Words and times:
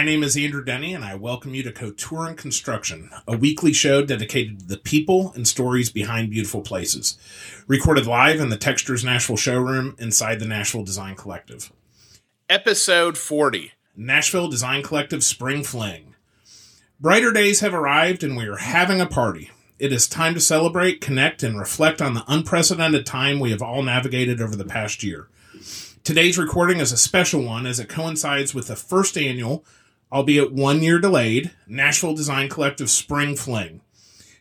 My 0.00 0.06
name 0.06 0.22
is 0.22 0.34
Andrew 0.34 0.64
Denny, 0.64 0.94
and 0.94 1.04
I 1.04 1.14
welcome 1.14 1.54
you 1.54 1.62
to 1.62 1.72
Couture 1.72 2.26
and 2.26 2.34
Construction, 2.34 3.10
a 3.28 3.36
weekly 3.36 3.74
show 3.74 4.02
dedicated 4.02 4.60
to 4.60 4.66
the 4.66 4.78
people 4.78 5.30
and 5.34 5.46
stories 5.46 5.90
behind 5.90 6.30
beautiful 6.30 6.62
places. 6.62 7.18
Recorded 7.66 8.06
live 8.06 8.40
in 8.40 8.48
the 8.48 8.56
Textures 8.56 9.04
Nashville 9.04 9.36
showroom 9.36 9.94
inside 9.98 10.40
the 10.40 10.46
Nashville 10.46 10.84
Design 10.84 11.16
Collective. 11.16 11.70
Episode 12.48 13.18
40 13.18 13.72
Nashville 13.94 14.48
Design 14.48 14.82
Collective 14.82 15.22
Spring 15.22 15.62
Fling. 15.62 16.14
Brighter 16.98 17.30
days 17.30 17.60
have 17.60 17.74
arrived, 17.74 18.24
and 18.24 18.38
we 18.38 18.46
are 18.46 18.56
having 18.56 19.02
a 19.02 19.06
party. 19.06 19.50
It 19.78 19.92
is 19.92 20.08
time 20.08 20.32
to 20.32 20.40
celebrate, 20.40 21.02
connect, 21.02 21.42
and 21.42 21.58
reflect 21.58 22.00
on 22.00 22.14
the 22.14 22.24
unprecedented 22.26 23.04
time 23.04 23.38
we 23.38 23.50
have 23.50 23.60
all 23.60 23.82
navigated 23.82 24.40
over 24.40 24.56
the 24.56 24.64
past 24.64 25.02
year. 25.02 25.28
Today's 26.02 26.38
recording 26.38 26.80
is 26.80 26.90
a 26.90 26.96
special 26.96 27.42
one 27.42 27.66
as 27.66 27.78
it 27.78 27.90
coincides 27.90 28.54
with 28.54 28.68
the 28.68 28.76
first 28.76 29.18
annual, 29.18 29.62
albeit 30.12 30.52
one 30.52 30.82
year 30.82 30.98
delayed, 30.98 31.50
Nashville 31.66 32.14
Design 32.14 32.48
Collective 32.48 32.90
Spring 32.90 33.36
Fling. 33.36 33.80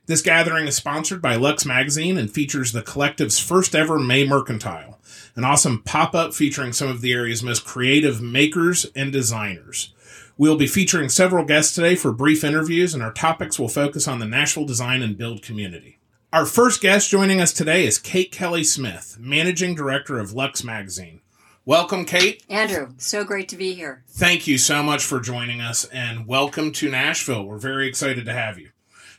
This 0.06 0.22
gathering 0.24 0.68
is 0.68 0.76
sponsored 0.76 1.22
by 1.22 1.36
Luxe 1.36 1.66
Magazine 1.66 2.18
and 2.18 2.32
features 2.32 2.72
the 2.72 2.82
collective's 2.82 3.38
first 3.38 3.76
ever 3.76 4.00
May 4.00 4.26
Mercantile, 4.26 5.00
an 5.36 5.44
awesome 5.44 5.84
pop 5.84 6.16
up 6.16 6.34
featuring 6.34 6.74
some 6.74 6.90
of 6.90 7.02
the 7.02 7.14
area's 7.14 7.44
most 7.44 7.64
creative 7.64 8.20
makers 8.20 8.88
and 8.96 9.14
designers. 9.14 9.94
We'll 10.36 10.58
be 10.58 10.68
featuring 10.68 11.10
several 11.10 11.46
guests 11.46 11.76
today 11.76 11.96
for 11.96 12.12
brief 12.12 12.44
interviews, 12.44 12.94
and 12.94 13.04
our 13.04 13.14
topics 13.14 13.60
will 13.60 13.70
focus 13.70 14.08
on 14.08 14.20
the 14.20 14.26
Nashville 14.26 14.66
design 14.66 15.04
and 15.04 15.18
build 15.18 15.44
community. 15.44 16.00
Our 16.32 16.46
first 16.46 16.82
guest 16.82 17.10
joining 17.10 17.42
us 17.42 17.52
today 17.52 17.86
is 17.86 18.00
Kate 18.00 18.32
Kelly 18.32 18.64
Smith, 18.64 19.18
Managing 19.20 19.76
Director 19.76 20.18
of 20.18 20.34
Luxe 20.34 20.64
Magazine. 20.64 21.22
Welcome, 21.66 22.06
Kate. 22.06 22.44
Andrew, 22.50 22.94
so 22.98 23.24
great 23.24 23.50
to 23.50 23.58
be 23.58 23.74
here. 23.74 24.04
Thank 24.08 24.48
you 24.48 24.58
so 24.58 24.82
much 24.82 25.04
for 25.04 25.20
joining 25.20 25.62
us 25.62 25.86
and 25.86 26.26
welcome 26.26 26.72
to 26.74 26.90
Nashville. 26.90 27.44
We're 27.44 27.58
very 27.58 27.88
excited 27.88 28.26
to 28.26 28.34
have 28.34 28.58
you. 28.58 28.69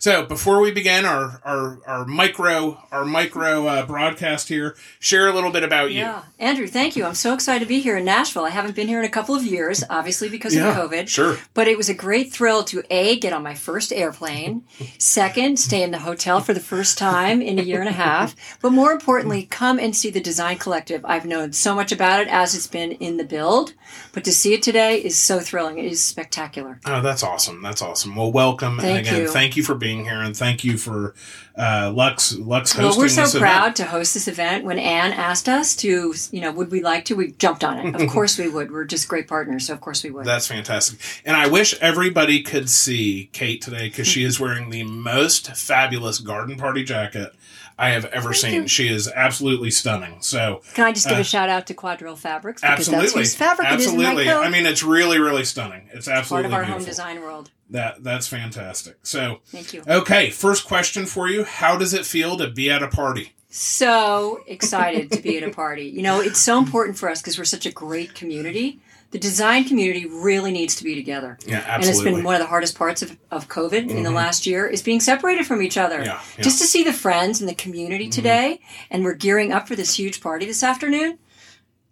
So 0.00 0.24
before 0.24 0.60
we 0.62 0.70
begin 0.72 1.04
our 1.04 1.42
our, 1.44 1.78
our 1.86 2.06
micro 2.06 2.82
our 2.90 3.04
micro 3.04 3.66
uh, 3.66 3.84
broadcast 3.84 4.48
here, 4.48 4.74
share 4.98 5.28
a 5.28 5.32
little 5.34 5.50
bit 5.50 5.62
about 5.62 5.90
you. 5.90 5.98
Yeah, 5.98 6.22
Andrew, 6.38 6.66
thank 6.66 6.96
you. 6.96 7.04
I'm 7.04 7.14
so 7.14 7.34
excited 7.34 7.60
to 7.60 7.68
be 7.68 7.80
here 7.80 7.98
in 7.98 8.06
Nashville. 8.06 8.46
I 8.46 8.48
haven't 8.50 8.74
been 8.74 8.88
here 8.88 8.98
in 8.98 9.04
a 9.04 9.10
couple 9.10 9.34
of 9.34 9.44
years, 9.44 9.84
obviously 9.90 10.30
because 10.30 10.56
Yeah, 10.56 10.70
of 10.70 10.90
COVID. 10.90 11.06
sure. 11.06 11.36
But 11.52 11.68
it 11.68 11.76
was 11.76 11.90
a 11.90 11.94
great 11.94 12.32
thrill 12.32 12.64
to 12.64 12.82
a 12.88 13.18
get 13.18 13.34
on 13.34 13.42
my 13.42 13.54
first 13.54 13.92
airplane, 13.92 14.62
second 14.98 15.58
stay 15.58 15.82
in 15.82 15.90
the 15.90 15.98
hotel 15.98 16.40
for 16.40 16.54
the 16.54 16.60
first 16.60 16.96
time 16.96 17.42
in 17.42 17.58
a 17.58 17.62
year 17.62 17.80
and 17.80 17.88
a 17.90 17.92
half, 17.92 18.34
but 18.62 18.72
more 18.72 18.92
importantly, 18.92 19.42
come 19.50 19.78
and 19.78 19.94
see 19.94 20.08
the 20.08 20.18
Design 20.18 20.56
Collective. 20.56 21.04
I've 21.04 21.26
known 21.26 21.52
so 21.52 21.74
much 21.74 21.92
about 21.92 22.20
it 22.20 22.28
as 22.28 22.54
it's 22.54 22.66
been 22.66 22.92
in 22.92 23.18
the 23.18 23.24
build, 23.24 23.74
but 24.14 24.24
to 24.24 24.32
see 24.32 24.54
it 24.54 24.62
today 24.62 24.96
is 24.96 25.18
so 25.18 25.40
thrilling. 25.40 25.76
It 25.76 25.92
is 25.92 26.02
spectacular. 26.02 26.80
Oh, 26.86 27.02
that's 27.02 27.22
awesome. 27.22 27.60
That's 27.62 27.82
awesome. 27.82 28.16
Well, 28.16 28.32
welcome 28.32 28.78
and 28.78 28.80
Thank 28.80 29.06
again, 29.06 29.20
you. 29.22 29.28
thank 29.28 29.58
you 29.58 29.62
for 29.62 29.74
being 29.74 29.89
here 29.98 30.20
and 30.22 30.36
thank 30.36 30.62
you 30.64 30.78
for 30.78 31.14
uh, 31.58 31.92
Luxe 31.94 32.36
Luxe 32.36 32.72
hosting 32.72 32.82
Well, 32.88 32.96
we're 32.98 33.08
so 33.08 33.38
proud 33.38 33.62
event. 33.62 33.76
to 33.76 33.84
host 33.86 34.14
this 34.14 34.28
event. 34.28 34.64
When 34.64 34.78
Anne 34.78 35.12
asked 35.12 35.48
us 35.48 35.74
to, 35.76 36.14
you 36.30 36.40
know, 36.40 36.52
would 36.52 36.70
we 36.70 36.82
like 36.82 37.04
to, 37.06 37.14
we 37.16 37.32
jumped 37.32 37.64
on 37.64 37.78
it. 37.78 38.00
Of 38.00 38.08
course 38.12 38.38
we 38.38 38.48
would. 38.48 38.70
We're 38.70 38.84
just 38.84 39.08
great 39.08 39.26
partners, 39.28 39.66
so 39.66 39.74
of 39.74 39.80
course 39.80 40.02
we 40.04 40.10
would. 40.10 40.24
That's 40.24 40.46
fantastic. 40.46 41.00
And 41.26 41.36
I 41.36 41.48
wish 41.48 41.74
everybody 41.80 42.42
could 42.42 42.70
see 42.70 43.28
Kate 43.32 43.60
today 43.60 43.88
because 43.88 44.06
she 44.06 44.24
is 44.24 44.38
wearing 44.40 44.70
the 44.70 44.84
most 44.84 45.54
fabulous 45.56 46.18
garden 46.20 46.56
party 46.56 46.84
jacket 46.84 47.34
I 47.78 47.90
have 47.90 48.04
ever 48.06 48.32
seen. 48.34 48.62
you. 48.62 48.68
She 48.68 48.88
is 48.88 49.08
absolutely 49.08 49.70
stunning. 49.70 50.20
So 50.20 50.60
Can 50.74 50.84
I 50.86 50.92
just 50.92 51.08
give 51.08 51.16
Uh, 51.16 51.20
a 51.20 51.24
shout 51.24 51.48
out 51.48 51.66
to 51.68 51.74
Quadrille 51.74 52.16
Fabrics 52.18 52.60
because 52.60 52.78
absolutely, 52.78 53.06
that's 53.06 53.14
whose 53.14 53.34
fabric 53.34 53.68
absolutely. 53.68 54.04
it 54.04 54.08
is 54.08 54.20
in 54.20 54.26
my 54.26 54.32
coat. 54.34 54.46
I 54.46 54.50
mean, 54.50 54.66
it's 54.66 54.82
really, 54.82 55.18
really 55.18 55.44
stunning. 55.44 55.88
It's 55.92 56.06
absolutely 56.06 56.50
part 56.50 56.62
of 56.62 56.68
our 56.68 56.74
home 56.74 56.84
design 56.84 57.20
world. 57.22 57.50
That 57.70 58.02
that's 58.02 58.26
fantastic. 58.26 58.98
So 59.02 59.40
Thank 59.46 59.72
you. 59.72 59.82
okay, 59.86 60.30
first 60.30 60.66
question 60.66 61.06
for 61.06 61.28
you: 61.28 61.44
How 61.44 61.76
does 61.76 61.94
it 61.94 62.04
feel 62.04 62.36
to 62.36 62.50
be 62.50 62.70
at 62.70 62.82
a 62.82 62.88
party? 62.88 63.34
So 63.48 64.40
excited 64.46 65.10
to 65.12 65.20
be 65.20 65.36
at 65.36 65.42
a 65.42 65.50
party. 65.50 65.84
You 65.84 66.02
know, 66.02 66.20
it's 66.20 66.38
so 66.38 66.58
important 66.58 66.98
for 66.98 67.08
us 67.08 67.20
because 67.20 67.36
we're 67.36 67.44
such 67.44 67.66
a 67.66 67.72
great 67.72 68.14
community. 68.14 68.80
The 69.10 69.18
design 69.18 69.64
community 69.64 70.06
really 70.06 70.52
needs 70.52 70.76
to 70.76 70.84
be 70.84 70.94
together. 70.94 71.36
Yeah, 71.44 71.64
absolutely. 71.66 71.76
And 71.76 71.84
it's 71.88 72.02
been 72.02 72.24
one 72.24 72.36
of 72.36 72.40
the 72.40 72.46
hardest 72.46 72.78
parts 72.78 73.02
of, 73.02 73.18
of 73.32 73.48
COVID 73.48 73.90
in 73.90 74.04
the 74.04 74.12
last 74.12 74.46
year 74.46 74.68
is 74.68 74.82
being 74.82 75.00
separated 75.00 75.46
from 75.46 75.62
each 75.62 75.76
other. 75.76 75.98
Yeah, 75.98 76.04
yeah. 76.04 76.14
Mm-hmm. 76.14 76.42
Just 76.42 76.60
to 76.60 76.64
see 76.64 76.84
the 76.84 76.92
friends 76.92 77.40
and 77.40 77.48
the 77.48 77.54
community 77.54 78.08
today, 78.08 78.60
and 78.88 79.02
we're 79.02 79.14
gearing 79.14 79.52
up 79.52 79.66
for 79.66 79.74
this 79.74 79.98
huge 79.98 80.20
party 80.20 80.46
this 80.46 80.62
afternoon. 80.62 81.18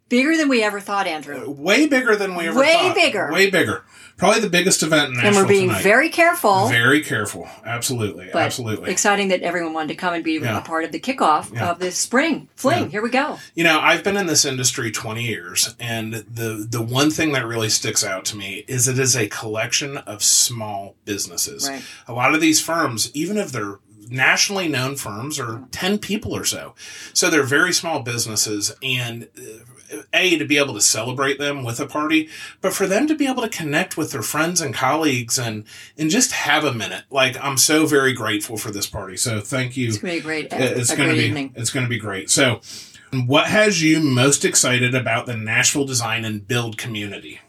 Bigger 0.08 0.36
than 0.36 0.48
we 0.48 0.62
ever 0.62 0.80
thought, 0.80 1.06
Andrew. 1.06 1.50
Way 1.50 1.86
bigger 1.86 2.16
than 2.16 2.34
we 2.34 2.48
ever 2.48 2.58
Way 2.60 2.72
thought. 2.72 2.94
bigger. 2.94 3.30
Way 3.32 3.50
bigger. 3.50 3.84
Probably 4.16 4.40
the 4.40 4.48
biggest 4.50 4.82
event 4.82 5.08
in 5.10 5.14
Nashville 5.14 5.28
And 5.28 5.36
we're 5.36 5.46
being 5.46 5.68
tonight. 5.68 5.82
very 5.82 6.08
careful. 6.08 6.66
very 6.68 7.02
careful. 7.02 7.46
Absolutely, 7.64 8.28
but 8.32 8.42
absolutely. 8.42 8.90
exciting 8.90 9.28
that 9.28 9.42
everyone 9.42 9.74
wanted 9.74 9.88
to 9.88 9.94
come 9.94 10.14
and 10.14 10.24
be 10.24 10.32
Yeah. 10.38 10.58
a 10.58 10.60
part 10.62 10.82
of 10.84 10.90
the 10.92 10.98
kickoff 10.98 11.52
Yeah. 11.54 11.70
of 11.70 11.78
the 11.78 11.92
spring 11.92 12.48
fling. 12.56 12.84
Yeah. 12.84 12.88
Here 12.88 13.02
we 13.02 13.10
go. 13.10 13.38
You 13.54 13.62
know, 13.64 13.78
I've 13.78 14.02
been 14.02 14.16
in 14.16 14.26
this 14.26 14.44
industry 14.44 14.90
20 14.90 15.24
years, 15.24 15.74
and 15.78 16.14
the 16.14 16.66
the 16.68 16.82
one 16.82 17.10
thing 17.10 17.32
that 17.32 17.46
really 17.46 17.68
sticks 17.68 18.02
out 18.02 18.24
to 18.26 18.36
me 18.36 18.64
is 18.66 18.88
it 18.88 18.98
is 18.98 19.14
a 19.14 19.28
collection 19.28 19.98
of 19.98 20.22
small 20.24 20.96
businesses. 21.04 21.68
Right. 21.68 21.82
A 22.08 22.12
lot 22.12 22.34
of 22.34 22.40
these 22.40 22.60
firms, 22.60 23.10
even 23.14 23.36
if 23.36 23.52
they're 23.52 23.78
nationally 24.10 24.68
known 24.68 24.96
firms, 24.96 25.38
are 25.38 25.64
10 25.70 25.98
people 25.98 26.34
or 26.34 26.44
so. 26.44 26.74
So 27.12 27.28
they're 27.28 27.42
very 27.42 27.74
small 27.74 28.00
businesses, 28.00 28.74
and 28.82 29.28
uh, 29.38 29.42
a 30.12 30.38
to 30.38 30.44
be 30.44 30.58
able 30.58 30.74
to 30.74 30.80
celebrate 30.80 31.38
them 31.38 31.64
with 31.64 31.80
a 31.80 31.86
party, 31.86 32.28
but 32.60 32.72
for 32.72 32.86
them 32.86 33.06
to 33.06 33.14
be 33.14 33.26
able 33.26 33.42
to 33.42 33.48
connect 33.48 33.96
with 33.96 34.12
their 34.12 34.22
friends 34.22 34.60
and 34.60 34.74
colleagues 34.74 35.38
and 35.38 35.64
and 35.96 36.10
just 36.10 36.32
have 36.32 36.64
a 36.64 36.74
minute. 36.74 37.04
Like 37.10 37.36
I'm 37.42 37.56
so 37.56 37.86
very 37.86 38.12
grateful 38.12 38.56
for 38.56 38.70
this 38.70 38.86
party. 38.86 39.16
So 39.16 39.40
thank 39.40 39.76
you. 39.76 39.88
It's 39.88 39.98
going 39.98 40.14
to 40.14 40.18
be 40.18 40.22
great, 40.22 40.48
It's 40.52 40.94
going 40.94 41.08
to 41.08 41.14
great 41.14 41.18
be 41.18 41.24
evening. 41.26 41.52
it's 41.56 41.70
going 41.70 41.84
to 41.86 41.90
be 41.90 41.98
great. 41.98 42.30
So, 42.30 42.60
what 43.26 43.46
has 43.46 43.82
you 43.82 44.00
most 44.00 44.44
excited 44.44 44.94
about 44.94 45.26
the 45.26 45.36
Nashville 45.36 45.84
design 45.86 46.24
and 46.24 46.46
build 46.46 46.76
community? 46.78 47.40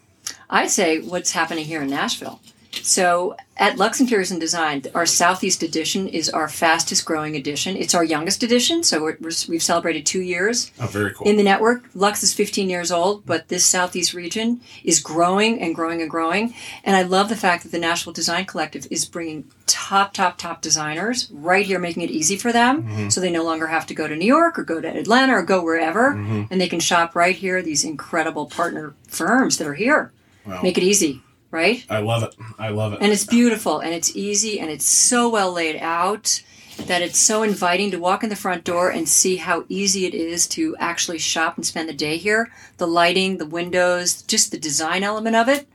I'd 0.50 0.70
say 0.72 1.00
what's 1.02 1.32
happening 1.32 1.66
here 1.66 1.82
in 1.82 1.90
Nashville. 1.90 2.40
So 2.84 3.36
at 3.58 3.78
Luxe 3.78 4.00
Interiors 4.00 4.32
and 4.32 4.40
Design, 4.40 4.84
our 4.96 5.06
Southeast 5.06 5.64
edition 5.64 6.08
is 6.08 6.30
our 6.30 6.48
fastest 6.48 7.06
growing 7.06 7.36
edition. 7.36 7.76
It's 7.76 7.94
our 7.94 8.04
youngest 8.04 8.42
edition, 8.44 8.84
so 8.84 9.02
we're, 9.02 9.18
we're, 9.20 9.32
we've 9.50 9.62
celebrated 9.64 10.06
two 10.06 10.22
years 10.22 10.72
Oh, 10.80 10.88
very 10.88 11.14
cool. 11.14 11.28
in 11.28 11.36
the 11.38 11.44
network. 11.44 11.84
Luxe 11.94 12.24
is 12.24 12.34
15 12.34 12.70
years 12.70 12.92
old, 12.92 13.26
but 13.26 13.48
this 13.50 13.66
Southeast 13.66 14.14
region 14.14 14.62
is 14.84 15.00
growing 15.00 15.60
and 15.62 15.76
growing 15.76 16.02
and 16.02 16.10
growing. 16.10 16.54
And 16.84 16.96
I 16.96 17.04
love 17.04 17.30
the 17.30 17.36
fact 17.36 17.64
that 17.64 17.72
the 17.72 17.80
Nashville 17.80 18.14
Design 18.14 18.46
Collective 18.46 18.88
is 18.90 19.06
bringing 19.06 19.46
top, 19.68 20.14
top, 20.14 20.38
top 20.38 20.62
designers 20.62 21.30
right 21.32 21.66
here, 21.66 21.80
making 21.80 22.04
it 22.04 22.12
easy 22.12 22.38
for 22.38 22.52
them, 22.52 22.84
Mm-hmm. 22.84 23.10
so 23.10 23.20
they 23.20 23.32
no 23.32 23.44
longer 23.44 23.68
have 23.68 23.86
to 23.88 23.94
go 23.94 24.08
to 24.08 24.16
New 24.16 24.26
York 24.26 24.58
or 24.58 24.64
go 24.64 24.80
to 24.80 24.88
Atlanta 24.88 25.34
or 25.34 25.44
go 25.44 25.62
wherever, 25.64 26.14
Mm-hmm. 26.14 26.44
and 26.52 26.62
they 26.62 26.70
can 26.70 26.80
shop 26.80 27.16
right 27.16 27.36
here. 27.36 27.62
These 27.62 27.84
incredible 27.84 28.46
partner 28.46 28.94
firms 29.08 29.58
that 29.58 29.68
are 29.68 29.74
here 29.74 30.12
Wow. 30.46 30.62
make 30.64 30.78
it 30.78 30.84
easy, 30.84 31.22
right? 31.52 31.86
I 31.90 32.00
love 32.00 32.24
it. 32.24 32.36
I 32.58 32.70
love 32.70 32.94
it. 32.94 33.00
And 33.02 33.12
it's 33.12 33.26
beautiful 33.26 33.80
and 33.80 33.94
it's 33.94 34.16
easy 34.16 34.60
and 34.60 34.70
it's 34.70 34.86
so 34.86 35.30
well 35.30 35.52
laid 35.52 35.78
out 35.82 36.42
that 36.86 37.02
it's 37.02 37.20
so 37.20 37.44
inviting 37.44 37.92
to 37.92 37.98
walk 38.00 38.24
in 38.24 38.30
the 38.30 38.36
front 38.38 38.64
door 38.64 38.90
and 38.90 39.08
see 39.10 39.36
how 39.36 39.66
easy 39.68 40.06
it 40.06 40.14
is 40.14 40.48
to 40.48 40.76
actually 40.80 41.18
shop 41.18 41.58
and 41.58 41.66
spend 41.66 41.90
the 41.90 41.94
day 41.94 42.16
here. 42.18 42.50
The 42.78 42.88
lighting, 42.88 43.38
the 43.38 43.46
windows, 43.46 44.22
just 44.24 44.52
the 44.52 44.58
design 44.58 45.04
element 45.04 45.36
of 45.36 45.50
it. 45.50 45.68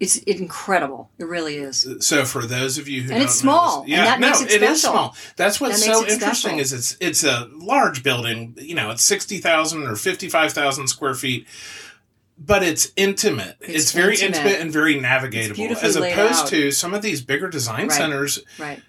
It's 0.00 0.16
incredible. 0.18 1.08
It 1.18 1.24
really 1.24 1.54
is. 1.56 1.86
so, 2.00 2.24
for 2.24 2.44
those 2.44 2.76
of 2.78 2.88
you 2.88 3.02
who 3.04 3.12
And 3.14 3.22
it's 3.22 3.36
small, 3.36 3.82
this- 3.84 3.94
and 3.94 4.06
that 4.06 4.20
no, 4.20 4.26
makes 4.26 4.42
it 4.42 4.50
it 4.50 4.62
is 4.62 4.82
small. 4.82 5.14
That's 5.36 5.60
what's 5.60 5.86
That 5.86 5.94
so 5.94 6.00
interesting 6.06 6.58
special. 6.58 6.58
is 6.58 6.72
it's 6.72 6.96
it's 7.00 7.24
a 7.24 7.48
large 7.54 8.02
building. 8.02 8.54
You 8.60 8.74
know, 8.74 8.90
it's 8.90 9.04
sixty 9.04 9.38
thousand 9.38 9.86
or 9.86 9.94
fifty 9.96 10.28
five 10.28 10.52
thousand 10.52 10.88
square 10.88 11.14
feet. 11.14 11.46
But 12.36 12.62
it's 12.64 12.90
intimate. 12.96 13.56
It's, 13.60 13.84
It's 13.84 13.92
very 13.92 14.14
intimate. 14.14 14.36
intimate 14.38 14.60
and 14.60 14.72
very 14.72 14.96
navigatable, 14.96 15.70
as 15.82 15.96
opposed 15.96 16.48
to 16.48 16.70
some 16.72 16.92
of 16.92 17.00
these 17.02 17.22
bigger 17.22 17.48
design 17.48 17.88
Right. 17.88 17.92
centers. 17.96 18.40
Right. 18.58 18.82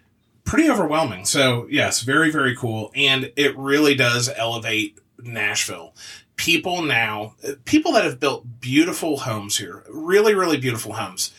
pretty 0.43 0.69
overwhelming. 0.69 1.25
So 1.25 1.67
yes, 1.71 2.01
very 2.01 2.29
very 2.31 2.55
cool, 2.55 2.91
and 2.95 3.31
it 3.35 3.57
really 3.57 3.95
does 3.95 4.29
elevate 4.35 4.99
Nashville. 5.19 5.95
People 6.35 6.83
now, 6.83 7.33
people 7.65 7.93
that 7.93 8.03
have 8.03 8.19
built 8.19 8.59
beautiful 8.61 9.17
homes 9.19 9.57
here, 9.57 9.83
really 9.89 10.35
really 10.35 10.57
beautiful 10.57 10.93
homes, 10.93 11.31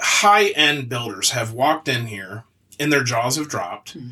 high 0.00 0.46
end 0.48 0.88
builders 0.88 1.30
have 1.30 1.52
walked 1.52 1.86
in 1.88 2.06
here 2.06 2.42
and 2.80 2.92
their 2.92 3.04
jaws 3.04 3.36
have 3.36 3.48
dropped. 3.48 3.96
Mhm. 3.96 4.10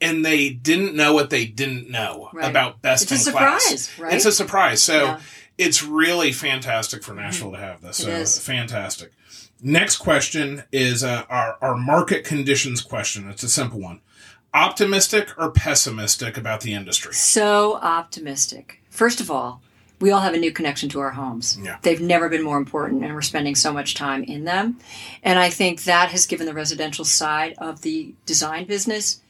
And 0.00 0.24
they 0.26 0.50
didn't 0.50 0.94
know 0.94 1.14
what 1.14 1.30
they 1.30 1.46
didn't 1.46 1.88
know 1.88 2.28
Right. 2.34 2.50
about 2.50 2.82
best 2.82 3.10
It's 3.10 3.26
a 3.26 3.30
in 3.30 3.36
class. 3.36 3.62
surprise, 3.64 3.90
right? 3.98 4.12
It's 4.14 4.24
a 4.26 4.32
surprise. 4.32 4.82
So 4.82 5.04
Yeah. 5.04 5.20
It's 5.58 5.82
really 5.82 6.32
fantastic 6.32 7.02
for 7.02 7.14
Nashville 7.14 7.52
to 7.52 7.58
have 7.58 7.80
this. 7.82 8.00
It 8.00 8.04
So 8.04 8.10
is. 8.10 8.38
fantastic. 8.38 9.12
Next 9.62 9.98
question 9.98 10.64
is 10.72 11.04
uh, 11.04 11.24
our, 11.28 11.56
our 11.60 11.76
market 11.76 12.24
conditions 12.24 12.80
question. 12.80 13.28
It's 13.30 13.42
a 13.42 13.48
simple 13.48 13.80
one. 13.80 14.00
Optimistic 14.54 15.30
or 15.38 15.50
pessimistic 15.50 16.36
about 16.36 16.60
the 16.60 16.74
industry? 16.74 17.14
So 17.14 17.76
optimistic. 17.76 18.82
First 18.90 19.20
of 19.20 19.30
all, 19.30 19.62
we 20.00 20.10
all 20.10 20.20
have 20.20 20.34
a 20.34 20.38
new 20.38 20.50
connection 20.52 20.88
to 20.90 21.00
our 21.00 21.12
homes. 21.12 21.58
Yeah. 21.62 21.78
They've 21.82 22.00
never 22.00 22.28
been 22.28 22.42
more 22.42 22.58
important, 22.58 23.04
and 23.04 23.14
we're 23.14 23.22
spending 23.22 23.54
so 23.54 23.72
much 23.72 23.94
time 23.94 24.24
in 24.24 24.44
them. 24.44 24.78
And 25.22 25.38
I 25.38 25.48
think 25.48 25.84
that 25.84 26.10
has 26.10 26.26
given 26.26 26.46
the 26.46 26.52
residential 26.54 27.04
side 27.04 27.54
of 27.58 27.82
the 27.82 28.14
design 28.26 28.66
business 28.66 29.20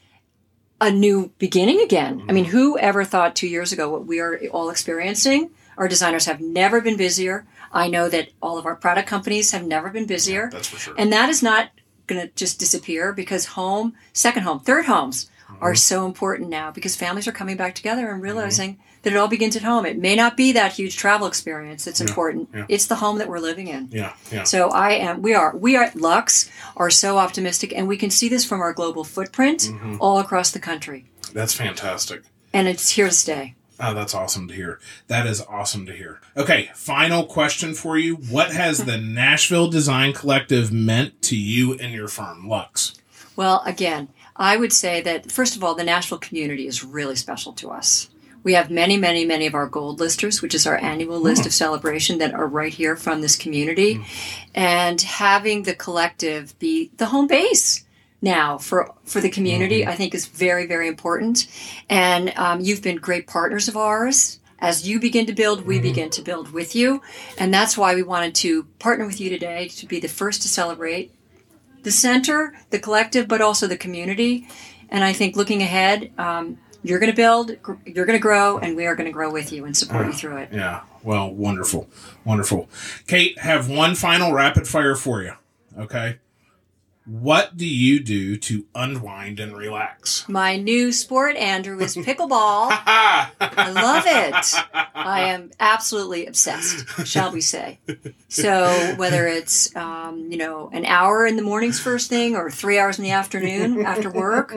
a 0.81 0.89
new 0.91 1.31
beginning 1.37 1.79
again. 1.81 2.25
I 2.27 2.33
mean, 2.33 2.45
who 2.45 2.77
ever 2.79 3.05
thought 3.05 3.35
two 3.35 3.47
years 3.47 3.71
ago 3.71 3.89
what 3.89 4.05
we 4.07 4.19
are 4.19 4.39
all 4.51 4.69
experiencing? 4.71 5.51
Our 5.77 5.87
designers 5.87 6.25
have 6.25 6.39
never 6.41 6.81
been 6.81 6.97
busier. 6.97 7.45
I 7.71 7.87
know 7.87 8.09
that 8.09 8.29
all 8.41 8.57
of 8.57 8.65
our 8.65 8.75
product 8.75 9.07
companies 9.07 9.51
have 9.51 9.65
never 9.65 9.89
been 9.89 10.05
busier. 10.05 10.49
That's 10.51 10.67
for 10.67 10.77
sure. 10.77 10.95
And 10.97 11.11
that 11.13 11.29
is 11.29 11.41
not 11.43 11.69
going 12.07 12.21
to 12.21 12.33
just 12.35 12.59
disappear 12.59 13.13
because 13.13 13.45
home, 13.45 13.93
second 14.13 14.43
home, 14.43 14.59
third 14.59 14.85
homes 14.85 15.29
Mm-hmm. 15.43 15.63
are 15.65 15.75
so 15.75 16.05
important 16.07 16.49
now 16.49 16.71
because 16.71 16.95
families 16.95 17.27
are 17.27 17.31
coming 17.33 17.57
back 17.57 17.75
together 17.75 18.09
and 18.09 18.23
realizing 18.23 18.79
that 19.03 19.13
it 19.13 19.17
all 19.17 19.27
begins 19.27 19.55
at 19.55 19.61
home. 19.61 19.85
It 19.85 19.99
may 19.99 20.15
not 20.15 20.35
be 20.35 20.53
that 20.53 20.71
huge 20.71 20.95
travel 20.97 21.27
experience 21.27 21.85
that's 21.85 22.01
important. 22.01 22.49
yeah. 22.55 22.65
It's 22.69 22.87
the 22.87 22.95
home 22.95 23.19
that 23.19 23.27
we're 23.27 23.37
living 23.39 23.67
in. 23.67 23.89
yeah, 23.91 24.13
yeah. 24.31 24.43
So 24.45 24.69
I 24.69 24.91
am 24.93 25.21
we 25.21 25.35
are 25.35 25.55
we 25.55 25.75
are 25.75 25.83
at 25.83 25.95
Luxe 25.95 26.49
are 26.75 26.89
so 26.89 27.19
optimistic 27.19 27.71
and 27.75 27.87
we 27.87 27.97
can 27.97 28.09
see 28.09 28.29
this 28.29 28.43
from 28.45 28.61
our 28.61 28.73
global 28.73 29.03
footprint 29.03 29.59
Mm-hmm. 29.69 29.97
all 29.99 30.17
across 30.19 30.49
the 30.49 30.59
country. 30.59 31.05
That's 31.33 31.53
fantastic. 31.53 32.23
And 32.53 32.67
it's 32.67 32.89
here 32.91 33.09
to 33.09 33.13
stay. 33.13 33.53
Oh, 33.79 33.93
that's 33.93 34.13
awesome 34.13 34.47
to 34.47 34.53
hear. 34.53 34.79
That 35.07 35.25
is 35.25 35.41
awesome 35.41 35.85
to 35.87 35.93
hear. 35.93 36.21
Okay, 36.37 36.69
final 36.75 37.25
question 37.25 37.73
for 37.73 37.97
you. 37.97 38.15
What 38.15 38.51
has 38.51 38.85
the 38.85 38.97
Nashville 38.97 39.67
Design 39.67 40.13
Collective 40.13 40.71
meant 40.71 41.21
to 41.23 41.35
you 41.35 41.73
and 41.73 41.93
your 41.93 42.07
firm, 42.07 42.47
Luxe? 42.47 42.93
Well, 43.35 43.63
again, 43.65 44.09
I 44.35 44.57
would 44.57 44.73
say 44.73 45.01
that 45.01 45.31
first 45.31 45.55
of 45.55 45.63
all, 45.63 45.75
the 45.75 45.83
Nashville 45.83 46.19
community 46.19 46.67
is 46.67 46.83
really 46.83 47.15
special 47.15 47.53
to 47.53 47.71
us. 47.71 48.09
We 48.43 48.53
have 48.53 48.69
many, 48.69 48.97
many, 48.97 49.25
many 49.25 49.47
of 49.47 49.55
our 49.55 49.67
gold 49.67 49.99
listers, 49.99 50.41
which 50.41 50.53
is 50.53 50.67
our 50.67 50.77
annual 50.77 51.19
list 51.19 51.43
hmm. 51.43 51.47
of 51.47 51.53
celebration, 51.53 52.17
that 52.19 52.33
are 52.33 52.47
right 52.47 52.73
here 52.73 52.95
from 52.95 53.21
this 53.21 53.35
community. 53.35 53.95
Hmm. 53.95 54.03
And 54.53 55.01
having 55.01 55.63
the 55.63 55.73
collective 55.73 56.57
be 56.59 56.91
the 56.97 57.07
home 57.07 57.27
base 57.27 57.85
now 58.23 58.57
for 58.57 58.91
for 59.03 59.21
the 59.21 59.29
community, 59.29 59.85
I 59.85 59.95
think 59.95 60.15
is 60.15 60.25
very, 60.25 60.65
very 60.65 60.87
important. 60.87 61.45
And 61.89 62.33
um, 62.37 62.61
you've 62.61 62.81
been 62.81 62.95
great 62.95 63.27
partners 63.27 63.67
of 63.67 63.77
ours. 63.77 64.39
As 64.59 64.87
you 64.87 64.99
begin 64.99 65.25
to 65.25 65.33
build, 65.33 65.65
we 65.65 65.81
begin 65.81 66.09
to 66.11 66.21
build 66.21 66.53
with 66.53 66.73
you. 66.73 67.01
And 67.37 67.53
that's 67.53 67.77
why 67.77 67.93
we 67.95 68.01
wanted 68.01 68.33
to 68.35 68.63
partner 68.79 69.05
with 69.05 69.19
you 69.19 69.29
today 69.29 69.67
to 69.67 69.85
be 69.85 69.99
the 69.99 70.07
first 70.07 70.41
to 70.43 70.47
celebrate 70.47 71.11
the 71.83 71.91
center, 71.91 72.55
the 72.69 72.79
collective, 72.79 73.27
but 73.27 73.41
also 73.41 73.67
the 73.67 73.75
community. 73.75 74.47
And 74.87 75.03
I 75.03 75.11
think 75.11 75.35
looking 75.35 75.61
ahead, 75.61 76.13
um, 76.17 76.59
you're 76.81 76.99
going 76.99 77.11
to 77.11 77.15
build, 77.15 77.57
you're 77.85 78.05
going 78.05 78.17
to 78.17 78.23
grow, 78.23 78.57
and 78.57 78.77
we 78.77 78.85
are 78.85 78.95
going 78.95 79.05
to 79.05 79.11
grow 79.11 79.31
with 79.31 79.51
you 79.51 79.65
and 79.65 79.75
support 79.75 80.05
you 80.05 80.13
through 80.13 80.37
it. 80.37 80.49
Yeah, 80.53 80.83
well, 81.01 81.29
wonderful. 81.29 81.89
Wonderful. 82.23 82.69
Kate, 83.05 83.37
have 83.39 83.69
one 83.69 83.95
final 83.95 84.31
rapid 84.31 84.65
fire 84.65 84.95
for 84.95 85.21
you. 85.21 85.33
Okay. 85.77 86.19
What 87.05 87.57
do 87.57 87.67
you 87.67 87.99
do 87.99 88.37
to 88.37 88.65
unwind 88.73 89.39
and 89.41 89.57
relax? 89.57 90.27
My 90.29 90.55
new 90.55 90.93
sport, 90.93 91.35
Andrew, 91.35 91.77
is 91.81 91.97
pickleball. 91.97 92.67
I 92.69 93.71
love 93.71 94.05
it. 94.07 94.63
I 94.95 95.21
am 95.21 95.51
absolutely 95.59 96.25
obsessed, 96.27 97.05
shall 97.05 97.31
we 97.31 97.41
say. 97.41 97.79
So 98.29 98.95
whether 98.95 99.27
it's, 99.27 99.75
um, 99.75 100.31
you 100.31 100.37
know, 100.37 100.69
an 100.71 100.85
hour 100.85 101.25
in 101.25 101.35
the 101.35 101.41
mornings 101.41 101.77
first 101.77 102.09
thing 102.09 102.37
or 102.37 102.49
three 102.49 102.79
hours 102.79 102.97
in 102.99 103.03
the 103.03 103.11
afternoon 103.11 103.85
after 103.85 104.09
work, 104.09 104.55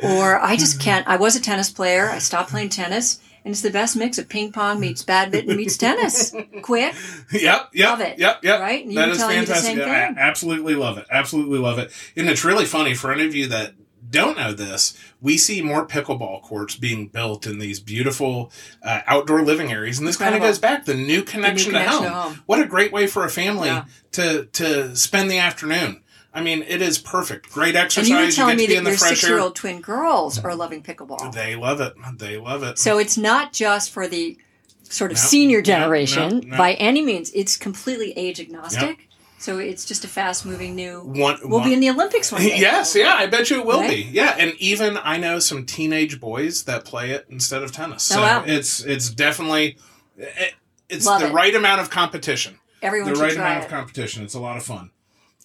or 0.00 0.38
I 0.40 0.56
just 0.56 0.80
can't. 0.80 1.06
I 1.08 1.16
was 1.16 1.34
a 1.34 1.40
tennis 1.40 1.70
player. 1.70 2.08
I 2.08 2.18
stopped 2.18 2.50
playing 2.50 2.68
tennis. 2.68 3.20
And 3.44 3.52
it's 3.52 3.62
the 3.62 3.70
best 3.70 3.96
mix 3.96 4.18
of 4.18 4.28
ping 4.28 4.52
pong 4.52 4.80
meets 4.80 5.02
badminton 5.02 5.56
meets 5.56 5.76
tennis. 5.76 6.34
Quick, 6.62 6.94
yep, 7.32 7.70
yep, 7.72 7.90
Love 7.90 8.00
it, 8.00 8.18
yep, 8.18 8.44
yep. 8.44 8.60
right? 8.60 8.84
And 8.84 8.96
That 8.96 9.08
is 9.08 9.18
the 9.18 9.24
fantastic. 9.24 9.78
I 9.78 10.14
absolutely 10.18 10.74
love 10.74 10.98
it. 10.98 11.06
Absolutely 11.10 11.58
love 11.58 11.78
it. 11.78 11.90
And 12.16 12.28
it's 12.28 12.44
really 12.44 12.66
funny 12.66 12.94
for 12.94 13.10
any 13.12 13.24
of 13.26 13.34
you 13.34 13.46
that 13.48 13.72
don't 14.10 14.36
know 14.36 14.52
this. 14.52 14.98
We 15.20 15.38
see 15.38 15.62
more 15.62 15.86
pickleball 15.86 16.42
courts 16.42 16.74
being 16.74 17.08
built 17.08 17.46
in 17.46 17.58
these 17.58 17.78
beautiful 17.80 18.50
uh, 18.82 19.02
outdoor 19.06 19.42
living 19.42 19.70
areas, 19.72 19.98
and 19.98 20.08
this 20.08 20.16
kind 20.16 20.34
of 20.34 20.40
goes 20.40 20.58
back 20.58 20.84
the 20.84 20.94
new 20.94 21.22
connection, 21.22 21.72
connection 21.72 22.02
to, 22.02 22.08
to 22.08 22.10
home. 22.10 22.30
home. 22.32 22.42
What 22.46 22.60
a 22.60 22.66
great 22.66 22.92
way 22.92 23.06
for 23.06 23.24
a 23.24 23.30
family 23.30 23.68
Yeah. 23.68 23.84
to 24.12 24.46
to 24.46 24.96
spend 24.96 25.30
the 25.30 25.38
afternoon. 25.38 26.02
I 26.32 26.42
mean, 26.42 26.62
it 26.62 26.80
is 26.80 26.98
perfect. 26.98 27.50
Great 27.50 27.70
and 27.74 27.78
exercise. 27.78 28.08
you 28.08 28.16
were 28.16 28.30
telling 28.30 28.56
get 28.56 28.68
me 28.68 28.74
that 28.76 28.84
your 28.84 28.96
six-year-old 28.96 29.56
twin 29.56 29.80
girls 29.80 30.38
are 30.38 30.54
loving 30.54 30.82
pickleball. 30.82 31.32
They 31.32 31.56
love 31.56 31.80
it. 31.80 31.94
They 32.18 32.36
love 32.36 32.62
it. 32.62 32.78
So 32.78 32.98
it's 32.98 33.18
not 33.18 33.52
just 33.52 33.90
for 33.90 34.06
the 34.06 34.38
sort 34.84 35.10
of 35.10 35.16
No, 35.16 35.22
senior 35.22 35.60
generation 35.62 36.38
no, 36.40 36.48
no. 36.50 36.56
by 36.56 36.74
any 36.74 37.02
means. 37.02 37.30
It's 37.32 37.56
completely 37.56 38.12
age 38.16 38.38
agnostic. 38.40 39.08
So 39.38 39.58
it's 39.58 39.84
just 39.86 40.04
a 40.04 40.08
fast 40.08 40.44
moving 40.44 40.74
new. 40.76 41.00
One, 41.00 41.38
We'll 41.42 41.60
one- 41.60 41.68
be 41.68 41.72
in 41.72 41.80
the 41.80 41.88
Olympics 41.90 42.30
one 42.30 42.42
day. 42.42 42.58
Yes, 42.58 42.94
yeah, 42.94 43.14
I 43.14 43.26
bet 43.26 43.48
you 43.50 43.60
it 43.60 43.66
will 43.66 43.80
Right? 43.80 43.88
be. 43.90 44.02
Yeah, 44.12 44.36
and 44.38 44.52
even 44.58 44.98
I 45.02 45.16
know 45.16 45.38
some 45.38 45.64
teenage 45.64 46.20
boys 46.20 46.64
that 46.64 46.84
play 46.84 47.10
it 47.12 47.26
instead 47.30 47.62
of 47.62 47.72
tennis. 47.72 48.10
Oh, 48.12 48.16
so 48.16 48.20
Oh, 48.20 48.22
wow. 48.24 48.44
it's 48.46 48.80
it's 48.84 49.08
definitely 49.08 49.78
it, 50.18 50.54
it's 50.90 51.06
Love 51.06 51.22
the 51.22 51.28
it. 51.28 51.32
right 51.32 51.54
amount 51.54 51.80
of 51.80 51.88
competition. 51.88 52.58
Everyone 52.82 53.14
the 53.14 53.18
right 53.18 53.34
amount 53.34 53.60
it. 53.60 53.64
of 53.64 53.70
competition. 53.70 54.22
It's 54.24 54.34
a 54.34 54.40
lot 54.40 54.56
of 54.58 54.62
fun. 54.62 54.90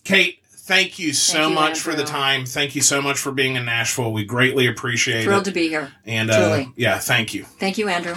Kate, 0.03 0.39
thank 0.65 0.99
you 0.99 1.13
so 1.13 1.33
Thank 1.33 1.49
you, 1.49 1.55
much 1.55 1.79
for 1.79 1.95
the 1.95 2.03
time. 2.03 2.45
Thank 2.45 2.75
you 2.75 2.81
so 2.81 3.01
much 3.01 3.19
for 3.19 3.31
being 3.31 3.55
in 3.55 3.65
Nashville. 3.65 4.11
We 4.11 4.25
greatly 4.25 4.67
appreciate 4.67 5.23
Thrilled 5.23 5.47
it. 5.47 5.51
Thrilled 5.51 5.55
to 5.55 5.61
be 5.61 5.67
here. 5.69 5.91
and 6.05 6.29
uh, 6.31 6.65
yeah, 6.75 6.99
thank 6.99 7.33
you. 7.33 7.43
Thank 7.43 7.77
you, 7.77 7.87
Andrew. 7.87 8.15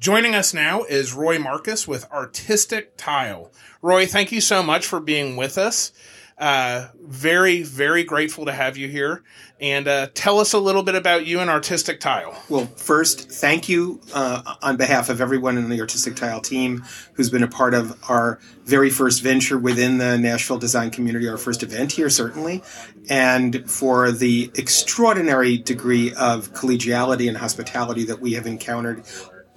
Joining 0.00 0.34
us 0.34 0.54
now 0.54 0.84
is 0.84 1.12
Roy 1.12 1.38
Marcus 1.38 1.88
with 1.88 2.10
Artistic 2.12 2.96
Tile. 2.96 3.52
Roy, 3.82 4.06
thank 4.06 4.30
you 4.30 4.40
so 4.40 4.62
much 4.62 4.86
for 4.86 5.00
being 5.00 5.36
with 5.36 5.58
us. 5.58 5.92
Uh, 6.38 6.86
very, 7.02 7.62
very 7.62 8.04
grateful 8.04 8.44
to 8.44 8.52
have 8.52 8.76
you 8.76 8.86
here. 8.86 9.24
And 9.60 9.88
uh, 9.88 10.06
tell 10.14 10.38
us 10.38 10.52
a 10.52 10.58
little 10.58 10.84
bit 10.84 10.94
about 10.94 11.26
you 11.26 11.40
and 11.40 11.50
Artistic 11.50 11.98
Tile. 11.98 12.40
Well, 12.48 12.66
first, 12.66 13.28
thank 13.28 13.68
you 13.68 14.00
uh, 14.14 14.54
on 14.62 14.76
behalf 14.76 15.08
of 15.08 15.20
everyone 15.20 15.58
in 15.58 15.68
the 15.68 15.80
Artistic 15.80 16.14
Tile 16.14 16.40
team 16.40 16.84
who's 17.14 17.28
been 17.28 17.42
a 17.42 17.48
part 17.48 17.74
of 17.74 17.98
our 18.08 18.38
very 18.64 18.88
first 18.88 19.20
venture 19.20 19.58
within 19.58 19.98
the 19.98 20.16
Nashville 20.16 20.58
design 20.58 20.90
community, 20.90 21.28
our 21.28 21.38
first 21.38 21.64
event 21.64 21.90
here, 21.90 22.08
certainly, 22.08 22.62
and 23.10 23.68
for 23.68 24.12
the 24.12 24.52
extraordinary 24.54 25.58
degree 25.58 26.12
of 26.14 26.52
collegiality 26.52 27.26
and 27.26 27.36
hospitality 27.36 28.04
that 28.04 28.20
we 28.20 28.34
have 28.34 28.46
encountered 28.46 29.02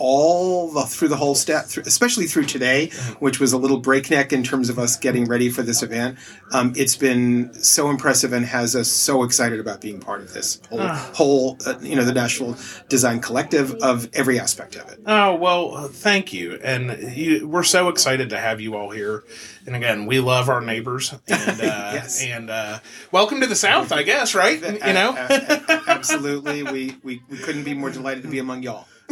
all 0.02 0.72
the, 0.72 0.82
through 0.84 1.08
the 1.10 1.16
whole 1.16 1.36
step, 1.36 1.66
especially 1.86 2.26
through 2.26 2.46
today, 2.46 2.88
which 3.20 3.40
was 3.40 3.54
a 3.54 3.58
little 3.58 3.78
breakneck 3.78 4.34
in 4.34 4.44
terms 4.44 4.68
of 4.70 4.80
us 4.80 4.96
getting 4.98 5.26
ready 5.26 5.50
for 5.50 5.62
this 5.62 5.84
event. 5.84 6.18
Um, 6.54 6.74
it's 6.76 6.96
been 6.98 7.54
so 7.54 7.90
impressive 7.92 8.34
and 8.34 8.44
has 8.46 8.76
us 8.76 8.88
so 8.90 9.24
excited 9.24 9.60
about 9.60 9.80
being 9.80 10.00
part 10.00 10.22
of 10.22 10.34
this 10.34 10.60
whole, 10.70 10.88
whole 10.88 11.58
uh, 11.68 11.76
you 11.82 11.96
know, 11.96 12.04
the 12.04 12.14
Nashville 12.14 12.58
Design 12.90 13.20
Collective 13.22 13.74
of 13.76 14.10
every 14.14 14.40
aspect 14.40 14.76
of 14.76 14.90
it. 14.92 15.00
Oh, 15.06 15.36
well, 15.36 15.76
uh, 15.76 15.88
thank 15.88 16.34
you. 16.34 16.60
And 16.64 17.16
you, 17.16 17.48
we're 17.48 17.64
so 17.64 17.88
excited 17.90 18.32
to 18.32 18.40
have 18.40 18.60
you 18.60 18.76
all 18.76 18.90
here. 18.90 19.24
And 19.68 19.76
again, 19.76 20.08
we 20.08 20.20
love 20.20 20.50
our 20.50 20.62
neighbors. 20.62 21.14
And, 21.28 21.62
uh, 21.62 21.92
Yes. 21.94 22.24
and 22.24 22.50
uh, 22.50 22.80
welcome 23.12 23.40
to 23.42 23.48
the 23.48 23.56
South, 23.56 23.92
I 23.92 24.02
guess, 24.04 24.34
right? 24.34 24.60
You 24.62 24.94
know? 24.94 25.16
Absolutely, 25.88 26.64
we, 26.64 26.96
we 27.04 27.22
we 27.30 27.38
couldn't 27.38 27.64
be 27.64 27.74
more 27.74 27.90
delighted 27.90 28.24
to 28.24 28.30
be 28.30 28.40
among 28.40 28.64
y'all. 28.64 28.88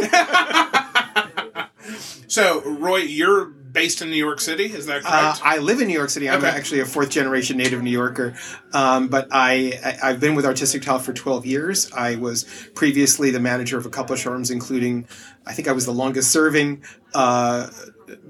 so, 2.29 2.61
Roy, 2.61 2.97
you're 2.99 3.45
based 3.45 4.01
in 4.01 4.09
New 4.09 4.15
York 4.15 4.39
City, 4.41 4.65
is 4.65 4.85
that 4.87 5.03
Uh, 5.05 5.33
correct? 5.33 5.41
I 5.43 5.57
live 5.59 5.79
in 5.79 5.87
New 5.87 5.93
York 5.93 6.09
City. 6.09 6.27
I'm 6.29 6.39
Okay. 6.39 6.47
actually 6.47 6.79
a 6.79 6.85
fourth 6.85 7.09
generation 7.11 7.55
native 7.57 7.83
New 7.83 7.91
Yorker, 7.91 8.33
um, 8.73 9.09
but 9.09 9.27
I, 9.31 9.79
I 9.83 10.09
I've 10.09 10.19
been 10.19 10.33
with 10.33 10.45
Artistic 10.45 10.81
Tile 10.81 10.97
for 10.99 11.13
12 11.13 11.45
years. 11.45 11.91
I 11.93 12.15
was 12.15 12.45
previously 12.73 13.29
the 13.29 13.39
manager 13.39 13.77
of 13.77 13.85
a 13.85 13.89
couple 13.89 14.13
of 14.13 14.19
showrooms, 14.19 14.49
including 14.49 15.07
I 15.45 15.53
think 15.53 15.67
I 15.67 15.71
was 15.73 15.85
the 15.85 15.93
longest 15.93 16.31
serving. 16.31 16.83
Uh, 17.13 17.67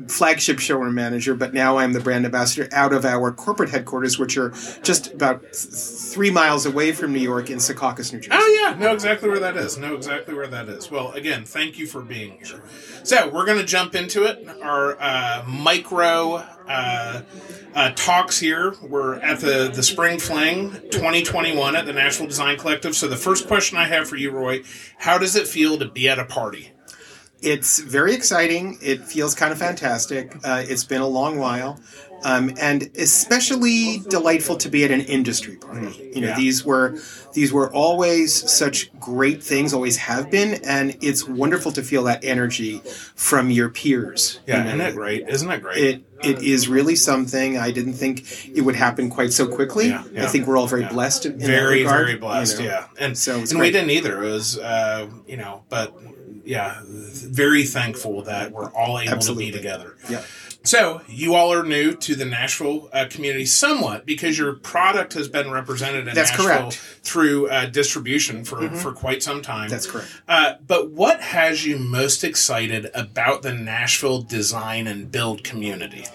flagship 0.07 0.59
showroom 0.59 0.95
manager, 0.95 1.36
but 1.36 1.53
now 1.53 1.77
I'm 1.77 1.93
the 1.93 2.00
brand 2.00 2.25
ambassador 2.25 2.67
out 2.71 2.93
of 2.93 3.05
our 3.05 3.31
corporate 3.31 3.69
headquarters, 3.69 4.17
which 4.17 4.38
are 4.38 4.50
just 4.81 5.13
about 5.13 5.41
th- 5.41 5.53
three 5.53 6.31
miles 6.31 6.65
away 6.65 6.91
from 6.91 7.13
New 7.13 7.19
York 7.19 7.50
in 7.50 7.57
Secaucus, 7.57 8.12
New 8.13 8.19
Jersey. 8.19 8.29
Oh 8.31 8.62
yeah, 8.62 8.77
know 8.77 8.93
exactly 8.93 9.29
where 9.29 9.39
that 9.39 9.57
is. 9.57 9.77
Know 9.77 9.95
exactly 9.95 10.33
where 10.33 10.48
that 10.48 10.69
is. 10.69 10.89
Well, 10.89 11.12
again, 11.12 11.45
thank 11.45 11.77
you 11.77 11.88
for 11.88 12.01
being 12.01 12.38
here. 12.43 12.62
So 13.03 13.29
we're 13.29 13.45
going 13.45 13.59
to 13.59 13.65
jump 13.65 13.95
into 13.95 14.24
it. 14.25 14.48
Our 14.62 14.98
uh, 15.00 15.43
micro 15.48 16.43
uh, 16.67 17.21
uh, 17.74 17.91
talks 17.95 18.39
here. 18.39 18.75
We're 18.81 19.15
at 19.15 19.39
the 19.39 19.71
the 19.74 19.83
Spring 19.83 20.19
Fling 20.19 20.71
2021 20.91 21.75
at 21.75 21.86
the 21.86 21.93
Nashville 21.93 22.27
Design 22.27 22.57
Collective. 22.57 22.95
So 22.95 23.07
the 23.07 23.17
first 23.17 23.48
question 23.48 23.77
I 23.77 23.86
have 23.86 24.07
for 24.07 24.15
you, 24.15 24.31
Roy, 24.31 24.63
how 24.98 25.17
does 25.17 25.36
it 25.36 25.48
feel 25.48 25.77
to 25.77 25.86
be 25.86 26.09
at 26.09 26.19
a 26.19 26.25
party? 26.25 26.71
It's 27.41 27.79
very 27.79 28.13
exciting. 28.13 28.77
It 28.81 29.03
feels 29.05 29.34
kind 29.36 29.51
of 29.51 29.58
fantastic. 29.60 30.36
Uh, 30.43 30.63
it's 30.67 30.84
been 30.84 31.01
a 31.01 31.08
long 31.08 31.38
while. 31.38 31.79
Um, 32.22 32.51
and 32.60 32.89
especially 32.98 34.00
delightful 34.10 34.58
to 34.58 34.67
be 34.69 34.84
at 34.84 34.91
an 34.91 35.00
industry 35.01 35.55
party. 35.55 36.12
You 36.13 36.19
know, 36.22 36.27
Yeah. 36.29 36.36
these 36.36 36.65
were 36.65 36.98
these 37.34 37.53
were 37.53 37.72
always 37.72 38.34
such 38.51 38.91
great 39.00 39.41
things, 39.41 39.74
always 39.74 39.96
have 39.98 40.29
been, 40.29 40.60
and 40.65 40.98
it's 41.01 41.25
wonderful 41.27 41.72
to 41.74 41.81
feel 41.84 42.03
that 42.05 42.25
energy 42.25 42.81
from 43.15 43.51
your 43.51 43.69
peers. 43.69 44.39
Yeah, 44.48 44.58
you 44.58 44.63
know. 44.63 44.67
isn't 44.69 44.79
that 44.79 44.96
great? 44.96 45.29
Isn't 45.29 45.48
that 45.48 45.62
great? 45.62 45.77
It 45.77 46.03
it 46.22 46.43
is 46.43 46.67
really 46.67 46.98
something. 46.98 47.58
I 47.58 47.72
didn't 47.72 47.93
think 47.93 48.50
it 48.53 48.62
would 48.62 48.75
happen 48.75 49.10
quite 49.10 49.31
so 49.31 49.48
quickly. 49.48 49.88
Yeah, 49.88 50.03
yeah. 50.12 50.24
I 50.25 50.27
think 50.27 50.46
we're 50.46 50.58
all 50.58 50.67
very 50.67 50.84
blessed. 50.86 51.24
Very 51.25 51.84
regard, 51.84 52.05
very 52.08 52.17
blessed 52.17 52.60
you 52.60 52.65
know. 52.67 52.72
yeah 52.72 52.86
and 53.00 53.17
So 53.17 53.39
and 53.39 53.60
we 53.60 53.72
didn't 53.72 53.91
either 53.91 54.22
it 54.22 54.29
was 54.29 54.58
uh 54.58 55.08
you 55.25 55.38
know 55.38 55.63
but 55.69 55.96
yeah 56.50 56.82
very 56.86 57.63
thankful 57.63 58.24
that 58.24 58.51
we're 58.51 58.72
all 58.72 59.00
able 59.00 59.13
Absolutely. 59.13 59.46
to 59.48 59.51
be 59.51 59.58
together 59.58 59.96
Yeah. 60.10 60.24
so 60.63 61.01
you 61.08 61.36
all 61.36 61.53
are 61.53 61.63
new 61.63 61.94
to 62.08 62.15
the 62.15 62.25
nashville 62.25 62.89
uh, 62.91 63.06
community 63.10 63.46
somewhat 63.46 64.06
because 64.08 64.38
your 64.38 64.53
product 64.56 65.13
has 65.13 65.27
been 65.27 65.51
represented 65.51 66.08
in 66.08 66.15
That's 66.15 66.32
nashville 66.32 66.48
correct. 66.72 66.75
through 67.10 67.50
uh, 67.50 67.68
distribution 67.68 68.44
for 68.44 68.68
for 68.84 68.91
quite 68.91 69.22
some 69.22 69.41
time 69.44 69.70
That's 69.70 69.86
correct. 69.86 70.10
uh, 70.27 70.53
but 70.65 70.89
what 70.89 71.22
has 71.22 71.65
you 71.68 71.77
most 71.77 72.24
excited 72.24 72.89
about 72.96 73.44
the 73.44 73.53
nashville 73.53 74.22
design 74.24 74.88
and 74.88 75.12
build 75.12 75.44
community 75.44 76.06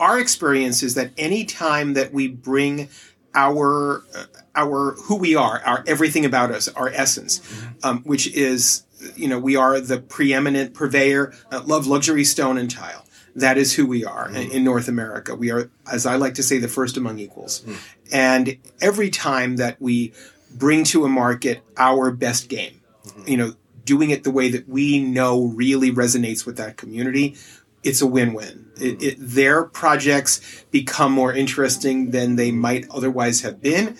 our 0.00 0.18
experience 0.18 0.82
is 0.82 0.94
that 0.94 1.10
any 1.18 1.44
time 1.44 1.94
that 1.94 2.12
we 2.12 2.26
bring 2.28 2.88
our 3.34 4.02
uh, 4.16 4.24
our 4.56 4.92
who 5.04 5.14
we 5.16 5.36
are, 5.36 5.60
our 5.64 5.84
everything 5.86 6.24
about 6.24 6.50
us, 6.50 6.66
our 6.68 6.88
essence, 6.88 7.40
um, 7.84 8.02
which 8.02 8.26
is 8.34 8.82
you 9.16 9.28
know 9.28 9.38
we 9.38 9.56
are 9.56 9.80
the 9.80 9.98
preeminent 9.98 10.74
purveyor 10.74 11.32
love 11.66 11.86
luxury 11.86 12.24
stone 12.24 12.58
and 12.58 12.70
tile. 12.70 13.04
That 13.36 13.58
is 13.58 13.74
who 13.74 13.86
we 13.86 14.04
are 14.04 14.28
in, 14.28 14.34
mm. 14.34 14.50
in 14.50 14.64
North 14.64 14.88
America. 14.88 15.34
We 15.34 15.50
are, 15.52 15.70
as 15.90 16.04
I 16.04 16.16
like 16.16 16.34
to 16.34 16.42
say, 16.42 16.58
the 16.58 16.68
first 16.68 16.96
among 16.96 17.20
equals. 17.20 17.60
Mm. 17.60 17.76
And 18.12 18.58
every 18.80 19.08
time 19.10 19.56
that 19.56 19.80
we 19.80 20.12
bring 20.52 20.84
to 20.84 21.04
a 21.04 21.08
market 21.08 21.62
our 21.76 22.10
best 22.10 22.48
game, 22.48 22.80
mm-hmm. 23.04 23.28
you 23.28 23.36
know, 23.36 23.54
doing 23.84 24.10
it 24.10 24.24
the 24.24 24.30
way 24.30 24.50
that 24.50 24.68
we 24.68 24.98
know 24.98 25.44
really 25.44 25.92
resonates 25.92 26.44
with 26.44 26.56
that 26.56 26.76
community, 26.76 27.36
it's 27.82 28.02
a 28.02 28.06
win-win. 28.06 28.66
It, 28.76 28.80
mm-hmm. 28.80 29.02
it, 29.02 29.16
their 29.18 29.64
projects 29.64 30.64
become 30.70 31.12
more 31.12 31.32
interesting 31.32 32.10
than 32.10 32.36
they 32.36 32.50
might 32.50 32.86
otherwise 32.90 33.42
have 33.42 33.62
been. 33.62 33.96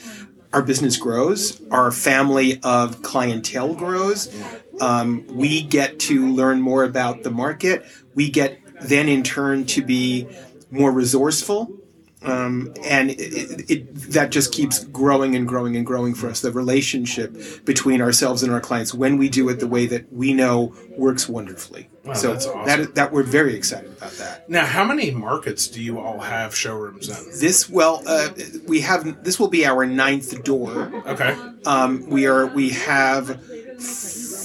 Our 0.52 0.62
business 0.62 0.96
grows. 0.96 1.60
Our 1.70 1.92
family 1.92 2.60
of 2.62 3.02
clientele 3.02 3.74
grows. 3.74 4.34
Um, 4.80 5.26
we 5.28 5.62
get 5.62 5.98
to 6.00 6.28
learn 6.28 6.60
more 6.60 6.84
about 6.84 7.22
the 7.22 7.30
market. 7.30 7.84
We 8.14 8.30
get 8.30 8.58
then, 8.82 9.08
in 9.08 9.22
turn, 9.22 9.66
to 9.66 9.82
be 9.82 10.26
more 10.70 10.90
resourceful 10.90 11.79
um, 12.22 12.74
and 12.84 13.10
it, 13.10 13.20
it, 13.20 13.70
it, 13.70 13.94
that 14.12 14.30
just 14.30 14.52
keeps 14.52 14.84
growing 14.84 15.34
and 15.34 15.48
growing 15.48 15.76
and 15.76 15.86
growing 15.86 16.14
for 16.14 16.28
us. 16.28 16.40
The 16.40 16.52
relationship 16.52 17.64
between 17.64 18.02
ourselves 18.02 18.42
and 18.42 18.52
our 18.52 18.60
clients 18.60 18.92
when 18.92 19.16
we 19.16 19.28
do 19.28 19.48
it 19.48 19.60
the 19.60 19.66
way 19.66 19.86
that 19.86 20.12
we 20.12 20.32
know 20.32 20.74
works 20.96 21.28
wonderfully. 21.28 21.88
Wow, 22.04 22.14
so 22.14 22.32
that's 22.32 22.46
awesome. 22.46 22.66
that 22.66 22.94
that 22.94 23.12
we're 23.12 23.22
very 23.22 23.54
excited 23.54 23.92
about 23.92 24.12
that. 24.12 24.48
now 24.48 24.64
how 24.64 24.84
many 24.84 25.10
markets 25.10 25.68
do 25.68 25.82
you 25.82 25.98
all 26.00 26.20
have 26.20 26.54
showrooms 26.56 27.08
in 27.08 27.40
This 27.40 27.68
well, 27.68 28.02
uh, 28.06 28.30
we 28.66 28.80
have 28.80 29.22
this 29.22 29.38
will 29.38 29.48
be 29.48 29.66
our 29.66 29.84
ninth 29.86 30.42
door. 30.42 30.90
okay 31.06 31.36
Um, 31.66 32.08
we 32.08 32.26
are 32.26 32.46
we 32.46 32.70
have 32.70 33.38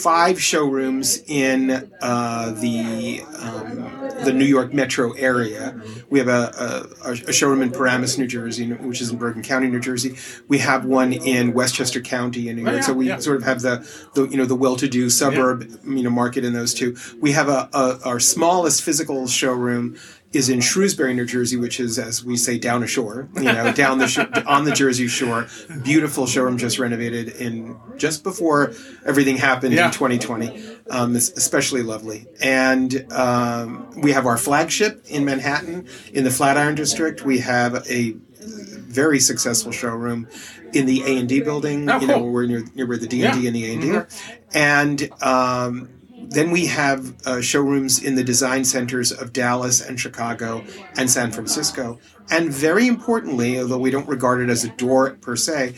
five 0.06 0.40
showrooms 0.40 1.24
in 1.26 1.90
uh, 2.00 2.52
the 2.52 3.24
um, 3.40 3.92
the 4.24 4.32
New 4.32 4.46
York 4.46 4.72
metro 4.72 5.14
area. 5.14 5.82
We 6.12 6.20
have 6.20 6.28
a, 6.28 6.88
a, 7.04 7.12
a 7.12 7.34
showroom 7.34 7.64
in 7.64 7.72
Paramus, 7.72 8.16
New 8.16 8.28
Jersey, 8.28 8.72
which 8.72 9.02
is 9.02 9.10
in 9.10 9.18
Bergen 9.18 9.42
County, 9.42 9.66
New 9.68 9.80
Jersey. 9.80 10.16
We 10.48 10.60
have 10.60 10.86
one 10.86 11.12
in 11.12 11.54
Westchester 11.54 12.02
County 12.02 12.50
in 12.50 12.58
New 12.58 12.62
York. 12.62 12.76
yeah, 12.76 12.82
so 12.82 12.94
we 12.94 13.08
yeah. 13.08 13.18
sort 13.18 13.38
of 13.38 13.44
have 13.46 13.62
the, 13.64 13.78
the 14.14 14.28
you 14.28 14.38
know 14.38 14.46
the 14.46 14.56
well-to-do 14.56 15.10
suburb 15.10 15.68
you 15.84 16.04
know 16.04 16.12
market 16.12 16.46
in 16.46 16.54
those 16.54 16.76
two. 16.76 16.96
We 17.20 17.32
have 17.32 17.50
a, 17.50 17.68
a 17.74 18.00
our 18.06 18.20
smallest 18.20 18.84
physical 18.84 19.26
showroom 19.26 19.98
is 20.36 20.50
in 20.50 20.60
Shrewsbury, 20.62 21.14
New 21.14 21.26
Jersey, 21.26 21.58
which 21.58 21.80
is, 21.80 21.98
as 21.98 22.24
we 22.24 22.36
say, 22.38 22.58
down 22.58 22.84
ashore, 22.84 23.28
you 23.36 23.44
know, 23.44 23.72
down 23.84 23.98
the 23.98 24.08
shore, 24.08 24.28
on 24.46 24.66
the 24.66 24.72
Jersey 24.72 25.08
Shore. 25.08 25.48
Beautiful 25.84 26.26
showroom, 26.28 26.58
just 26.58 26.78
renovated 26.80 27.30
in 27.30 27.78
just 27.98 28.24
before 28.24 28.74
everything 29.06 29.38
happened 29.38 29.74
Yeah. 29.74 29.88
in 29.88 29.92
2020. 29.92 30.78
Um, 30.90 31.16
it's 31.16 31.30
especially 31.30 31.82
lovely. 31.84 32.28
And 32.42 33.12
um, 33.12 33.90
we 34.02 34.12
have 34.12 34.26
our 34.26 34.38
flagship 34.38 35.04
in 35.08 35.26
Manhattan, 35.26 35.88
in 36.14 36.24
the 36.24 36.32
Flatiron 36.32 36.76
District. 36.76 37.24
We 37.24 37.40
have 37.40 37.86
a 37.90 38.12
very 38.42 39.20
successful 39.20 39.72
showroom 39.72 40.28
in 40.74 40.86
the 40.86 41.02
A 41.04 41.18
and 41.20 41.28
D 41.28 41.42
building. 41.42 41.90
Oh, 41.90 42.00
You 42.00 42.08
know, 42.08 42.20
cool. 42.20 42.32
we're 42.32 42.46
near, 42.46 42.64
near 42.76 42.86
where 42.86 42.98
the 42.98 43.08
D 43.08 43.24
and 43.26 43.40
D 43.40 43.48
and 43.48 43.56
the 43.56 43.66
A 43.70 43.74
and 43.74 43.82
D 43.82 43.92
are. 43.96 44.08
And 44.54 45.10
um, 45.24 45.90
then 46.18 46.52
we 46.52 46.66
have 46.68 47.16
uh, 47.26 47.42
showrooms 47.42 48.02
in 48.02 48.16
the 48.16 48.24
design 48.24 48.64
centers 48.66 49.12
of 49.12 49.34
Dallas 49.34 49.82
and 49.82 50.00
Chicago 50.00 50.64
and 50.98 51.10
San 51.10 51.32
Francisco. 51.32 52.00
And 52.32 52.52
very 52.52 52.88
importantly, 52.88 53.60
although 53.60 53.78
we 53.78 53.92
don't 53.92 54.08
regard 54.08 54.42
it 54.42 54.50
as 54.50 54.64
a 54.64 54.70
door 54.70 55.12
per 55.22 55.36
se, 55.36 55.76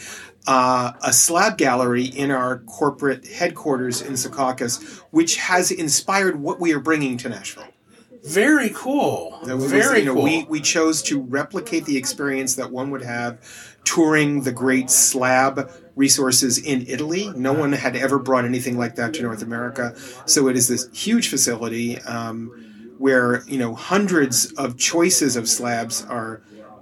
uh, 0.47 0.93
a 1.03 1.11
slab 1.11 1.57
gallery 1.57 2.05
in 2.05 2.31
our 2.31 2.59
corporate 2.59 3.27
headquarters 3.27 4.01
in 4.01 4.13
Secaucus, 4.13 5.01
which 5.11 5.35
has 5.35 5.71
inspired 5.71 6.39
what 6.39 6.59
we 6.59 6.73
are 6.73 6.79
bringing 6.79 7.17
to 7.17 7.29
Nashville. 7.29 7.67
Very 8.27 8.71
cool 8.73 9.39
That 9.45 9.57
was- 9.57 9.71
very 9.71 9.99
you 9.99 10.05
know, 10.05 10.13
cool 10.15 10.23
We, 10.23 10.45
we 10.49 10.61
chose 10.61 11.01
to 11.03 11.19
replicate 11.19 11.85
the 11.85 11.97
experience 11.97 12.55
that 12.55 12.71
one 12.71 12.91
would 12.91 13.03
have 13.03 13.39
touring 13.83 14.41
the 14.41 14.51
great 14.51 14.89
slab 14.89 15.71
resources 15.95 16.57
in 16.57 16.85
Italy. 16.87 17.31
No 17.35 17.53
one 17.53 17.71
had 17.71 17.95
ever 17.95 18.19
brought 18.19 18.43
anything 18.43 18.77
like 18.77 18.95
that 18.95 19.13
to 19.15 19.21
North 19.23 19.41
America. 19.41 19.95
So 20.25 20.49
it 20.49 20.57
is 20.57 20.67
this 20.67 20.89
huge 20.91 21.29
facility 21.29 21.97
um, 22.01 22.51
where 22.97 23.43
you 23.47 23.57
know 23.57 23.75
hundreds 23.75 24.51
of 24.53 24.77
choices 24.77 25.35
of 25.37 25.47
slabs 25.47 26.03
are 26.05 26.41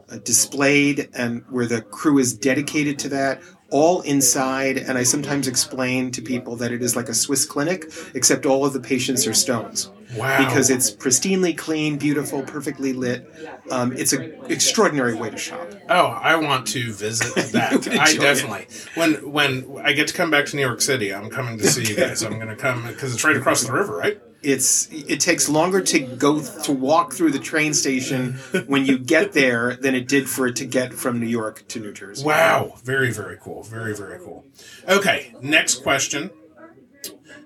uh, 0.09 0.17
displayed, 0.23 1.09
and 1.13 1.43
where 1.49 1.65
the 1.67 1.81
crew 1.81 2.17
is 2.17 2.35
dedicated 2.35 2.97
to 2.99 3.09
that. 3.09 3.41
All 3.71 4.01
inside, 4.01 4.77
and 4.77 4.97
I 4.97 5.03
sometimes 5.03 5.47
explain 5.47 6.11
to 6.11 6.21
people 6.21 6.55
that 6.57 6.71
it 6.71 6.81
is 6.83 6.95
like 6.95 7.09
a 7.09 7.13
Swiss 7.15 7.45
clinic, 7.45 7.91
except 8.13 8.45
all 8.45 8.65
of 8.65 8.73
the 8.73 8.79
patients 8.79 9.25
are 9.27 9.33
stones 9.33 9.89
wow 10.15 10.38
because 10.38 10.69
it's 10.69 10.91
pristinely 10.91 11.57
clean, 11.57 11.97
beautiful, 11.97 12.43
perfectly 12.43 12.93
lit. 12.93 13.29
Um, 13.71 13.93
it's 13.93 14.13
an 14.13 14.35
extraordinary 14.50 15.15
way 15.15 15.29
to 15.29 15.38
shop. 15.38 15.67
Oh, 15.89 16.07
I 16.07 16.35
want 16.35 16.67
to 16.67 16.91
visit 16.93 17.35
that. 17.51 17.88
I 17.88 18.13
definitely. 18.15 18.67
When 18.95 19.31
when 19.31 19.81
I 19.83 19.93
get 19.93 20.07
to 20.07 20.13
come 20.13 20.29
back 20.31 20.45
to 20.47 20.55
New 20.55 20.62
York 20.62 20.81
City, 20.81 21.13
I'm 21.13 21.29
coming 21.29 21.57
to 21.57 21.67
see 21.67 21.83
you 21.83 21.95
guys. 21.95 22.24
I'm 22.24 22.35
going 22.35 22.47
to 22.47 22.55
come 22.55 22.85
because 22.88 23.13
it's 23.13 23.24
right 23.24 23.35
across 23.35 23.63
the 23.63 23.71
river, 23.71 23.97
right? 23.97 24.21
It's 24.41 24.88
it 24.91 25.19
takes 25.21 25.50
longer 25.50 25.81
to 25.81 26.00
go 26.00 26.39
to 26.41 26.71
walk 26.71 27.13
through 27.13 27.31
the 27.31 27.39
train 27.39 27.74
station 27.74 28.33
when 28.67 28.85
you 28.85 29.00
get 29.00 29.33
there 29.33 29.75
than 29.75 29.95
it 29.95 30.07
did 30.07 30.29
for 30.29 30.45
it 30.45 30.55
to 30.57 30.65
get 30.65 30.93
from 30.93 31.19
New 31.19 31.25
York 31.25 31.67
to 31.69 31.79
New 31.79 31.91
Jersey. 31.93 32.24
Wow, 32.24 32.75
very 32.83 33.12
very 33.12 33.38
cool, 33.41 33.63
very 33.63 33.95
very 33.95 34.19
cool. 34.19 34.45
Okay, 34.88 35.33
next 35.41 35.81
question. 35.81 36.29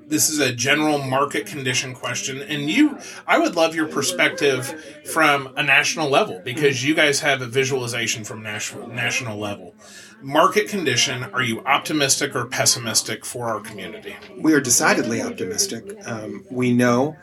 This 0.09 0.31
is 0.31 0.39
a 0.39 0.51
general 0.51 0.97
market 0.97 1.45
condition 1.45 1.93
question, 1.93 2.41
and 2.41 2.67
you, 2.67 2.97
I 3.27 3.37
would 3.37 3.55
love 3.55 3.75
your 3.75 3.87
perspective 3.87 4.65
from 5.05 5.53
a 5.55 5.61
national 5.61 6.09
level 6.09 6.41
because 6.43 6.83
you 6.83 6.95
guys 6.95 7.19
have 7.19 7.43
a 7.43 7.45
visualization 7.45 8.23
from 8.23 8.41
national 8.41 8.87
national 8.87 9.37
level. 9.37 9.75
Market 10.19 10.67
condition: 10.67 11.25
Are 11.25 11.43
you 11.43 11.61
optimistic 11.63 12.35
or 12.35 12.45
pessimistic 12.47 13.23
for 13.23 13.49
our 13.49 13.59
community? 13.59 14.15
we 14.35 14.53
are 14.53 14.59
decidedly 14.59 15.21
optimistic. 15.21 15.95
Um, 16.07 16.43
we 16.49 16.73
know 16.73 17.15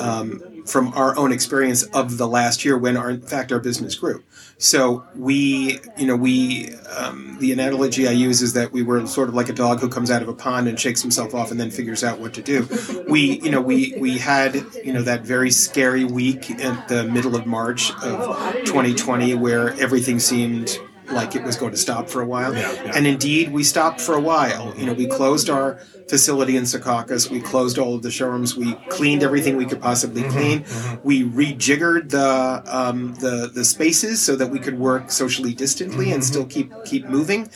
um, 0.00 0.55
from 0.66 0.92
our 0.94 1.16
own 1.16 1.32
experience 1.32 1.82
of 1.84 2.18
the 2.18 2.26
last 2.26 2.64
year 2.64 2.76
when, 2.76 2.96
our, 2.96 3.10
in 3.10 3.20
fact, 3.20 3.52
our 3.52 3.60
business 3.60 3.94
grew. 3.94 4.22
So 4.58 5.04
we, 5.14 5.80
you 5.96 6.06
know, 6.06 6.16
we, 6.16 6.74
um, 6.96 7.36
the 7.40 7.52
analogy 7.52 8.08
I 8.08 8.12
use 8.12 8.42
is 8.42 8.54
that 8.54 8.72
we 8.72 8.82
were 8.82 9.06
sort 9.06 9.28
of 9.28 9.34
like 9.34 9.48
a 9.48 9.52
dog 9.52 9.80
who 9.80 9.88
comes 9.88 10.10
out 10.10 10.22
of 10.22 10.28
a 10.28 10.34
pond 10.34 10.66
and 10.66 10.78
shakes 10.78 11.02
himself 11.02 11.34
off 11.34 11.50
and 11.50 11.60
then 11.60 11.70
figures 11.70 12.02
out 12.02 12.18
what 12.18 12.34
to 12.34 12.42
do. 12.42 12.68
We, 13.08 13.40
you 13.40 13.50
know, 13.50 13.60
we 13.60 13.94
we 13.98 14.18
had, 14.18 14.54
you 14.84 14.92
know, 14.92 15.02
that 15.02 15.22
very 15.22 15.50
scary 15.50 16.04
week 16.04 16.50
at 16.50 16.88
the 16.88 17.04
middle 17.04 17.36
of 17.36 17.46
March 17.46 17.90
of 18.02 18.54
2020 18.64 19.34
where 19.34 19.70
everything 19.80 20.18
seemed 20.18 20.78
like 21.10 21.34
it 21.36 21.42
was 21.42 21.56
going 21.56 21.72
to 21.72 21.76
stop 21.76 22.08
for 22.08 22.20
a 22.20 22.26
while. 22.26 22.54
Yeah, 22.54 22.72
yeah. 22.72 22.92
And 22.94 23.06
indeed, 23.06 23.52
we 23.52 23.64
stopped 23.64 24.00
for 24.00 24.14
a 24.14 24.20
while. 24.20 24.74
You 24.76 24.86
know, 24.86 24.92
we 24.92 25.06
closed 25.06 25.50
our 25.50 25.76
facility 26.08 26.56
in 26.56 26.64
Secaucus. 26.64 27.30
We 27.30 27.40
closed 27.40 27.78
all 27.78 27.94
of 27.94 28.02
the 28.02 28.10
showrooms. 28.10 28.56
We 28.56 28.74
cleaned 28.88 29.22
everything 29.22 29.56
we 29.56 29.66
could 29.66 29.80
possibly 29.80 30.22
mm-hmm, 30.22 30.30
clean. 30.30 30.60
Mm-hmm. 30.60 31.06
We 31.06 31.24
rejiggered 31.24 32.10
the 32.10 32.62
um, 32.66 33.14
the 33.16 33.50
the 33.52 33.64
spaces 33.64 34.20
so 34.20 34.36
that 34.36 34.50
we 34.50 34.58
could 34.58 34.78
work 34.78 35.10
socially 35.10 35.54
distantly 35.54 36.12
and 36.12 36.22
mm-hmm. 36.22 36.32
still 36.32 36.46
keep 36.46 36.72
keep 36.84 37.06
moving. 37.06 37.50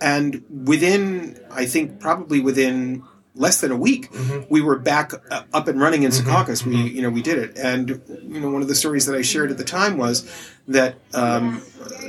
And 0.00 0.42
within, 0.48 1.38
I 1.50 1.66
think, 1.66 2.00
probably 2.00 2.40
within 2.40 3.04
less 3.34 3.60
than 3.60 3.70
a 3.70 3.76
week, 3.76 4.08
we 4.48 4.60
were 4.60 4.78
back 4.78 5.12
uh, 5.30 5.42
up 5.52 5.68
and 5.68 5.78
running 5.78 6.02
in 6.02 6.10
Secaucus. 6.10 6.64
We, 6.64 6.76
you 6.76 7.02
know, 7.02 7.10
we 7.10 7.22
did 7.22 7.38
it. 7.38 7.58
And, 7.58 8.02
you 8.22 8.40
know, 8.40 8.50
one 8.50 8.62
of 8.62 8.68
the 8.68 8.74
stories 8.74 9.06
that 9.06 9.14
I 9.14 9.22
shared 9.22 9.50
at 9.50 9.58
the 9.58 9.64
time 9.64 9.98
was 9.98 10.28
that 10.70 10.96
um, 11.14 11.62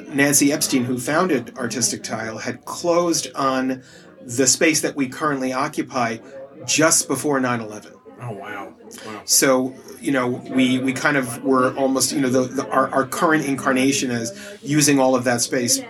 Nancy 0.07 0.53
Epstein, 0.53 0.83
who 0.83 0.99
founded 0.99 1.57
Artistic 1.57 2.03
Tile, 2.03 2.37
had 2.37 2.63
closed 2.65 3.27
on 3.35 3.83
the 4.21 4.45
space 4.45 4.81
that 4.81 4.95
we 4.95 5.09
currently 5.09 5.51
occupy 5.51 6.17
just 6.65 7.07
before 7.07 7.39
9 7.39 7.59
11. 7.59 7.93
Oh 8.21 8.33
wow. 8.33 8.75
Wow. 9.05 9.21
So 9.25 9.73
you 9.99 10.11
know, 10.11 10.27
we 10.27 10.77
we 10.77 10.93
kind 10.93 11.17
of 11.17 11.43
were 11.43 11.75
almost 11.75 12.11
you 12.11 12.21
know 12.21 12.29
the, 12.29 12.41
the 12.41 12.69
our, 12.69 12.87
our 12.89 13.05
current 13.07 13.45
incarnation 13.45 14.11
as 14.11 14.59
using 14.61 14.99
all 14.99 15.15
of 15.15 15.23
that 15.23 15.41
space 15.41 15.81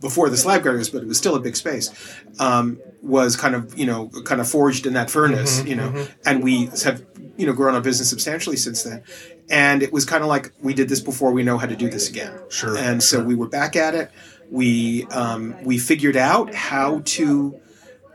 before 0.00 0.28
the 0.30 0.36
slab 0.36 0.62
girders, 0.62 0.88
but 0.88 1.02
it 1.02 1.08
was 1.08 1.18
still 1.18 1.34
a 1.34 1.40
big 1.40 1.56
space. 1.56 1.90
Um, 2.38 2.80
was 3.02 3.34
kind 3.34 3.56
of 3.56 3.76
you 3.76 3.86
know 3.86 4.08
kind 4.24 4.40
of 4.40 4.48
forged 4.48 4.86
in 4.86 4.92
that 4.92 5.10
furnace, 5.10 5.64
you 5.64 5.74
know, 5.74 6.06
and 6.24 6.44
we 6.44 6.66
have 6.84 7.04
you 7.36 7.46
know 7.46 7.52
grown 7.52 7.74
our 7.74 7.80
business 7.80 8.08
substantially 8.08 8.56
since 8.56 8.84
then. 8.84 9.02
And 9.50 9.82
it 9.82 9.92
was 9.92 10.04
kind 10.04 10.22
of 10.22 10.28
like 10.28 10.52
we 10.62 10.74
did 10.74 10.88
this 10.88 11.00
before, 11.00 11.32
we 11.32 11.42
know 11.42 11.58
how 11.58 11.66
to 11.66 11.76
do 11.76 11.90
this 11.90 12.08
again. 12.08 12.32
Sure, 12.48 12.76
And 12.76 13.02
so 13.02 13.22
we 13.22 13.34
were 13.34 13.48
back 13.48 13.76
at 13.76 13.94
it. 13.94 14.10
We 14.50 15.04
um, 15.06 15.62
we 15.64 15.78
figured 15.78 16.16
out 16.16 16.54
how 16.54 17.02
to 17.04 17.60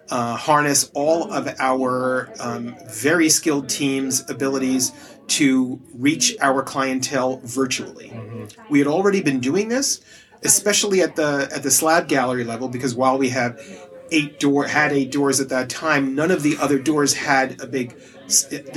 uh, 0.09 0.35
harness 0.35 0.89
all 0.93 1.31
of 1.31 1.47
our 1.59 2.31
um, 2.39 2.75
very 2.89 3.29
skilled 3.29 3.69
teams' 3.69 4.27
abilities 4.29 4.91
to 5.27 5.79
reach 5.93 6.35
our 6.41 6.63
clientele 6.63 7.39
virtually. 7.43 8.11
We 8.69 8.79
had 8.79 8.87
already 8.87 9.21
been 9.21 9.39
doing 9.39 9.69
this, 9.69 10.01
especially 10.43 11.01
at 11.01 11.15
the 11.15 11.49
at 11.53 11.63
the 11.63 11.71
slab 11.71 12.07
gallery 12.07 12.43
level, 12.43 12.67
because 12.67 12.95
while 12.95 13.17
we 13.17 13.29
have 13.29 13.59
eight 14.11 14.39
door 14.39 14.65
had 14.65 14.91
eight 14.91 15.11
doors 15.11 15.39
at 15.39 15.49
that 15.49 15.69
time, 15.69 16.15
none 16.15 16.31
of 16.31 16.41
the 16.41 16.57
other 16.57 16.79
doors 16.79 17.13
had 17.13 17.61
a 17.61 17.67
big 17.67 17.95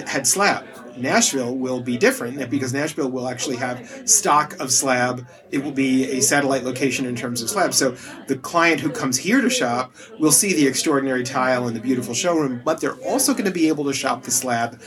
had 0.06 0.26
slab. 0.26 0.66
Nashville 0.96 1.56
will 1.56 1.80
be 1.80 1.96
different 1.96 2.50
because 2.50 2.72
Nashville 2.72 3.10
will 3.10 3.28
actually 3.28 3.56
have 3.56 4.08
stock 4.08 4.58
of 4.60 4.70
slab. 4.70 5.26
It 5.50 5.62
will 5.62 5.72
be 5.72 6.10
a 6.10 6.20
satellite 6.20 6.64
location 6.64 7.06
in 7.06 7.16
terms 7.16 7.42
of 7.42 7.50
slab. 7.50 7.74
So 7.74 7.96
the 8.28 8.36
client 8.36 8.80
who 8.80 8.90
comes 8.90 9.18
here 9.18 9.40
to 9.40 9.50
shop 9.50 9.94
will 10.18 10.32
see 10.32 10.52
the 10.54 10.66
extraordinary 10.66 11.24
tile 11.24 11.66
and 11.66 11.76
the 11.76 11.80
beautiful 11.80 12.14
showroom, 12.14 12.62
but 12.64 12.80
they're 12.80 13.00
also 13.04 13.32
going 13.32 13.44
to 13.44 13.50
be 13.50 13.68
able 13.68 13.84
to 13.84 13.92
shop 13.92 14.22
the 14.24 14.30
slab 14.30 14.80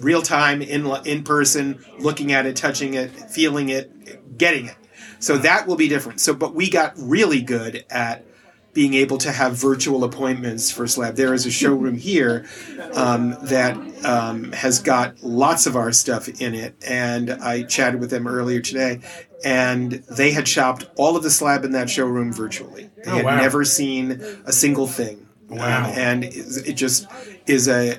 real 0.00 0.22
time 0.22 0.60
in 0.60 0.86
in 1.04 1.22
person, 1.22 1.84
looking 1.98 2.32
at 2.32 2.46
it, 2.46 2.56
touching 2.56 2.94
it, 2.94 3.10
feeling 3.10 3.68
it, 3.68 4.36
getting 4.36 4.66
it. 4.66 4.76
So 5.20 5.38
that 5.38 5.66
will 5.66 5.76
be 5.76 5.88
different. 5.88 6.20
So, 6.20 6.34
but 6.34 6.54
we 6.54 6.68
got 6.68 6.92
really 6.96 7.40
good 7.40 7.84
at 7.88 8.26
being 8.74 8.94
able 8.94 9.16
to 9.18 9.32
have 9.32 9.54
virtual 9.54 10.04
appointments 10.04 10.70
for 10.70 10.86
slab. 10.86 11.14
There 11.14 11.32
is 11.32 11.46
a 11.46 11.50
showroom 11.50 11.96
here 11.96 12.44
um, 12.92 13.36
that 13.42 13.76
um, 14.04 14.52
has 14.52 14.80
got 14.80 15.22
lots 15.22 15.66
of 15.66 15.76
our 15.76 15.92
stuff 15.92 16.28
in 16.28 16.54
it, 16.54 16.74
and 16.86 17.30
I 17.30 17.62
chatted 17.62 18.00
with 18.00 18.10
them 18.10 18.26
earlier 18.26 18.60
today, 18.60 19.00
and 19.44 19.92
they 19.92 20.32
had 20.32 20.48
shopped 20.48 20.86
all 20.96 21.16
of 21.16 21.22
the 21.22 21.30
slab 21.30 21.64
in 21.64 21.72
that 21.72 21.88
showroom 21.88 22.32
virtually. 22.32 22.90
They 23.04 23.10
Oh, 23.10 23.16
had 23.16 23.24
wow. 23.24 23.36
never 23.36 23.64
seen 23.64 24.10
a 24.44 24.52
single 24.52 24.86
thing. 24.86 25.23
Wow. 25.48 25.84
Um, 25.84 25.92
and 25.98 26.24
it 26.24 26.72
just 26.72 27.06
is 27.46 27.68
a, 27.68 27.98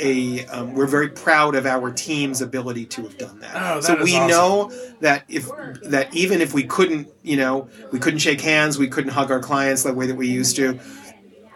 a, 0.00 0.44
um, 0.46 0.74
we're 0.74 0.86
very 0.86 1.08
proud 1.08 1.54
of 1.54 1.64
our 1.64 1.90
team's 1.92 2.42
ability 2.42 2.86
to 2.86 3.02
have 3.02 3.16
done 3.16 3.38
that. 3.40 3.52
Oh, 3.54 3.80
that 3.80 3.84
so 3.84 4.02
we 4.02 4.16
awesome. 4.16 4.28
know 4.28 4.72
that 5.00 5.24
if 5.28 5.48
that 5.82 6.14
even 6.14 6.40
if 6.40 6.52
we 6.52 6.64
couldn't, 6.64 7.08
you 7.22 7.36
know, 7.36 7.68
we 7.92 7.98
couldn't 7.98 8.18
shake 8.18 8.40
hands, 8.40 8.78
we 8.78 8.88
couldn't 8.88 9.12
hug 9.12 9.30
our 9.30 9.40
clients 9.40 9.84
the 9.84 9.92
way 9.94 10.06
that 10.06 10.16
we 10.16 10.28
used 10.28 10.56
to, 10.56 10.80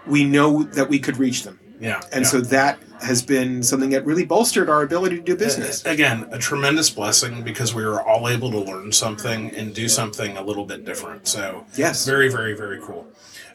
we 0.06 0.24
know 0.24 0.62
that 0.62 0.88
we 0.88 0.98
could 0.98 1.16
reach 1.16 1.42
them. 1.42 1.58
Yeah. 1.80 2.00
And 2.12 2.22
yeah. 2.22 2.28
so 2.28 2.40
that 2.40 2.78
has 3.02 3.22
been 3.22 3.62
something 3.62 3.90
that 3.90 4.06
really 4.06 4.24
bolstered 4.24 4.70
our 4.70 4.82
ability 4.82 5.16
to 5.16 5.22
do 5.22 5.36
business. 5.36 5.84
again 5.84 6.26
a 6.30 6.38
tremendous 6.38 6.88
blessing 6.88 7.42
because 7.42 7.74
we 7.74 7.84
were 7.84 8.00
all 8.00 8.28
able 8.28 8.50
to 8.50 8.58
learn 8.58 8.92
something 8.92 9.50
and 9.54 9.74
do 9.74 9.88
something 9.88 10.36
a 10.38 10.42
little 10.42 10.64
bit 10.64 10.84
different 10.84 11.26
so 11.26 11.66
Yes. 11.76 12.06
very 12.06 12.30
very 12.30 12.54
very 12.54 12.80
cool 12.80 13.06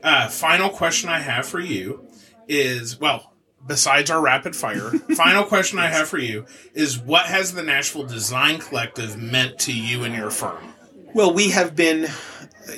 uh, 0.04 0.28
final 0.30 0.70
question 0.70 1.10
i 1.10 1.20
have 1.20 1.46
for 1.46 1.60
you 1.60 2.06
is 2.48 3.00
well 3.00 3.34
besides 3.68 4.10
our 4.10 4.22
rapid 4.22 4.56
fire 4.56 4.90
final 5.16 5.44
question 5.44 5.78
i 5.80 5.88
have 5.88 6.08
for 6.08 6.18
you 6.18 6.46
is 6.74 6.98
what 7.00 7.26
has 7.26 7.54
the 7.54 7.64
nashville 7.64 8.06
design 8.06 8.58
collective 8.60 9.18
meant 9.18 9.60
to 9.60 9.74
you 9.74 10.04
and 10.04 10.16
your 10.16 10.30
firm 10.32 10.74
Well, 11.14 11.34
we 11.34 11.50
have 11.50 11.76
been, 11.76 12.08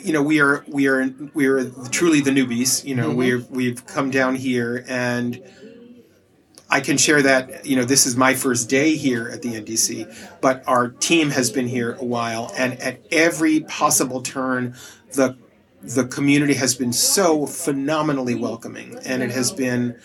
you 0.01 0.13
know, 0.13 0.23
we 0.23 0.39
are 0.39 0.63
we 0.67 0.87
are 0.87 1.13
we 1.33 1.47
are 1.47 1.69
truly 1.89 2.21
the 2.21 2.31
newbies. 2.31 2.85
You 2.85 2.95
know, 2.95 3.11
we've 3.11 3.45
we've 3.49 3.85
come 3.85 4.09
down 4.09 4.35
here, 4.35 4.85
and 4.87 5.43
I 6.69 6.79
can 6.79 6.97
share 6.97 7.21
that. 7.23 7.65
You 7.65 7.75
know, 7.75 7.83
this 7.83 8.05
is 8.05 8.15
my 8.15 8.33
first 8.33 8.69
day 8.69 8.95
here 8.95 9.27
at 9.27 9.41
the 9.41 9.59
NDC, 9.59 10.39
but 10.39 10.63
our 10.65 10.87
team 10.87 11.29
has 11.31 11.51
been 11.51 11.67
here 11.67 11.97
a 11.99 12.05
while, 12.05 12.53
and 12.57 12.79
at 12.79 13.01
every 13.11 13.59
possible 13.61 14.21
turn, 14.21 14.75
the 15.11 15.35
the 15.83 16.05
community 16.05 16.53
has 16.53 16.75
been 16.75 16.93
so 16.93 17.45
phenomenally 17.45 18.35
welcoming, 18.35 18.97
and 19.05 19.23
it 19.23 19.31
has 19.31 19.51
been 19.51 19.99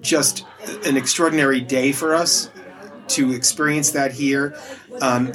just 0.00 0.44
an 0.84 0.96
extraordinary 0.96 1.60
day 1.60 1.92
for 1.92 2.14
us 2.14 2.50
to 3.08 3.32
experience 3.32 3.90
that 3.90 4.12
here. 4.12 4.56
Um, 5.00 5.32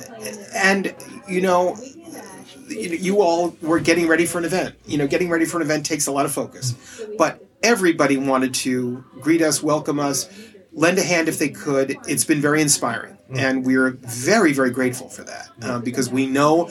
and, 0.55 0.95
you 1.27 1.41
know, 1.41 1.77
you 2.67 3.21
all 3.21 3.55
were 3.61 3.79
getting 3.79 4.07
ready 4.07 4.25
for 4.25 4.37
an 4.37 4.45
event. 4.45 4.75
You 4.85 4.97
know, 4.97 5.07
getting 5.07 5.29
ready 5.29 5.45
for 5.45 5.57
an 5.57 5.63
event 5.63 5.85
takes 5.85 6.07
a 6.07 6.11
lot 6.11 6.25
of 6.25 6.31
focus. 6.31 6.75
But 7.17 7.43
everybody 7.63 8.17
wanted 8.17 8.53
to 8.55 9.03
greet 9.21 9.41
us, 9.41 9.61
welcome 9.61 9.99
us, 9.99 10.29
lend 10.71 10.97
a 10.97 11.03
hand 11.03 11.27
if 11.27 11.39
they 11.39 11.49
could. 11.49 11.97
It's 12.07 12.25
been 12.25 12.41
very 12.41 12.61
inspiring. 12.61 13.17
And 13.35 13.65
we're 13.65 13.91
very, 13.91 14.53
very 14.53 14.71
grateful 14.71 15.09
for 15.09 15.23
that 15.23 15.49
uh, 15.61 15.79
because 15.79 16.09
we 16.09 16.25
know 16.25 16.69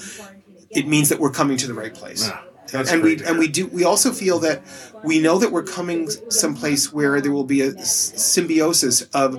it 0.70 0.86
means 0.88 1.08
that 1.08 1.20
we're 1.20 1.30
coming 1.30 1.56
to 1.58 1.66
the 1.66 1.74
right 1.74 1.94
place. 1.94 2.28
That's 2.70 2.92
and 2.92 3.02
great. 3.02 3.20
we 3.20 3.26
and 3.26 3.38
we 3.38 3.48
do 3.48 3.66
we 3.68 3.84
also 3.84 4.12
feel 4.12 4.38
that 4.40 4.62
we 5.02 5.20
know 5.20 5.38
that 5.38 5.52
we're 5.52 5.64
coming 5.64 6.08
someplace 6.28 6.92
where 6.92 7.20
there 7.20 7.32
will 7.32 7.44
be 7.44 7.62
a 7.62 7.72
symbiosis 7.84 9.02
of 9.14 9.36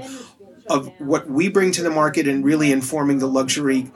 of 0.69 0.91
what 0.99 1.29
we 1.29 1.49
bring 1.49 1.71
to 1.73 1.83
the 1.83 1.89
market 1.89 2.27
and 2.27 2.43
really 2.43 2.71
informing 2.71 3.19
the 3.19 3.27
luxury 3.27 3.91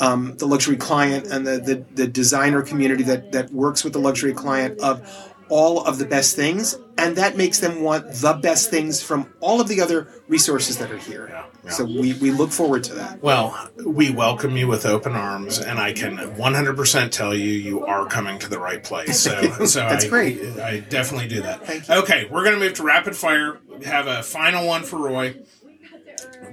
um, 0.00 0.36
the 0.36 0.46
luxury 0.46 0.76
client 0.76 1.26
and 1.26 1.46
the, 1.46 1.58
the, 1.58 1.84
the 1.94 2.06
designer 2.06 2.62
community 2.62 3.02
that, 3.04 3.32
that 3.32 3.50
works 3.50 3.82
with 3.82 3.94
the 3.94 3.98
luxury 3.98 4.34
client 4.34 4.78
of 4.80 5.34
all 5.48 5.84
of 5.84 5.98
the 5.98 6.04
best 6.04 6.36
things 6.36 6.76
and 6.98 7.16
that 7.16 7.36
makes 7.36 7.60
them 7.60 7.82
want 7.82 8.10
the 8.14 8.32
best 8.34 8.70
things 8.70 9.02
from 9.02 9.30
all 9.40 9.60
of 9.60 9.68
the 9.68 9.80
other 9.80 10.08
resources 10.28 10.78
that 10.78 10.90
are 10.90 10.98
here. 10.98 11.28
Yeah, 11.28 11.46
yeah. 11.64 11.70
so 11.70 11.84
we, 11.84 12.14
we 12.14 12.30
look 12.30 12.50
forward 12.50 12.84
to 12.84 12.94
that. 12.94 13.22
Well 13.22 13.70
we 13.84 14.10
welcome 14.10 14.56
you 14.56 14.66
with 14.66 14.86
open 14.86 15.12
arms 15.12 15.58
and 15.58 15.78
i 15.78 15.92
can 15.92 16.16
100% 16.16 17.10
tell 17.10 17.34
you 17.34 17.50
you 17.50 17.84
are 17.84 18.06
coming 18.06 18.38
to 18.40 18.48
the 18.48 18.58
right 18.58 18.82
place. 18.82 19.20
So 19.20 19.40
so 19.66 19.80
That's 19.80 20.04
I, 20.04 20.08
great. 20.08 20.58
i 20.58 20.80
definitely 20.80 21.28
do 21.28 21.42
that. 21.42 21.66
Thank 21.66 21.88
you. 21.88 21.94
okay 21.96 22.28
we're 22.30 22.44
going 22.44 22.58
to 22.58 22.60
move 22.60 22.74
to 22.74 22.82
rapid 22.82 23.16
fire. 23.16 23.58
We 23.68 23.84
have 23.84 24.06
a 24.06 24.22
final 24.22 24.66
one 24.66 24.82
for 24.82 24.98
roy. 24.98 25.36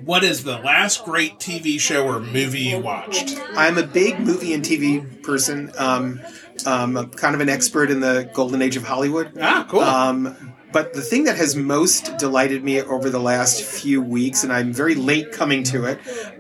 What 0.04 0.24
is 0.24 0.44
the 0.44 0.58
last 0.58 1.06
great 1.06 1.40
tv 1.40 1.80
show 1.80 2.06
or 2.06 2.20
movie 2.20 2.60
you 2.62 2.80
watched? 2.80 3.38
I'm 3.56 3.78
a 3.78 3.88
big 3.88 4.20
movie 4.20 4.54
and 4.54 4.64
tv 4.64 5.24
person. 5.24 5.72
Um, 5.78 6.20
um, 6.66 6.98
I'm 6.98 7.10
kind 7.10 7.36
of 7.36 7.42
an 7.42 7.50
expert 7.50 7.90
in 7.92 8.00
the 8.00 8.30
golden 8.34 8.62
age 8.62 8.76
of 8.78 8.84
hollywood 8.84 9.32
ah 9.40 9.66
cool 9.70 9.82
Um, 9.82 10.54
but 10.72 10.94
the 10.94 11.02
thing 11.02 11.26
that 11.26 11.38
has 11.38 11.56
most 11.56 12.18
delighted 12.18 12.64
me 12.64 12.82
over 12.82 13.12
the 13.12 13.20
last 13.20 13.62
few 13.62 14.02
weeks, 14.02 14.44
and 14.44 14.52
I'm 14.52 14.74
very 14.74 14.96
late 14.96 15.32
coming 15.32 15.62
to 15.66 15.86
it, 15.86 16.00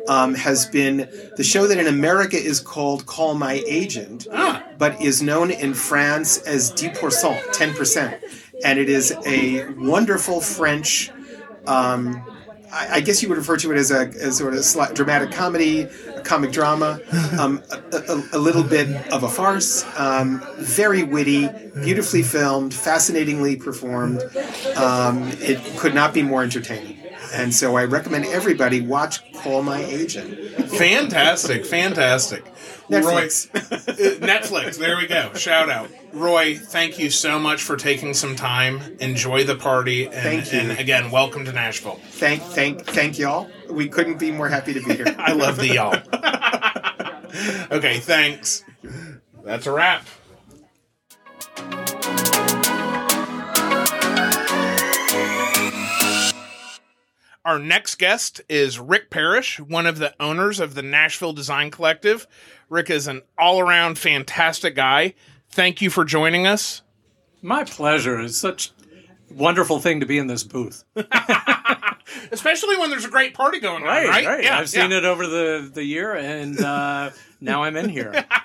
um, 0.10 0.34
has 0.34 0.66
been 0.66 1.08
the 1.38 1.44
show 1.44 1.68
that 1.68 1.78
in 1.78 1.86
America 1.86 2.36
is 2.36 2.60
called 2.60 3.06
Call 3.06 3.36
My 3.36 3.62
Agent, 3.68 4.26
Ah. 4.34 4.64
but 4.80 5.00
is 5.00 5.22
known 5.22 5.52
in 5.52 5.76
France 5.76 6.40
as 6.48 6.72
10%, 6.72 7.38
10%. 7.54 8.20
And 8.66 8.80
it 8.80 8.90
is 8.90 9.14
a 9.24 9.68
wonderful 9.78 10.42
French. 10.42 11.12
Um, 11.68 12.24
I 12.74 12.96
I 12.96 13.00
guess 13.02 13.22
you 13.22 13.30
would 13.30 13.38
refer 13.38 13.58
to 13.58 13.72
it 13.72 13.78
as 13.78 13.92
a 13.92 14.08
as 14.20 14.38
sort 14.38 14.54
of 14.54 14.60
a 14.60 14.64
slight 14.64 14.96
dramatic 14.96 15.32
comedy, 15.32 15.82
a 16.16 16.22
comic 16.22 16.52
drama, 16.52 17.00
um, 17.40 17.62
a, 17.72 17.98
a, 17.98 18.24
a 18.34 18.40
little 18.40 18.64
bit 18.64 18.88
of 19.12 19.24
a 19.24 19.30
farce. 19.30 19.86
Um, 19.98 20.44
very 20.58 21.04
witty, 21.04 21.48
beautifully 21.84 22.24
filmed, 22.24 22.74
fascinatingly 22.74 23.56
performed. 23.58 24.22
Um, 24.76 25.30
it 25.40 25.60
could 25.78 25.94
not 25.94 26.14
be 26.14 26.24
more 26.24 26.44
entertaining, 26.44 26.98
and 27.34 27.54
so 27.54 27.76
I 27.76 27.86
recommend 27.86 28.26
everybody 28.26 28.82
watch 28.82 29.22
Call 29.34 29.62
My 29.64 29.84
Agent. 29.84 30.70
fantastic 30.70 31.66
fantastic 31.66 32.46
Netflix. 32.90 33.54
roy 33.54 33.60
uh, 33.60 34.28
netflix 34.28 34.78
there 34.78 34.98
we 34.98 35.08
go 35.08 35.34
shout 35.34 35.70
out 35.70 35.90
roy 36.12 36.56
thank 36.58 37.00
you 37.00 37.10
so 37.10 37.40
much 37.40 37.64
for 37.64 37.76
taking 37.78 38.14
some 38.14 38.36
time 38.36 38.82
enjoy 39.00 39.44
the 39.44 39.56
party 39.56 40.06
and, 40.06 40.14
Thank 40.14 40.54
you. 40.54 40.60
and 40.60 40.80
again 40.80 41.10
welcome 41.10 41.46
to 41.46 41.54
nashville 41.54 42.00
thank 42.10 42.42
thank 42.42 42.86
thank 42.86 43.18
y'all. 43.18 43.50
We 43.70 43.88
couldn't 43.88 44.20
be 44.20 44.32
more 44.32 44.50
happy 44.50 44.74
to 44.74 44.82
be 44.82 44.94
here. 44.94 45.06
I 45.18 45.34
love 45.34 45.58
the 45.58 45.68
y'all. 45.68 45.96
okay, 47.78 48.00
thanks. 48.00 48.64
That's 49.44 49.66
a 49.66 49.72
wrap. 49.72 50.06
Our 57.46 57.60
next 57.60 57.96
guest 57.96 58.40
is 58.48 58.80
Ric 58.80 59.10
Parrish, 59.10 59.60
one 59.60 59.86
of 59.86 59.98
the 59.98 60.14
owners 60.18 60.62
of 60.62 60.76
the 60.76 60.82
Nashville 60.82 61.34
Design 61.34 61.72
Collective. 61.72 62.26
Ric 62.70 62.90
is 62.90 63.06
an 63.08 63.22
all 63.38 63.60
around 63.60 63.98
fantastic 63.98 64.76
guy. 64.76 65.14
Thank 65.50 65.82
you 65.82 65.90
for 65.90 66.06
joining 66.06 66.48
us. 66.48 66.84
My 67.42 67.66
pleasure. 67.66 68.22
It's 68.22 68.38
such 68.38 68.72
a 69.30 69.34
wonderful 69.34 69.80
thing 69.82 70.00
to 70.00 70.06
be 70.06 70.18
in 70.18 70.28
this 70.28 70.44
booth. 70.44 70.86
Especially 72.32 72.78
when 72.78 72.90
there's 72.90 73.04
a 73.06 73.10
great 73.10 73.34
party 73.34 73.60
going 73.60 73.84
on, 73.84 73.90
right? 73.90 74.26
Right. 74.26 74.44
Yeah, 74.46 74.58
I've 74.58 74.70
seen 74.70 74.94
it 74.94 75.04
over 75.04 75.28
the, 75.28 75.70
the 75.74 75.84
year, 75.84 76.16
and 76.16 76.58
uh, 76.60 77.10
now 77.42 77.64
I'm 77.64 77.76
in 77.76 77.90
here. 77.90 78.26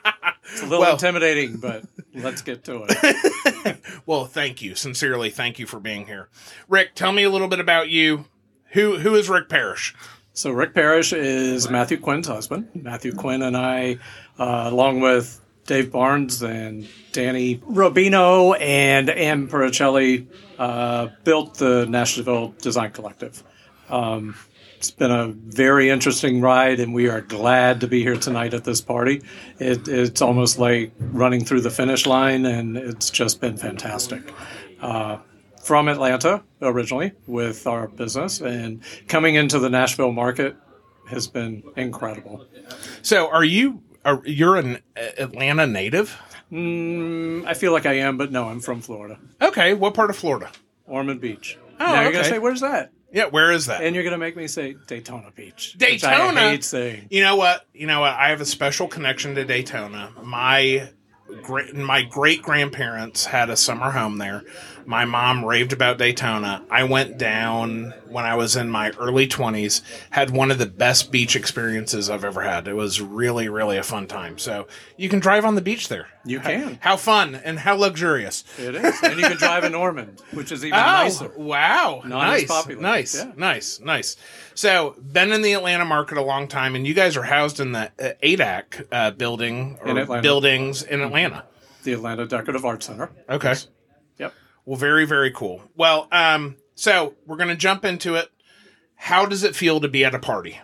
It's 0.50 0.62
a 0.62 0.64
little 0.64 0.80
Well- 0.80 0.92
intimidating, 0.94 1.58
but 1.58 1.84
let's 2.14 2.40
get 2.40 2.64
to 2.64 2.86
it. 2.88 3.76
Well, 4.06 4.24
thank 4.24 4.62
you. 4.62 4.74
Sincerely, 4.74 5.28
thank 5.28 5.58
you 5.58 5.66
for 5.66 5.78
being 5.78 6.06
here. 6.06 6.30
Ric, 6.70 6.94
tell 6.94 7.12
me 7.12 7.22
a 7.24 7.28
little 7.28 7.48
bit 7.48 7.60
about 7.60 7.90
you. 7.90 8.24
Who 8.72 8.98
who 8.98 9.14
is 9.14 9.28
Ric 9.28 9.48
Parrish? 9.48 9.94
So, 10.34 10.52
Ric 10.52 10.72
Parrish 10.72 11.12
is 11.12 11.68
Matthew 11.68 11.98
Quinn's 11.98 12.28
husband. 12.28 12.68
Matthew 12.72 13.12
Quinn 13.12 13.42
and 13.42 13.56
I, 13.56 13.98
uh, 14.38 14.68
along 14.70 15.00
with 15.00 15.40
Dave 15.66 15.90
Barnes 15.90 16.42
and 16.42 16.86
Danny 17.10 17.56
Robino 17.56 18.56
and 18.60 19.10
Ann 19.10 19.48
Pericelli, 19.48 20.28
uh, 20.58 21.08
built 21.24 21.54
the 21.54 21.86
Nashville 21.86 22.54
Design 22.58 22.92
Collective. 22.92 23.42
Um, 23.88 24.36
it's 24.76 24.92
been 24.92 25.10
a 25.10 25.26
very 25.26 25.90
interesting 25.90 26.40
ride, 26.40 26.78
and 26.78 26.94
we 26.94 27.08
are 27.08 27.20
glad 27.20 27.80
to 27.80 27.88
be 27.88 28.02
here 28.04 28.16
tonight 28.16 28.54
at 28.54 28.62
this 28.62 28.80
party. 28.80 29.22
It, 29.58 29.88
it's 29.88 30.22
almost 30.22 30.60
like 30.60 30.92
running 31.00 31.44
through 31.44 31.62
the 31.62 31.70
finish 31.70 32.06
line, 32.06 32.46
and 32.46 32.76
it's 32.76 33.10
just 33.10 33.40
been 33.40 33.56
fantastic. 33.56 34.32
Uh, 34.80 35.18
from 35.68 35.86
Atlanta 35.86 36.42
originally 36.62 37.12
with 37.26 37.66
our 37.66 37.88
business, 37.88 38.40
and 38.40 38.80
coming 39.06 39.34
into 39.34 39.58
the 39.58 39.68
Nashville 39.68 40.12
market 40.12 40.56
has 41.10 41.28
been 41.28 41.62
incredible. 41.76 42.46
So, 43.02 43.28
are 43.28 43.44
you 43.44 43.82
are 44.02 44.22
you're 44.24 44.56
an 44.56 44.78
Atlanta 44.96 45.66
native? 45.66 46.18
Mm, 46.50 47.44
I 47.44 47.52
feel 47.52 47.72
like 47.72 47.84
I 47.84 47.98
am, 47.98 48.16
but 48.16 48.32
no, 48.32 48.48
I'm 48.48 48.60
from 48.60 48.80
Florida, 48.80 49.18
Okay, 49.42 49.74
what 49.74 49.92
part 49.92 50.08
of 50.08 50.16
Florida? 50.16 50.50
Ormond 50.86 51.20
Beach. 51.20 51.58
Oh, 51.78 51.84
now 51.84 52.00
you're 52.00 52.12
gonna 52.12 52.24
say, 52.24 52.38
"Where's 52.38 52.62
that?" 52.62 52.90
Yeah, 53.12 53.26
where 53.26 53.52
is 53.52 53.66
that? 53.66 53.82
And 53.82 53.94
you're 53.94 54.04
gonna 54.04 54.16
make 54.16 54.38
me 54.38 54.46
say 54.46 54.74
Daytona 54.86 55.30
Beach. 55.36 55.74
Daytona? 55.76 56.40
I 56.40 56.50
hate 56.52 56.64
saying. 56.64 57.08
You 57.10 57.22
know 57.22 57.36
what? 57.36 57.66
You 57.74 57.86
know 57.86 58.00
what? 58.00 58.14
I 58.14 58.30
have 58.30 58.40
a 58.40 58.46
special 58.46 58.88
connection 58.88 59.34
to 59.34 59.44
Daytona. 59.44 60.12
My 60.22 60.88
great 61.42 61.74
my 61.74 62.02
great 62.02 62.40
grandparents 62.42 63.26
had 63.26 63.50
a 63.50 63.56
summer 63.56 63.90
home 63.90 64.16
there. 64.16 64.44
My 64.88 65.04
mom 65.04 65.44
raved 65.44 65.74
about 65.74 65.98
Daytona. 65.98 66.64
I 66.70 66.84
went 66.84 67.18
down 67.18 67.92
when 68.08 68.24
I 68.24 68.36
was 68.36 68.56
in 68.56 68.70
my 68.70 68.90
early 68.92 69.26
twenties. 69.26 69.82
Had 70.08 70.30
one 70.30 70.50
of 70.50 70.56
the 70.56 70.64
best 70.64 71.12
beach 71.12 71.36
experiences 71.36 72.08
I've 72.08 72.24
ever 72.24 72.40
had. 72.40 72.66
It 72.66 72.72
was 72.72 72.98
really, 72.98 73.50
really 73.50 73.76
a 73.76 73.82
fun 73.82 74.06
time. 74.06 74.38
So 74.38 74.66
you 74.96 75.10
can 75.10 75.20
drive 75.20 75.44
on 75.44 75.56
the 75.56 75.60
beach 75.60 75.88
there. 75.88 76.08
You 76.24 76.40
can. 76.40 76.78
How 76.80 76.96
fun 76.96 77.34
and 77.34 77.58
how 77.58 77.76
luxurious. 77.76 78.44
It 78.58 78.76
is, 78.76 78.94
and 79.02 79.20
you 79.20 79.26
can 79.26 79.36
drive 79.36 79.64
in 79.64 79.74
Ormond, 79.74 80.22
which 80.32 80.50
is 80.52 80.64
even 80.64 80.78
Oh, 80.78 80.82
nicer. 80.82 81.32
wow. 81.36 82.00
Not 82.06 82.26
nice. 82.26 82.46
popular. 82.46 82.80
Nice. 82.80 83.14
Yeah. 83.14 83.32
Nice. 83.36 83.80
Nice. 83.80 84.16
So, 84.54 84.96
been 85.12 85.32
in 85.32 85.42
the 85.42 85.52
Atlanta 85.52 85.84
market 85.84 86.16
a 86.16 86.22
long 86.22 86.48
time, 86.48 86.74
and 86.74 86.86
you 86.86 86.94
guys 86.94 87.14
are 87.18 87.24
housed 87.24 87.60
in 87.60 87.72
the 87.72 87.92
uh, 88.00 88.12
ADAC 88.22 88.86
uh, 88.90 89.10
building 89.10 89.76
or 89.82 89.98
In 89.98 90.22
buildings 90.22 90.82
in 90.82 91.02
Atlanta. 91.02 91.44
The 91.84 91.92
Atlanta 91.92 92.26
Decorative 92.26 92.64
Arts 92.64 92.86
Center. 92.86 93.10
Okay. 93.28 93.50
Yep. 93.50 93.58
Well, 94.68 94.76
very, 94.76 95.06
very 95.06 95.30
cool. 95.30 95.62
Well, 95.76 96.08
um, 96.12 96.56
so 96.74 97.14
we're 97.24 97.38
going 97.38 97.48
to 97.48 97.56
jump 97.56 97.86
into 97.86 98.16
it. 98.16 98.30
How 98.96 99.24
does 99.24 99.42
it 99.42 99.56
feel 99.56 99.80
to 99.80 99.88
be 99.88 100.04
at 100.04 100.14
a 100.14 100.18
party? 100.18 100.60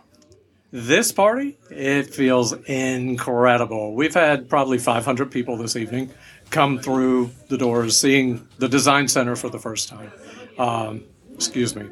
This 0.71 1.11
party, 1.11 1.57
it 1.71 2.13
feels 2.13 2.53
incredible. 2.53 3.95
We've 3.95 4.13
had 4.13 4.51
probably 4.51 4.77
500 4.77 5.31
people 5.31 5.57
this 5.57 5.75
evening 5.75 6.11
come 6.51 6.81
through 6.81 7.31
the 7.49 7.57
doors 7.57 7.99
seeing 7.99 8.47
the 8.59 8.69
Design 8.69 9.09
Center 9.09 9.37
for 9.37 9.49
the 9.49 9.59
first 9.59 9.89
time. 9.89 10.13
Um, 10.59 11.05
excuse 11.33 11.75
me, 11.75 11.89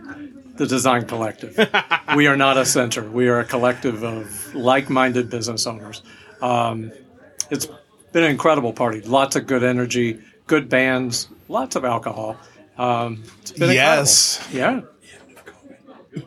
the 0.57 0.66
Design 0.66 1.07
Collective. 1.07 1.57
we 2.14 2.27
are 2.27 2.37
not 2.37 2.59
a 2.59 2.66
center, 2.66 3.11
we 3.11 3.29
are 3.29 3.40
a 3.40 3.44
collective 3.46 4.05
of 4.05 4.55
like 4.55 4.90
minded 4.90 5.31
business 5.31 5.66
owners. 5.66 6.03
Um, 6.42 6.92
it's 7.48 7.68
been 8.12 8.25
an 8.25 8.31
incredible 8.31 8.75
party. 8.75 9.01
Lots 9.01 9.35
of 9.35 9.46
good 9.46 9.64
energy, 9.64 10.20
good 10.46 10.68
bands, 10.68 11.29
lots 11.53 11.77
of 11.77 11.85
alcohol. 11.85 12.37
Um, 12.77 13.23
it's 13.43 13.53
been 13.53 13.71
Yes. 13.73 14.38
incredible. 14.53 14.88
Yeah. 16.19 16.25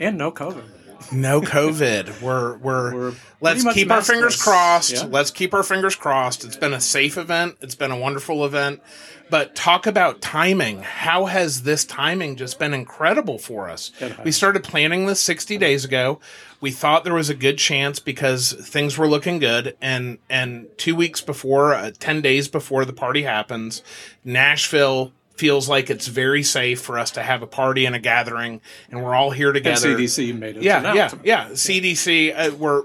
And 0.00 0.18
no 0.18 0.32
COVID. 0.32 0.64
No 1.12 1.40
COVID. 1.40 2.20
we're 2.20 2.56
we're, 2.56 2.94
We're 2.94 3.14
let's 3.40 3.64
keep 3.72 3.90
our 3.90 4.02
fingers 4.02 4.40
crossed. 4.40 4.92
Yeah. 4.92 5.04
Let's 5.04 5.30
keep 5.30 5.54
our 5.54 5.62
fingers 5.62 5.94
crossed. 5.94 6.44
It's 6.44 6.56
been 6.56 6.72
a 6.72 6.80
safe 6.80 7.16
event. 7.16 7.56
It's 7.60 7.74
been 7.76 7.90
a 7.92 7.96
wonderful 7.96 8.44
event. 8.44 8.80
But 9.30 9.54
talk 9.54 9.86
about 9.86 10.20
timing. 10.20 10.82
How 10.82 11.24
has 11.26 11.62
this 11.62 11.84
timing 11.84 12.36
just 12.36 12.58
been 12.58 12.74
incredible 12.74 13.38
for 13.38 13.68
us? 13.68 13.90
We 14.24 14.30
started 14.32 14.62
planning 14.64 15.06
this 15.06 15.20
60 15.20 15.56
days 15.58 15.84
ago. 15.84 16.20
We 16.60 16.70
thought 16.70 17.04
there 17.04 17.14
was 17.14 17.30
a 17.30 17.34
good 17.34 17.58
chance 17.58 17.98
because 17.98 18.52
things 18.52 18.96
were 18.96 19.08
looking 19.08 19.38
good 19.38 19.76
and 19.80 20.18
and 20.30 20.68
2 20.78 20.94
weeks 20.94 21.20
before 21.20 21.74
uh, 21.74 21.90
10 21.98 22.20
days 22.20 22.48
before 22.48 22.84
the 22.84 22.92
party 22.92 23.22
happens, 23.22 23.82
Nashville 24.24 25.12
feels 25.36 25.68
like 25.68 25.90
it's 25.90 26.06
very 26.06 26.42
safe 26.42 26.80
for 26.80 26.98
us 26.98 27.10
to 27.10 27.22
have 27.22 27.42
a 27.42 27.46
party 27.46 27.86
and 27.86 27.96
a 27.96 27.98
gathering 27.98 28.60
and 28.90 29.02
we're 29.02 29.14
all 29.14 29.30
here 29.30 29.52
together. 29.52 29.90
And 29.90 29.98
CDC 29.98 30.38
made 30.38 30.56
it. 30.56 30.62
yeah, 30.62 30.94
yeah, 30.94 31.10
yeah. 31.24 31.48
CDC, 31.50 32.32
uh, 32.36 32.54
we're, 32.54 32.84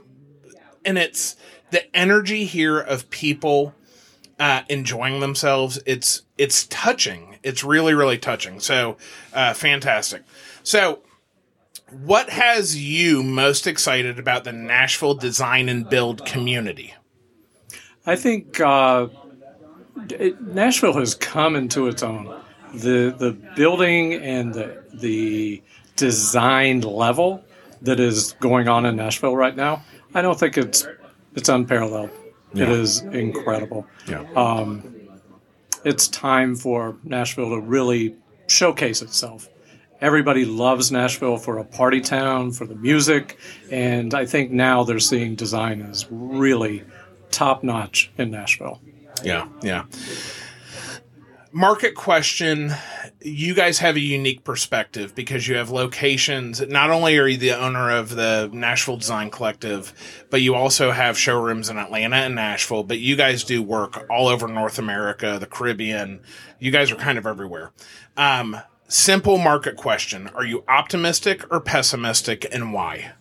and 0.83 0.97
it's 0.97 1.35
the 1.71 1.95
energy 1.95 2.45
here 2.45 2.79
of 2.79 3.09
people 3.11 3.75
uh, 4.39 4.61
enjoying 4.69 5.19
themselves. 5.19 5.79
It's 5.85 6.23
it's 6.37 6.65
touching. 6.67 7.37
It's 7.43 7.63
really 7.63 7.93
really 7.93 8.17
touching. 8.17 8.59
So 8.59 8.97
uh, 9.33 9.53
fantastic. 9.53 10.23
So. 10.63 10.99
What 12.03 12.29
has 12.29 12.79
you 12.79 13.23
most 13.23 13.65
excited 13.65 14.19
about 14.19 14.43
the 14.43 14.51
Nashville 14.53 15.15
design 15.15 15.69
and 15.69 15.89
build 15.89 16.23
community? 16.23 16.93
I 18.05 18.15
think 18.15 18.59
uh, 18.59 19.07
it, 20.11 20.39
Nashville 20.39 20.93
has 20.93 21.15
come 21.15 21.55
into 21.55 21.87
its 21.87 22.03
own. 22.03 22.31
The 22.75 23.15
the 23.17 23.31
building 23.55 24.13
and 24.13 24.53
the 24.53 24.83
the 24.93 25.63
design 25.95 26.81
level 26.81 27.43
that 27.81 27.99
is 27.99 28.33
going 28.33 28.67
on 28.67 28.85
in 28.85 28.95
Nashville 28.95 29.35
right 29.35 29.55
now, 29.55 29.81
I 30.13 30.21
don't 30.21 30.39
think 30.39 30.59
it's 30.59 30.87
it's 31.33 31.49
unparalleled. 31.49 32.11
It 32.53 32.69
is 32.69 33.01
incredible. 33.01 33.85
Yeah. 34.07 34.25
Um, 34.35 34.95
It's 35.85 36.07
time 36.09 36.55
for 36.55 36.97
Nashville 37.03 37.51
to 37.51 37.61
really 37.61 38.15
showcase 38.47 39.01
itself. 39.01 39.47
Everybody 40.01 40.43
loves 40.45 40.91
Nashville 40.91 41.37
for 41.37 41.57
a 41.57 41.63
party 41.63 42.01
town, 42.01 42.51
for 42.51 42.65
the 42.65 42.75
music, 42.75 43.37
and 43.71 44.13
I 44.13 44.25
think 44.25 44.51
now 44.51 44.83
they're 44.83 44.99
seeing 44.99 45.35
design 45.35 45.81
is 45.81 46.05
really 46.09 46.83
top 47.31 47.63
notch 47.63 48.11
in 48.17 48.31
Nashville. 48.31 48.81
Yeah, 49.23 49.47
yeah. 49.61 49.85
Market 51.51 51.95
question. 51.95 52.71
You 53.21 53.53
guys 53.53 53.79
have 53.79 53.97
a 53.97 53.99
unique 53.99 54.45
perspective 54.45 55.13
because 55.13 55.45
you 55.45 55.55
have 55.57 55.69
locations. 55.69 56.61
Not 56.61 56.89
only 56.89 57.17
are 57.17 57.27
you 57.27 57.37
the 57.37 57.51
owner 57.51 57.91
of 57.91 58.15
the 58.15 58.49
Nashville 58.53 58.95
Design 58.95 59.29
Collective, 59.29 59.93
but 60.29 60.41
you 60.41 60.55
also 60.55 60.91
have 60.91 61.17
showrooms 61.17 61.69
in 61.69 61.77
Atlanta 61.77 62.15
and 62.15 62.35
Nashville. 62.35 62.83
But 62.83 62.99
you 62.99 63.17
guys 63.17 63.43
do 63.43 63.61
work 63.61 64.05
all 64.09 64.29
over 64.29 64.47
North 64.47 64.79
America, 64.79 65.37
the 65.37 65.47
Caribbean. 65.47 66.21
You 66.59 66.71
guys 66.71 66.91
are 66.91 66.95
kind 66.95 67.17
of 67.17 67.25
everywhere. 67.25 67.71
Um, 68.15 68.57
simple 68.87 69.37
market 69.37 69.75
question. 69.75 70.29
Are 70.29 70.45
you 70.45 70.63
optimistic 70.69 71.45
or 71.51 71.59
pessimistic 71.59 72.47
and 72.53 72.71
why? 72.71 73.11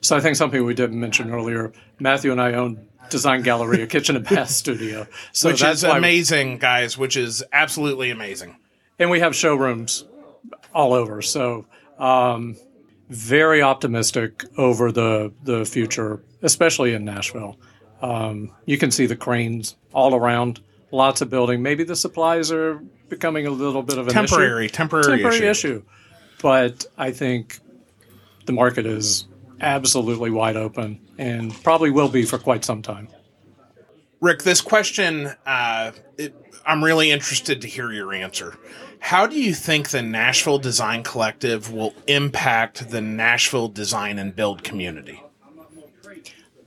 So 0.00 0.16
I 0.16 0.20
think 0.20 0.34
something 0.34 0.64
we 0.64 0.74
didn't 0.74 0.98
mention 0.98 1.30
earlier. 1.32 1.72
Matthew 2.00 2.32
and 2.32 2.40
I 2.40 2.54
own 2.54 2.84
Design 3.10 3.42
Galleria 3.42 3.86
kitchen 3.86 4.16
and 4.16 4.24
bath 4.24 4.50
studio. 4.50 5.06
So 5.32 5.50
Which 5.50 5.60
that's 5.60 5.78
is 5.78 5.84
amazing, 5.84 6.58
guys, 6.58 6.98
which 6.98 7.16
is 7.16 7.44
absolutely 7.52 8.10
amazing. 8.10 8.56
And 9.00 9.10
we 9.10 9.18
have 9.20 9.34
showrooms 9.34 10.04
all 10.72 10.92
over. 10.92 11.22
So 11.22 11.66
um, 11.98 12.56
very 13.08 13.62
optimistic 13.62 14.44
over 14.56 14.92
the 14.92 15.32
the 15.42 15.64
future, 15.64 16.22
especially 16.42 16.94
in 16.94 17.04
Nashville. 17.04 17.58
Um, 18.02 18.52
you 18.64 18.78
can 18.78 18.90
see 18.90 19.06
the 19.06 19.16
cranes 19.16 19.76
all 19.92 20.14
around. 20.14 20.60
Lots 20.92 21.20
of 21.20 21.30
building. 21.30 21.62
Maybe 21.62 21.84
the 21.84 21.96
supplies 21.96 22.50
are 22.52 22.80
becoming 23.08 23.46
a 23.46 23.50
little 23.50 23.82
bit 23.82 23.98
of 23.98 24.06
an 24.06 24.12
Temporary, 24.12 24.66
issue. 24.66 24.74
temporary, 24.74 25.18
temporary 25.22 25.46
issue. 25.46 25.68
issue. 25.68 25.82
But 26.42 26.86
I 26.96 27.10
think 27.10 27.58
the 28.46 28.52
market 28.52 28.86
is 28.86 29.26
absolutely 29.60 30.30
wide 30.30 30.56
open 30.56 31.00
and 31.18 31.52
probably 31.62 31.90
will 31.90 32.08
be 32.08 32.24
for 32.24 32.38
quite 32.38 32.64
some 32.64 32.80
time. 32.82 33.08
Ric, 34.20 34.42
this 34.42 34.60
question, 34.60 35.32
uh, 35.46 35.92
it, 36.16 36.34
I'm 36.66 36.82
really 36.82 37.10
interested 37.10 37.60
to 37.62 37.68
hear 37.68 37.92
your 37.92 38.12
answer. 38.14 38.56
How 39.00 39.26
do 39.26 39.40
you 39.40 39.54
think 39.54 39.90
the 39.90 40.02
Nashville 40.02 40.58
Design 40.58 41.02
Collective 41.02 41.72
will 41.72 41.94
impact 42.06 42.90
the 42.90 43.00
Nashville 43.00 43.68
design 43.68 44.18
and 44.18 44.34
build 44.34 44.62
community? 44.62 45.22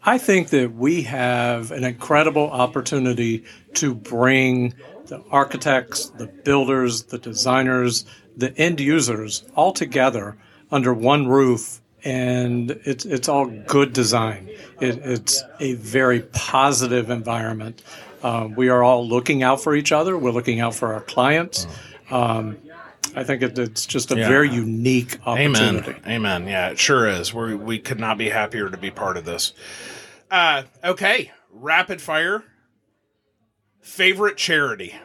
I 0.04 0.18
think 0.18 0.50
that 0.50 0.74
we 0.74 1.04
have 1.04 1.72
an 1.72 1.86
incredible 1.86 2.50
opportunity 2.50 3.46
to 3.76 3.96
bring 3.96 4.74
the 5.06 5.24
architects, 5.32 6.10
the 6.10 6.28
builders, 6.28 7.04
the 7.04 7.18
designers, 7.18 8.06
the 8.36 8.58
end 8.58 8.80
users 8.80 9.46
all 9.56 9.72
together 9.72 10.38
under 10.72 10.94
one 10.94 11.28
roof 11.28 11.80
and 12.04 12.72
it's 12.84 13.06
it's 13.06 13.30
all 13.30 13.46
good 13.46 13.94
design. 13.94 14.50
It, 14.82 14.98
it's 14.98 15.42
a 15.60 15.76
very 15.76 16.22
positive 16.22 17.10
environment. 17.10 17.82
Um, 18.24 18.56
we 18.56 18.70
are 18.70 18.84
all 18.84 19.08
looking 19.08 19.44
out 19.44 19.62
for 19.62 19.76
each 19.76 19.92
other. 19.92 20.18
We're 20.18 20.32
looking 20.32 20.60
out 20.60 20.76
for 20.76 20.94
our 20.94 21.02
clients. 21.02 21.68
Um, 22.14 22.58
I 23.16 23.24
think 23.24 23.42
it, 23.42 23.58
it's 23.60 23.86
just 23.86 24.12
a 24.12 24.18
Yeah. 24.18 24.28
very 24.28 24.50
unique 24.50 25.18
opportunity. 25.26 25.92
Amen. 25.92 26.02
Amen. 26.08 26.48
Yeah, 26.48 26.70
it 26.70 26.80
sure 26.80 27.08
is. 27.08 27.34
We 27.34 27.56
we 27.56 27.80
could 27.80 28.00
not 28.00 28.18
be 28.18 28.30
happier 28.30 28.70
to 28.70 28.78
be 28.78 28.92
part 28.92 29.18
of 29.18 29.26
this. 29.26 29.54
Uh, 30.32 30.64
okay, 30.84 31.32
rapid 31.52 32.02
fire. 32.02 32.44
Favorite 33.82 34.38
charity? 34.38 34.96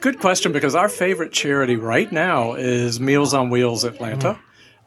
Good 0.00 0.20
question 0.20 0.52
because 0.52 0.74
our 0.74 0.88
favorite 0.88 1.32
charity 1.32 1.76
right 1.76 2.10
now 2.12 2.54
is 2.54 3.00
Meals 3.00 3.34
on 3.34 3.50
Wheels 3.50 3.84
Atlanta. 3.84 4.38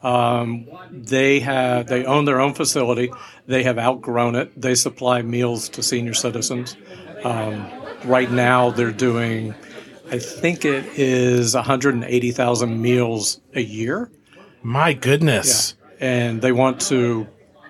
Um, 0.04 0.68
they 0.92 1.40
have 1.40 1.88
they 1.88 2.06
own 2.06 2.26
their 2.26 2.40
own 2.40 2.54
facility. 2.54 3.12
They 3.48 3.64
have 3.64 3.78
outgrown 3.80 4.36
it. 4.36 4.60
They 4.60 4.76
supply 4.76 5.22
meals 5.24 5.70
to 5.70 5.84
senior 5.84 6.14
citizens. 6.14 6.78
Um, 7.24 7.66
right 8.06 8.30
now, 8.32 8.70
they're 8.70 8.92
doing, 8.92 9.56
I 10.10 10.20
think 10.20 10.64
it 10.66 10.86
is 10.98 11.54
180,000 11.54 12.82
meals 12.82 13.42
a 13.54 13.62
year, 13.62 14.10
My 14.64 14.94
goodness. 14.94 15.76
and 16.00 16.42
they 16.42 16.52
want 16.52 16.80
to 16.82 17.28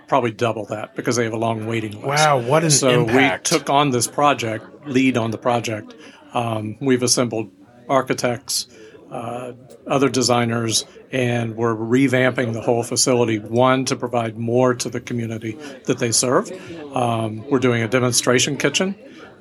probably 0.07 0.31
double 0.31 0.65
that 0.65 0.95
because 0.95 1.15
they 1.15 1.23
have 1.23 1.33
a 1.33 1.37
long 1.37 1.65
waiting 1.65 1.93
list. 1.93 2.05
Wow, 2.05 2.39
what 2.39 2.63
an 2.63 2.71
so 2.71 2.89
impact. 2.89 3.51
we 3.51 3.57
took 3.57 3.69
on 3.69 3.89
this 3.89 4.07
project, 4.07 4.65
lead 4.87 5.17
on 5.17 5.31
the 5.31 5.37
project. 5.37 5.95
Um, 6.33 6.77
we've 6.79 7.03
assembled 7.03 7.51
architects, 7.89 8.67
uh, 9.11 9.53
other 9.87 10.09
designers, 10.09 10.85
and 11.11 11.55
we're 11.55 11.75
revamping 11.75 12.53
the 12.53 12.61
whole 12.61 12.83
facility. 12.83 13.39
One 13.39 13.85
to 13.85 13.95
provide 13.95 14.37
more 14.37 14.73
to 14.75 14.89
the 14.89 14.99
community 14.99 15.57
that 15.85 15.99
they 15.99 16.11
serve. 16.11 16.51
Um, 16.95 17.45
we're 17.49 17.59
doing 17.59 17.81
a 17.81 17.87
demonstration 17.87 18.57
kitchen. 18.57 18.95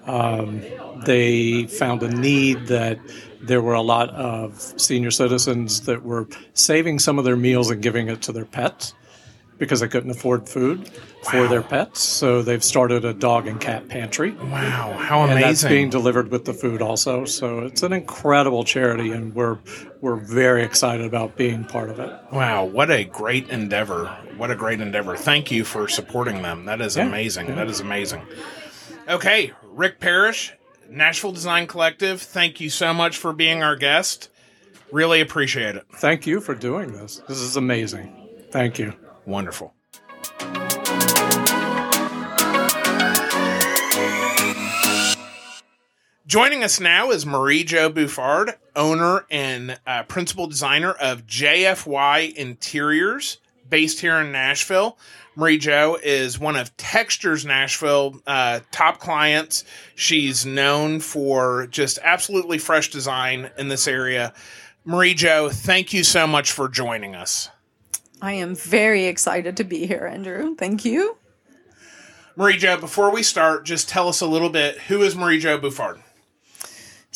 Um, 0.07 0.63
they 1.05 1.67
found 1.67 2.03
a 2.03 2.09
need 2.09 2.67
that 2.69 2.99
there 3.41 3.61
were 3.61 3.75
a 3.75 3.83
lot 3.83 4.11
of 4.11 4.61
senior 4.81 5.11
citizens 5.11 5.83
that 5.83 6.03
were 6.03 6.27
saving 6.55 6.99
some 6.99 7.19
of 7.19 7.25
their 7.25 7.37
meals 7.37 7.71
and 7.71 7.83
giving 7.83 8.09
it 8.09 8.23
to 8.23 8.33
their 8.33 8.45
pets 8.45 8.95
because 9.59 9.81
they 9.81 9.89
couldn't 9.89 10.11
afford 10.11 10.47
food 10.49 10.87
for 11.31 11.49
their 11.49 11.63
pets. 11.63 12.01
So 12.03 12.43
they've 12.43 12.63
started 12.63 13.05
a 13.07 13.15
dog 13.15 13.47
and 13.47 13.59
cat 13.61 13.89
pantry. 13.89 14.33
Wow, 14.33 14.93
how 14.99 15.21
amazing! 15.23 15.33
And 15.37 15.43
that's 15.45 15.65
being 15.65 15.89
delivered 15.91 16.31
with 16.31 16.45
the 16.45 16.53
food 16.53 16.83
also. 16.83 17.25
So 17.25 17.61
it's 17.61 17.83
an 17.83 17.93
incredible 17.95 18.65
charity 18.65 19.13
and 19.13 19.35
we're 19.35 19.59
we're 20.03 20.17
very 20.17 20.63
excited 20.63 21.07
about 21.07 21.37
being 21.37 21.65
part 21.65 21.89
of 21.91 21.99
it. 22.01 22.13
wow, 22.33 22.65
what 22.65 22.91
a 22.91 23.05
great 23.05 23.49
endeavor. 23.49 24.07
What 24.37 24.51
a 24.51 24.55
great 24.55 24.81
endeavor. 24.81 25.17
Thank 25.17 25.51
you 25.51 25.65
for 25.65 25.89
supporting 25.89 26.43
them. 26.43 26.67
That 26.67 26.81
is 26.83 26.97
Yeah, 26.97 27.07
amazing. 27.07 27.49
yeah. 27.49 27.55
That 27.55 27.69
is 27.69 27.81
amazing. 27.81 28.23
Okay, 29.09 29.53
Ric 29.63 30.01
Parrish, 30.01 30.53
Nashville 30.91 31.31
Design 31.31 31.69
Collective, 31.69 32.21
thank 32.21 32.61
you 32.61 32.69
so 32.69 32.93
much 32.93 33.17
for 33.17 33.33
being 33.33 33.63
our 33.63 33.77
guest. 33.77 34.31
Really 34.91 35.21
appreciate 35.21 35.77
it. 35.77 35.85
Thank 35.95 36.27
you 36.27 36.41
for 36.41 36.57
doing 36.57 36.93
this. 36.93 37.23
This 37.29 37.39
is 37.39 37.57
amazing. 37.57 38.29
Thank 38.51 38.81
you. 38.81 38.93
Wonderful. 39.25 39.75
Joining 46.27 46.65
us 46.65 46.81
now 46.81 47.11
is 47.13 47.25
Marie-Joe 47.25 47.91
Bouffard, 47.91 48.57
owner 48.75 49.25
and 49.31 49.79
uh, 49.87 50.03
principal 50.03 50.49
designer 50.49 50.91
of 50.91 51.29
JFY 51.29 52.35
Interiors, 52.35 53.39
based 53.69 54.01
here 54.01 54.17
in 54.17 54.33
Nashville. 54.33 54.99
Marie-Joe 55.37 55.99
is 56.03 56.39
one 56.39 56.57
of 56.57 56.75
Textures 56.79 57.45
Nashville 57.45 58.21
uh, 58.27 58.61
top 58.71 58.99
clients. 58.99 59.65
She's 59.95 60.47
known 60.47 60.99
for 61.01 61.67
just 61.67 61.99
absolutely 62.03 62.57
fresh 62.57 62.91
design 62.91 63.51
in 63.59 63.69
this 63.69 63.87
area. 63.87 64.33
Marie-Joe, 64.87 65.51
thank 65.51 65.93
you 65.93 66.05
so 66.05 66.27
much 66.27 66.53
for 66.53 66.69
joining 66.69 67.15
us. 67.15 67.51
I 68.23 68.33
am 68.33 68.55
very 68.55 69.05
excited 69.05 69.59
to 69.59 69.65
be 69.65 69.87
here, 69.87 70.07
Andrew. 70.11 70.55
Thank 70.57 70.87
you. 70.87 71.19
Marie-Joe, 72.35 72.79
before 72.79 73.13
we 73.13 73.23
start, 73.23 73.67
just 73.67 73.91
tell 73.91 74.09
us 74.09 74.23
a 74.23 74.27
little 74.27 74.51
bit 74.51 74.79
who 74.79 75.03
is 75.03 75.15
Marie-Joe 75.15 75.59
Bouffard? 75.59 76.01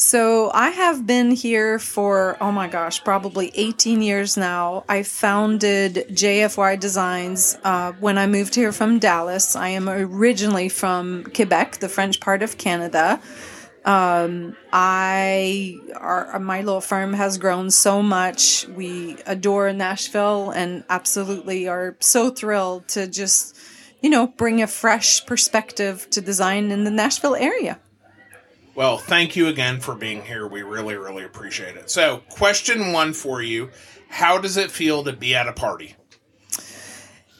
So, 0.02 0.50
I 0.54 0.70
have 0.70 1.06
been 1.06 1.30
here 1.30 1.78
for, 1.78 2.38
oh 2.40 2.50
my 2.50 2.68
gosh, 2.68 3.04
probably 3.04 3.52
18 3.54 4.00
years 4.00 4.34
now. 4.34 4.82
I 4.88 5.02
founded 5.02 6.06
JFY 6.08 6.80
Designs 6.80 7.58
uh, 7.64 7.92
when 8.00 8.16
I 8.16 8.26
moved 8.26 8.54
here 8.54 8.72
from 8.72 8.98
Dallas. 8.98 9.54
I 9.54 9.68
am 9.68 9.90
originally 9.90 10.70
from 10.70 11.24
Quebec, 11.24 11.80
the 11.80 11.88
French 11.90 12.18
part 12.18 12.42
of 12.42 12.56
Canada. 12.56 13.20
Um, 13.84 14.56
I, 14.72 15.76
our, 15.96 16.38
my 16.38 16.62
little 16.62 16.80
firm 16.80 17.12
has 17.12 17.36
grown 17.36 17.70
so 17.70 18.02
much. 18.02 18.66
We 18.68 19.18
adore 19.26 19.70
Nashville 19.74 20.48
and 20.48 20.82
absolutely 20.88 21.68
are 21.68 21.98
so 22.00 22.30
thrilled 22.30 22.88
to 22.88 23.06
just, 23.06 23.54
you 24.00 24.08
know, 24.08 24.28
bring 24.28 24.62
a 24.62 24.66
fresh 24.66 25.26
perspective 25.26 26.08
to 26.08 26.22
design 26.22 26.70
in 26.70 26.84
the 26.84 26.90
Nashville 26.90 27.36
area. 27.36 27.78
Well, 28.80 28.96
thank 28.96 29.36
you 29.36 29.48
again 29.48 29.78
for 29.78 29.94
being 29.94 30.22
here. 30.24 30.46
We 30.46 30.62
really, 30.62 30.96
really 30.96 31.22
appreciate 31.22 31.76
it. 31.76 31.90
So, 31.90 32.22
question 32.30 32.94
one 32.94 33.12
for 33.12 33.42
you 33.42 33.68
How 34.08 34.38
does 34.38 34.56
it 34.56 34.70
feel 34.70 35.04
to 35.04 35.12
be 35.12 35.34
at 35.34 35.46
a 35.46 35.52
party? 35.52 35.96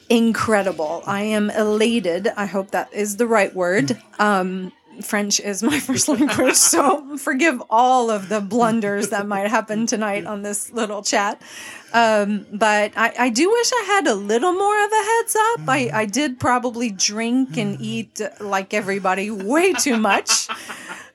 incredible. 0.07 1.01
I 1.07 1.21
am 1.21 1.49
elated. 1.49 2.27
I 2.27 2.45
hope 2.45 2.69
that 2.71 2.93
is 2.93 3.17
the 3.17 3.25
right 3.25 3.55
word. 3.55 3.99
Um, 4.19 4.71
French 5.01 5.39
is 5.39 5.63
my 5.63 5.79
first 5.87 6.07
language, 6.07 6.53
so 6.53 7.17
forgive 7.17 7.59
all 7.71 8.11
of 8.11 8.29
the 8.29 8.39
blunders 8.39 9.09
that 9.09 9.25
might 9.25 9.47
happen 9.47 9.87
tonight 9.87 10.27
on 10.27 10.43
this 10.43 10.71
little 10.71 11.01
chat. 11.01 11.41
Um, 11.91 12.45
but 12.53 12.91
I, 12.95 13.13
I 13.17 13.29
do 13.29 13.49
wish 13.49 13.71
I 13.73 13.83
had 13.87 14.05
a 14.05 14.13
little 14.13 14.53
more 14.53 14.85
of 14.85 14.91
a 14.91 15.03
heads 15.03 15.35
up. 15.35 15.61
I, 15.67 15.89
I 15.91 16.05
did 16.05 16.39
probably 16.39 16.91
drink 16.91 17.57
and 17.57 17.81
eat 17.81 18.21
like 18.39 18.75
everybody 18.75 19.31
way 19.31 19.73
too 19.73 19.97
much. 19.97 20.47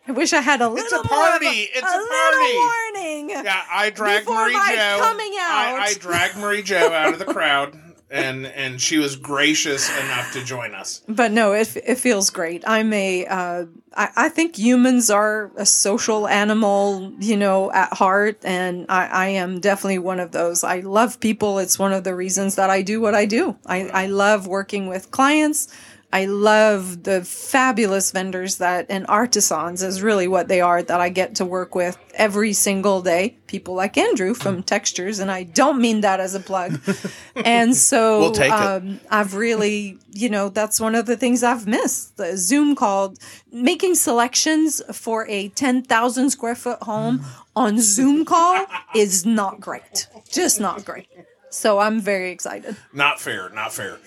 I 0.08 0.12
wish 0.12 0.32
I 0.32 0.40
had 0.40 0.60
a 0.60 0.68
little 0.68 0.84
It's 0.84 0.92
a 0.92 1.02
party. 1.08 1.46
It's 1.46 1.82
a 1.82 1.98
little 1.98 2.08
party. 2.08 2.54
warning. 2.54 3.30
Yeah, 3.30 3.64
I 3.70 3.90
dragged 3.90 4.28
Marie 4.28 4.52
Jo. 4.52 4.98
coming 5.00 5.32
I, 5.38 5.72
out. 5.72 5.80
I 5.80 5.94
dragged 5.94 6.36
Marie-Joe 6.36 6.92
out 6.92 7.12
of 7.12 7.18
the 7.18 7.24
crowd, 7.32 7.76
and 8.10 8.46
and 8.46 8.80
she 8.80 8.98
was 8.98 9.16
gracious 9.16 9.88
enough 9.90 10.32
to 10.34 10.44
join 10.44 10.74
us. 10.74 11.02
but 11.08 11.32
no, 11.32 11.52
it, 11.52 11.76
it 11.76 11.96
feels 11.96 12.30
great. 12.30 12.62
I'm 12.66 12.92
a, 12.92 13.26
uh, 13.26 13.64
I, 13.96 14.08
I 14.16 14.28
think 14.28 14.56
humans 14.56 15.10
are 15.10 15.50
a 15.56 15.66
social 15.66 16.28
animal, 16.28 17.12
you 17.18 17.36
know, 17.36 17.72
at 17.72 17.92
heart, 17.94 18.38
and 18.44 18.86
I, 18.88 19.06
I 19.06 19.26
am 19.28 19.58
definitely 19.60 19.98
one 19.98 20.20
of 20.20 20.30
those. 20.30 20.62
I 20.62 20.80
love 20.80 21.18
people. 21.18 21.58
It's 21.58 21.78
one 21.80 21.92
of 21.92 22.04
the 22.04 22.14
reasons 22.14 22.54
that 22.54 22.70
I 22.70 22.82
do 22.82 23.00
what 23.00 23.14
I 23.16 23.24
do. 23.26 23.56
I, 23.66 23.88
I 23.88 24.06
love 24.06 24.46
working 24.46 24.86
with 24.86 25.10
clients. 25.10 25.68
I 26.16 26.24
love 26.24 27.02
the 27.02 27.22
fabulous 27.22 28.10
vendors 28.10 28.56
that 28.56 28.86
and 28.88 29.04
artisans 29.06 29.82
is 29.82 30.00
really 30.00 30.26
what 30.26 30.48
they 30.48 30.62
are 30.62 30.82
that 30.82 30.98
I 30.98 31.10
get 31.10 31.34
to 31.34 31.44
work 31.44 31.74
with 31.74 31.98
every 32.14 32.54
single 32.54 33.02
day. 33.02 33.36
People 33.46 33.74
like 33.74 33.98
Andrew 33.98 34.32
from 34.32 34.62
Textures, 34.62 35.18
and 35.18 35.30
I 35.30 35.42
don't 35.42 35.78
mean 35.78 36.00
that 36.00 36.18
as 36.18 36.34
a 36.34 36.40
plug. 36.40 36.80
and 37.36 37.76
so 37.76 38.20
We'll 38.20 38.32
take 38.32 38.50
it. 38.50 38.58
um, 38.58 38.98
I've 39.10 39.34
really, 39.34 39.98
you 40.10 40.30
know, 40.30 40.48
that's 40.48 40.80
one 40.80 40.94
of 40.94 41.04
the 41.04 41.18
things 41.18 41.42
I've 41.42 41.66
missed. 41.66 42.16
The 42.16 42.38
Zoom 42.38 42.74
call, 42.76 43.12
making 43.52 43.96
selections 43.96 44.80
for 44.96 45.28
a 45.28 45.48
10,000 45.50 46.30
square 46.30 46.54
foot 46.54 46.82
home 46.82 47.26
on 47.54 47.78
Zoom 47.78 48.24
call 48.24 48.64
is 48.94 49.26
not 49.26 49.60
great. 49.60 50.08
Just 50.32 50.62
not 50.62 50.82
great. 50.82 51.08
So 51.50 51.78
I'm 51.78 52.00
very 52.00 52.30
excited. 52.30 52.74
Not 52.94 53.20
fair. 53.20 53.50
Not 53.50 53.74
fair. 53.74 53.98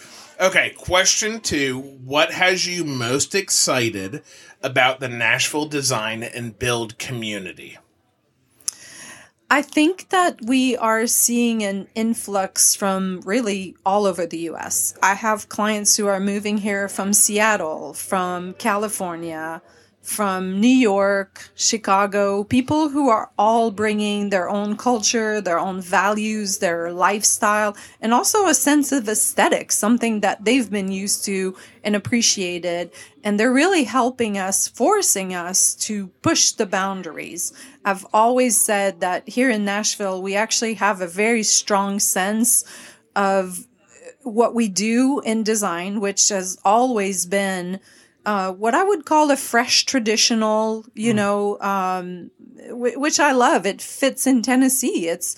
Okay, 0.41 0.69
question 0.77 1.41
two. 1.41 1.77
What 1.77 2.31
has 2.31 2.65
you 2.65 2.85
most 2.85 3.35
excited 3.35 4.23
about 4.63 5.01
the 5.01 5.09
Nashville 5.09 5.65
design 5.65 6.23
and 6.23 6.57
build 6.57 6.97
community? 6.97 7.77
I 9.51 9.61
think 9.61 10.07
that 10.09 10.39
we 10.41 10.77
are 10.77 11.07
seeing 11.07 11.61
an 11.63 11.89
influx 11.93 12.73
from 12.73 13.19
really 13.25 13.75
all 13.85 14.05
over 14.05 14.25
the 14.25 14.49
US. 14.51 14.93
I 15.03 15.15
have 15.15 15.49
clients 15.49 15.97
who 15.97 16.07
are 16.07 16.21
moving 16.21 16.59
here 16.59 16.87
from 16.87 17.11
Seattle, 17.11 17.93
from 17.93 18.53
California, 18.53 19.61
from 20.09 20.59
New 20.59 20.67
York, 20.67 21.51
Chicago, 21.53 22.43
people 22.43 22.89
who 22.89 23.09
are 23.09 23.29
all 23.37 23.69
bringing 23.69 24.31
their 24.31 24.49
own 24.49 24.75
culture, 24.75 25.39
their 25.39 25.59
own 25.59 25.79
values, 25.79 26.57
their 26.57 26.91
lifestyle, 26.91 27.77
and 28.01 28.11
also 28.11 28.47
a 28.47 28.55
sense 28.55 28.91
of 28.91 29.07
aesthetic, 29.07 29.71
something 29.71 30.21
that 30.21 30.43
they've 30.43 30.71
been 30.71 30.91
used 30.91 31.23
to 31.25 31.55
and 31.83 31.95
appreciated. 31.95 32.91
And 33.23 33.39
they're 33.39 33.53
really 33.53 33.83
helping 33.83 34.35
us, 34.35 34.67
forcing 34.67 35.35
us 35.35 35.75
to 35.75 36.07
push 36.23 36.53
the 36.53 36.65
boundaries. 36.65 37.53
I've 37.85 38.05
always 38.11 38.59
said 38.59 39.01
that 39.01 39.29
here 39.29 39.51
in 39.51 39.63
Nashville, 39.63 40.23
we 40.23 40.35
actually 40.35 40.73
have 40.73 41.01
a 41.01 41.07
very 41.07 41.43
strong 41.43 41.99
sense 41.99 42.63
of 43.15 43.67
what 44.23 44.55
we 44.55 44.69
do 44.69 45.21
in 45.23 45.43
design, 45.43 45.99
which 45.99 46.29
has 46.29 46.57
always 46.65 47.27
been 47.27 47.79
uh, 48.25 48.51
what 48.51 48.75
I 48.75 48.83
would 48.83 49.05
call 49.05 49.31
a 49.31 49.37
fresh 49.37 49.85
traditional, 49.85 50.85
you 50.93 51.13
mm. 51.13 51.17
know, 51.17 51.59
um, 51.61 52.31
w- 52.67 52.99
which 52.99 53.19
I 53.19 53.31
love. 53.31 53.65
It 53.65 53.81
fits 53.81 54.27
in 54.27 54.41
Tennessee. 54.41 55.07
It's 55.07 55.35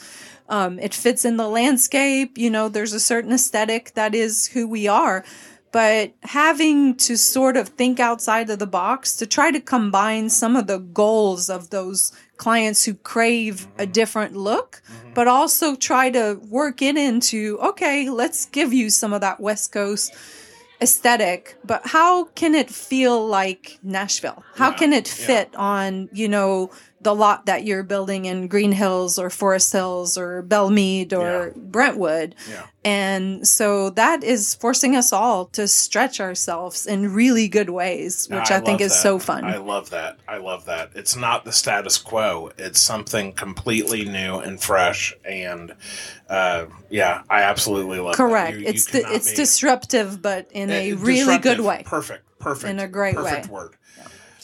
um, 0.50 0.80
it 0.80 0.94
fits 0.94 1.24
in 1.24 1.38
the 1.38 1.48
landscape. 1.48 2.38
You 2.38 2.50
know, 2.50 2.70
there's 2.70 2.94
a 2.94 3.00
certain 3.00 3.32
aesthetic 3.32 3.94
that 3.94 4.14
is 4.14 4.48
who 4.48 4.68
we 4.68 4.88
are. 4.88 5.24
But 5.72 6.14
having 6.24 6.96
to 6.98 7.18
sort 7.18 7.56
of 7.56 7.70
think 7.70 8.00
outside 8.00 8.50
of 8.50 8.60
the 8.60 8.68
box 8.68 9.16
to 9.18 9.26
try 9.26 9.52
to 9.52 9.62
combine 9.62 10.30
some 10.30 10.58
of 10.58 10.68
the 10.68 10.80
goals 10.80 11.50
of 11.50 11.70
those 11.70 12.12
clients 12.36 12.84
who 12.84 12.96
crave 12.96 13.68
a 13.78 13.84
mm-hmm. 13.84 13.92
different 13.94 14.36
look, 14.36 14.82
mm-hmm. 14.86 15.14
but 15.14 15.30
also 15.30 15.76
try 15.76 16.10
to 16.10 16.42
work 16.50 16.82
it 16.82 16.98
into, 16.98 17.58
okay, 17.62 18.10
let's 18.10 18.48
give 18.48 18.74
you 18.74 18.90
some 18.90 19.14
of 19.14 19.22
that 19.22 19.40
West 19.40 19.72
Coast 19.72 20.14
aesthetic, 20.82 21.58
but 21.64 21.82
how 21.86 22.26
can 22.26 22.56
it 22.56 22.70
feel 22.70 23.26
like 23.26 23.80
Nashville? 23.84 24.44
How 24.56 24.72
yeah, 24.72 24.78
can 24.78 24.94
it 24.94 25.08
fit 25.08 25.50
yeah. 25.54 25.60
on, 25.60 26.10
you 26.12 26.28
know, 26.28 26.72
the 27.02 27.16
lot 27.16 27.48
that 27.48 27.64
you're 27.66 27.84
building 27.84 28.26
in 28.26 28.48
Green 28.48 28.72
Hills 28.72 29.18
or 29.18 29.30
Forest 29.30 29.74
Hills 29.74 30.18
or 30.18 30.42
Belle 30.44 30.70
Meade 30.70 31.14
or 31.14 31.48
yeah. 31.48 31.54
Brentwood. 31.56 32.36
Yeah. 32.50 32.68
And 32.84 33.48
so 33.48 33.92
that 33.92 34.24
is 34.24 34.56
forcing 34.56 34.96
us 34.96 35.12
all 35.14 35.46
to 35.48 35.68
stretch 35.68 36.20
ourselves 36.20 36.86
in 36.86 37.14
really 37.14 37.48
good 37.48 37.70
ways, 37.70 38.28
which 38.30 38.52
I, 38.52 38.58
I 38.58 38.60
think 38.60 38.82
is 38.82 38.92
that. 38.92 39.02
so 39.02 39.20
fun. 39.20 39.46
I 39.46 39.58
love 39.58 39.92
that. 39.92 40.18
I 40.28 40.38
love 40.38 40.66
that. 40.66 40.92
It's 40.96 41.16
not 41.16 41.46
the 41.46 41.52
status 41.52 41.98
quo. 41.98 42.52
It's 42.58 42.80
something 42.80 43.34
completely 43.34 44.06
new 44.06 44.38
and 44.38 44.62
fresh. 44.62 45.14
And 45.26 45.76
uh, 46.30 46.66
yeah, 46.90 47.24
I 47.30 47.44
absolutely 47.44 48.00
love 48.00 48.14
it. 48.14 48.18
Correct. 48.18 48.58
You, 48.58 48.66
it's 48.68 48.94
you 48.94 49.04
it's 49.08 49.32
be, 49.32 49.38
disruptive, 49.38 50.22
but 50.22 50.50
in 50.52 50.70
a 50.70 50.94
really 50.94 51.38
good 51.38 51.60
way. 51.60 51.84
Perfect. 51.86 52.26
Perfect. 52.40 52.72
In 52.72 52.80
a 52.80 52.88
great 52.88 53.16
way. 53.16 53.24
perfect 53.24 53.48
way. 53.48 53.54
word. 53.54 53.76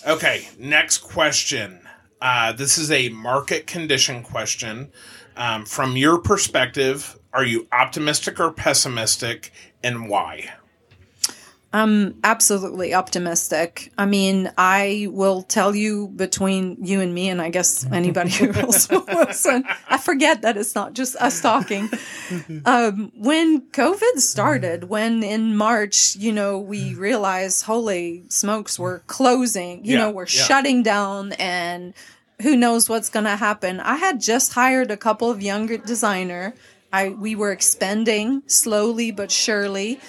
Okay, 0.06 0.48
next 0.60 1.00
question. 1.00 1.80
Uh, 2.22 2.52
this 2.52 2.78
is 2.78 2.92
a 2.92 3.10
market 3.10 3.68
condition 3.68 4.24
question. 4.24 4.92
Um, 5.36 5.66
from 5.66 5.96
your 5.96 6.20
perspective, 6.20 7.18
are 7.32 7.46
you 7.46 7.68
optimistic 7.72 8.40
or 8.40 8.52
pessimistic, 8.52 9.52
and 9.84 10.10
why? 10.10 10.57
I'm 11.78 12.18
absolutely 12.24 12.96
optimistic. 12.96 13.92
I 14.00 14.08
mean, 14.08 14.52
I 14.58 15.10
will 15.12 15.44
tell 15.44 15.76
you 15.76 16.08
between 16.08 16.84
you 16.84 17.02
and 17.02 17.14
me, 17.14 17.30
and 17.30 17.40
I 17.40 17.50
guess 17.50 17.86
anybody 17.92 18.32
who 18.32 18.52
else 18.52 18.90
will 18.90 19.06
listen. 19.08 19.64
I 19.88 20.00
forget 20.00 20.42
that 20.42 20.58
it's 20.58 20.74
not 20.74 20.94
just 20.94 21.16
us 21.18 21.40
talking. 21.42 21.90
Um, 22.66 23.12
when 23.16 23.62
COVID 23.62 24.18
started, 24.18 24.86
when 24.86 25.24
in 25.24 25.56
March, 25.56 26.16
you 26.18 26.34
know, 26.34 26.60
we 26.60 26.94
realized, 26.96 27.64
holy 27.64 28.24
smokes, 28.28 28.78
we're 28.78 29.00
closing, 29.00 29.86
you 29.86 29.94
yeah, 29.94 30.00
know, 30.00 30.12
we're 30.12 30.24
yeah. 30.24 30.44
shutting 30.44 30.84
down 30.84 31.32
and 31.34 31.94
who 32.42 32.58
knows 32.58 32.90
what's 32.90 33.10
going 33.10 33.26
to 33.26 33.36
happen. 33.38 33.80
I 33.80 33.96
had 33.96 34.20
just 34.20 34.54
hired 34.54 34.92
a 34.92 34.98
couple 34.98 35.32
of 35.32 35.42
younger 35.42 35.78
designer. 35.78 36.54
I 36.92 37.10
we 37.10 37.36
were 37.36 37.52
expanding 37.52 38.44
slowly 38.48 39.12
but 39.12 39.32
surely 39.32 40.00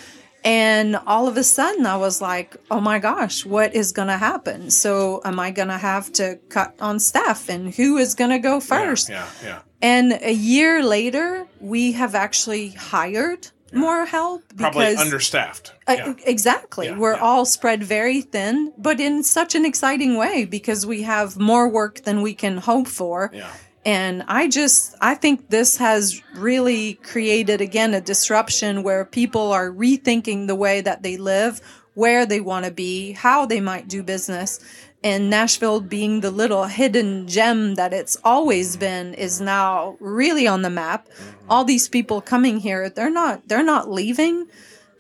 and 0.48 0.96
all 1.06 1.28
of 1.28 1.36
a 1.36 1.44
sudden, 1.44 1.84
I 1.84 1.98
was 1.98 2.22
like, 2.22 2.56
oh 2.70 2.80
my 2.80 2.98
gosh, 2.98 3.44
what 3.44 3.74
is 3.74 3.92
going 3.92 4.08
to 4.08 4.16
happen? 4.16 4.70
So, 4.70 5.20
am 5.22 5.38
I 5.38 5.50
going 5.50 5.68
to 5.68 5.76
have 5.76 6.10
to 6.14 6.38
cut 6.48 6.74
on 6.80 7.00
staff? 7.00 7.50
And 7.50 7.74
who 7.74 7.98
is 7.98 8.14
going 8.14 8.30
to 8.30 8.38
go 8.38 8.58
first? 8.58 9.10
Yeah, 9.10 9.28
yeah, 9.42 9.48
yeah. 9.48 9.60
And 9.82 10.18
a 10.22 10.32
year 10.32 10.82
later, 10.82 11.46
we 11.60 11.92
have 11.92 12.14
actually 12.14 12.70
hired 12.70 13.48
yeah. 13.72 13.78
more 13.78 14.06
help 14.06 14.42
because 14.48 14.72
probably 14.72 14.96
understaffed. 14.96 15.74
Uh, 15.86 16.14
exactly, 16.24 16.86
yeah, 16.86 16.96
we're 16.96 17.14
yeah. 17.14 17.20
all 17.20 17.44
spread 17.44 17.84
very 17.84 18.22
thin, 18.22 18.72
but 18.78 19.00
in 19.00 19.22
such 19.22 19.54
an 19.54 19.66
exciting 19.66 20.16
way 20.16 20.46
because 20.46 20.86
we 20.86 21.02
have 21.02 21.38
more 21.38 21.68
work 21.68 22.04
than 22.04 22.22
we 22.22 22.32
can 22.32 22.56
hope 22.56 22.88
for. 22.88 23.30
Yeah. 23.34 23.50
And 23.88 24.22
I 24.28 24.48
just, 24.48 24.94
I 25.00 25.14
think 25.14 25.48
this 25.48 25.78
has 25.78 26.20
really 26.34 26.94
created 26.96 27.62
again 27.62 27.94
a 27.94 28.02
disruption 28.02 28.82
where 28.82 29.06
people 29.06 29.50
are 29.50 29.70
rethinking 29.70 30.46
the 30.46 30.54
way 30.54 30.82
that 30.82 31.02
they 31.02 31.16
live, 31.16 31.62
where 31.94 32.26
they 32.26 32.38
want 32.38 32.66
to 32.66 32.70
be, 32.70 33.12
how 33.12 33.46
they 33.46 33.62
might 33.62 33.88
do 33.88 34.02
business. 34.02 34.60
And 35.02 35.30
Nashville 35.30 35.80
being 35.80 36.20
the 36.20 36.30
little 36.30 36.64
hidden 36.64 37.28
gem 37.28 37.76
that 37.76 37.94
it's 37.94 38.18
always 38.22 38.76
been 38.76 39.14
is 39.14 39.40
now 39.40 39.96
really 40.00 40.46
on 40.46 40.60
the 40.60 40.68
map. 40.68 41.08
All 41.48 41.64
these 41.64 41.88
people 41.88 42.20
coming 42.20 42.58
here, 42.58 42.90
they're 42.90 43.08
not, 43.08 43.48
they're 43.48 43.64
not 43.64 43.90
leaving 43.90 44.48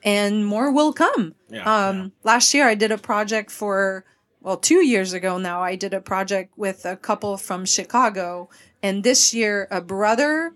and 0.02 0.46
more 0.46 0.72
will 0.72 0.94
come. 0.94 1.34
Yeah, 1.50 1.88
um, 1.88 1.98
yeah. 1.98 2.08
last 2.24 2.54
year 2.54 2.66
I 2.66 2.74
did 2.74 2.90
a 2.90 2.96
project 2.96 3.50
for, 3.50 4.06
well, 4.40 4.56
two 4.56 4.82
years 4.82 5.12
ago 5.12 5.36
now, 5.36 5.60
I 5.60 5.76
did 5.76 5.92
a 5.92 6.00
project 6.00 6.56
with 6.56 6.86
a 6.86 6.96
couple 6.96 7.36
from 7.36 7.66
Chicago 7.66 8.48
and 8.82 9.04
this 9.04 9.34
year, 9.34 9.68
a 9.70 9.80
brother, 9.80 10.54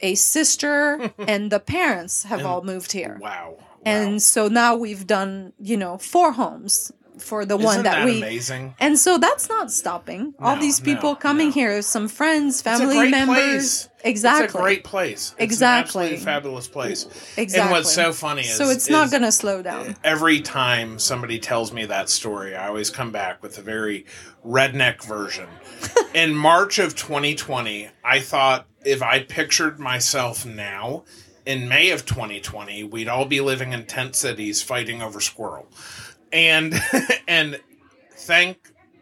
a 0.00 0.14
sister, 0.14 1.12
and 1.18 1.50
the 1.50 1.60
parents 1.60 2.24
have 2.24 2.40
and, 2.40 2.48
all 2.48 2.62
moved 2.62 2.92
here. 2.92 3.18
Wow. 3.20 3.56
And 3.84 4.22
so 4.22 4.48
now 4.48 4.74
we've 4.76 5.06
done, 5.06 5.52
you 5.58 5.76
know, 5.76 5.98
four 5.98 6.32
homes 6.32 6.92
for 7.18 7.44
the 7.44 7.54
Isn't 7.54 7.64
one 7.64 7.82
that, 7.84 7.96
that 7.96 8.04
we 8.04 8.18
amazing. 8.18 8.74
And 8.78 8.98
so 8.98 9.18
that's 9.18 9.48
not 9.48 9.70
stopping. 9.70 10.34
No, 10.40 10.46
All 10.46 10.56
these 10.56 10.80
people 10.80 11.10
no, 11.10 11.16
coming 11.16 11.48
no. 11.48 11.54
here, 11.54 11.82
some 11.82 12.08
friends, 12.08 12.62
family 12.62 13.10
members. 13.10 13.36
Place. 13.36 13.88
Exactly. 14.04 14.44
It's 14.44 14.54
a 14.54 14.58
great 14.58 14.84
place. 14.84 15.34
It's 15.38 15.44
exactly. 15.44 16.16
fabulous 16.16 16.68
place. 16.68 17.06
Exactly. 17.38 17.60
And 17.60 17.70
what's 17.70 17.92
so 17.92 18.12
funny 18.12 18.42
is 18.42 18.54
So 18.56 18.68
it's 18.68 18.90
not 18.90 19.10
going 19.10 19.22
to 19.22 19.32
slow 19.32 19.62
down. 19.62 19.96
Every 20.04 20.40
time 20.40 20.98
somebody 20.98 21.38
tells 21.38 21.72
me 21.72 21.86
that 21.86 22.10
story, 22.10 22.54
I 22.54 22.68
always 22.68 22.90
come 22.90 23.12
back 23.12 23.42
with 23.42 23.56
a 23.56 23.62
very 23.62 24.04
redneck 24.44 25.02
version. 25.02 25.48
In 26.14 26.34
March 26.34 26.78
of 26.78 26.94
2020, 26.94 27.88
I 28.04 28.20
thought 28.20 28.66
if 28.84 29.02
I 29.02 29.20
pictured 29.20 29.78
myself 29.78 30.44
now 30.44 31.04
in 31.46 31.68
May 31.68 31.90
of 31.90 32.06
2020, 32.06 32.84
we'd 32.84 33.08
all 33.08 33.26
be 33.26 33.40
living 33.40 33.72
in 33.72 33.84
tent 33.84 34.16
cities 34.16 34.62
fighting 34.62 35.02
over 35.02 35.20
squirrel 35.20 35.66
and 36.34 36.74
and 37.28 37.58
thank 38.10 38.58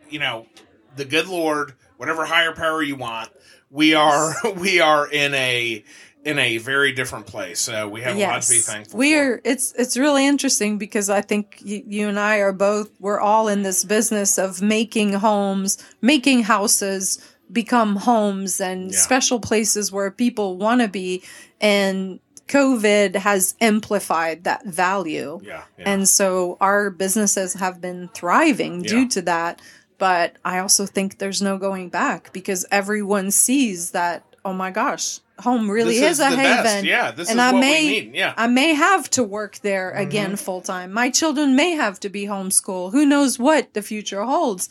you 0.09 0.21
know 0.21 0.47
the 0.95 1.05
good 1.05 1.27
Lord, 1.27 1.75
whatever 1.97 2.25
higher 2.25 2.53
power 2.53 2.83
you 2.83 2.95
want, 2.95 3.31
we 3.71 3.95
are 3.95 4.35
we 4.57 4.81
are 4.81 5.11
in 5.11 5.35
a 5.35 5.83
in 6.25 6.39
a 6.39 6.59
very 6.59 6.93
different 6.93 7.27
place. 7.27 7.59
So 7.59 7.89
we 7.89 8.03
have 8.03 8.17
yes. 8.17 8.29
a 8.29 8.33
lot 8.33 8.43
to 8.43 8.51
be 8.51 8.59
thankful. 8.59 8.99
We're 8.99 9.39
for. 9.39 9.43
it's 9.45 9.73
it's 9.73 9.97
really 9.97 10.25
interesting 10.27 10.79
because 10.79 11.11
I 11.11 11.23
think 11.23 11.61
you, 11.65 11.83
you 11.87 12.09
and 12.09 12.21
I 12.21 12.37
are 12.37 12.53
both 12.53 12.91
we're 13.01 13.21
all 13.21 13.49
in 13.49 13.63
this 13.63 13.83
business 13.83 14.39
of 14.39 14.63
making 14.63 15.15
homes, 15.15 15.83
making 16.01 16.45
houses 16.45 17.27
become 17.51 17.97
homes 17.97 18.61
and 18.61 18.93
yeah. 18.93 18.99
special 18.99 19.39
places 19.41 19.93
where 19.93 20.11
people 20.11 20.57
want 20.57 20.81
to 20.81 20.89
be 20.89 21.23
and 21.61 22.21
COVID 22.53 23.17
has 23.17 23.55
amplified 23.61 24.45
that 24.45 24.67
value. 24.67 25.41
Yeah, 25.43 25.63
yeah. 25.79 25.91
And 25.91 26.07
so 26.07 26.59
our 26.61 26.91
businesses 26.91 27.55
have 27.55 27.81
been 27.81 28.09
thriving 28.09 28.85
yeah. 28.85 28.91
due 28.91 29.09
to 29.09 29.23
that. 29.23 29.63
But 29.97 30.37
I 30.45 30.59
also 30.59 30.85
think 30.85 31.19
there's 31.19 31.41
no 31.41 31.57
going 31.59 31.89
back 31.89 32.33
because 32.33 32.67
everyone 32.71 33.31
sees 33.31 33.93
that, 33.93 34.25
oh 34.45 34.53
my 34.53 34.71
gosh, 34.71 35.21
home 35.39 35.71
really 35.71 35.99
this 35.99 36.19
is, 36.19 36.21
is 36.21 36.21
a 36.21 36.31
haven. 36.31 36.63
Best. 36.65 36.85
Yeah, 36.85 37.11
this 37.13 37.31
and 37.31 37.39
is 37.39 37.43
I 37.43 37.53
what 37.53 37.61
may, 37.61 37.85
we 37.85 37.91
need. 37.91 38.15
Yeah. 38.17 38.35
I 38.37 38.49
may 38.49 38.75
have 38.75 39.09
to 39.11 39.23
work 39.23 39.61
there 39.61 39.93
mm-hmm. 39.93 40.03
again 40.03 40.37
full 40.37 40.61
time. 40.61 40.93
My 40.93 41.09
children 41.09 41.57
may 41.57 41.71
have 41.71 42.01
to 42.01 42.09
be 42.09 42.27
homeschooled. 42.27 42.93
Who 42.93 43.07
knows 43.07 43.39
what 43.39 43.73
the 43.75 43.83
future 43.83 44.23
holds? 44.25 44.69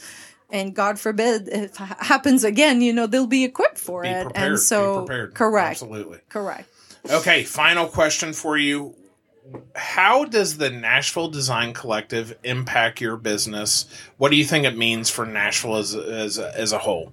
and 0.54 0.76
God 0.76 1.00
forbid 1.00 1.48
if 1.48 1.80
it 1.80 1.88
happens 2.00 2.44
again, 2.44 2.82
you 2.82 2.92
know, 2.92 3.08
they'll 3.08 3.26
be 3.26 3.46
equipped 3.46 3.78
for 3.78 4.02
be 4.02 4.10
it. 4.10 4.24
Prepared, 4.26 4.52
and 4.52 4.60
so, 4.60 5.08
correct. 5.34 5.82
Absolutely. 5.82 6.20
Correct. 6.28 6.68
Okay, 7.10 7.44
final 7.44 7.88
question 7.88 8.34
for 8.34 8.58
you. 8.58 8.96
How 9.76 10.26
does 10.26 10.58
the 10.58 10.70
Nashville 10.70 11.30
Design 11.30 11.74
Collective 11.74 12.38
impact 12.44 13.02
your 13.02 13.18
business? 13.18 13.86
What 14.18 14.30
do 14.30 14.38
you 14.38 14.46
think 14.46 14.66
it 14.66 14.78
means 14.78 15.10
for 15.10 15.26
Nashville 15.26 15.78
as 15.78 15.96
as 15.96 16.38
as 16.38 16.72
a 16.72 16.78
whole? 16.78 17.12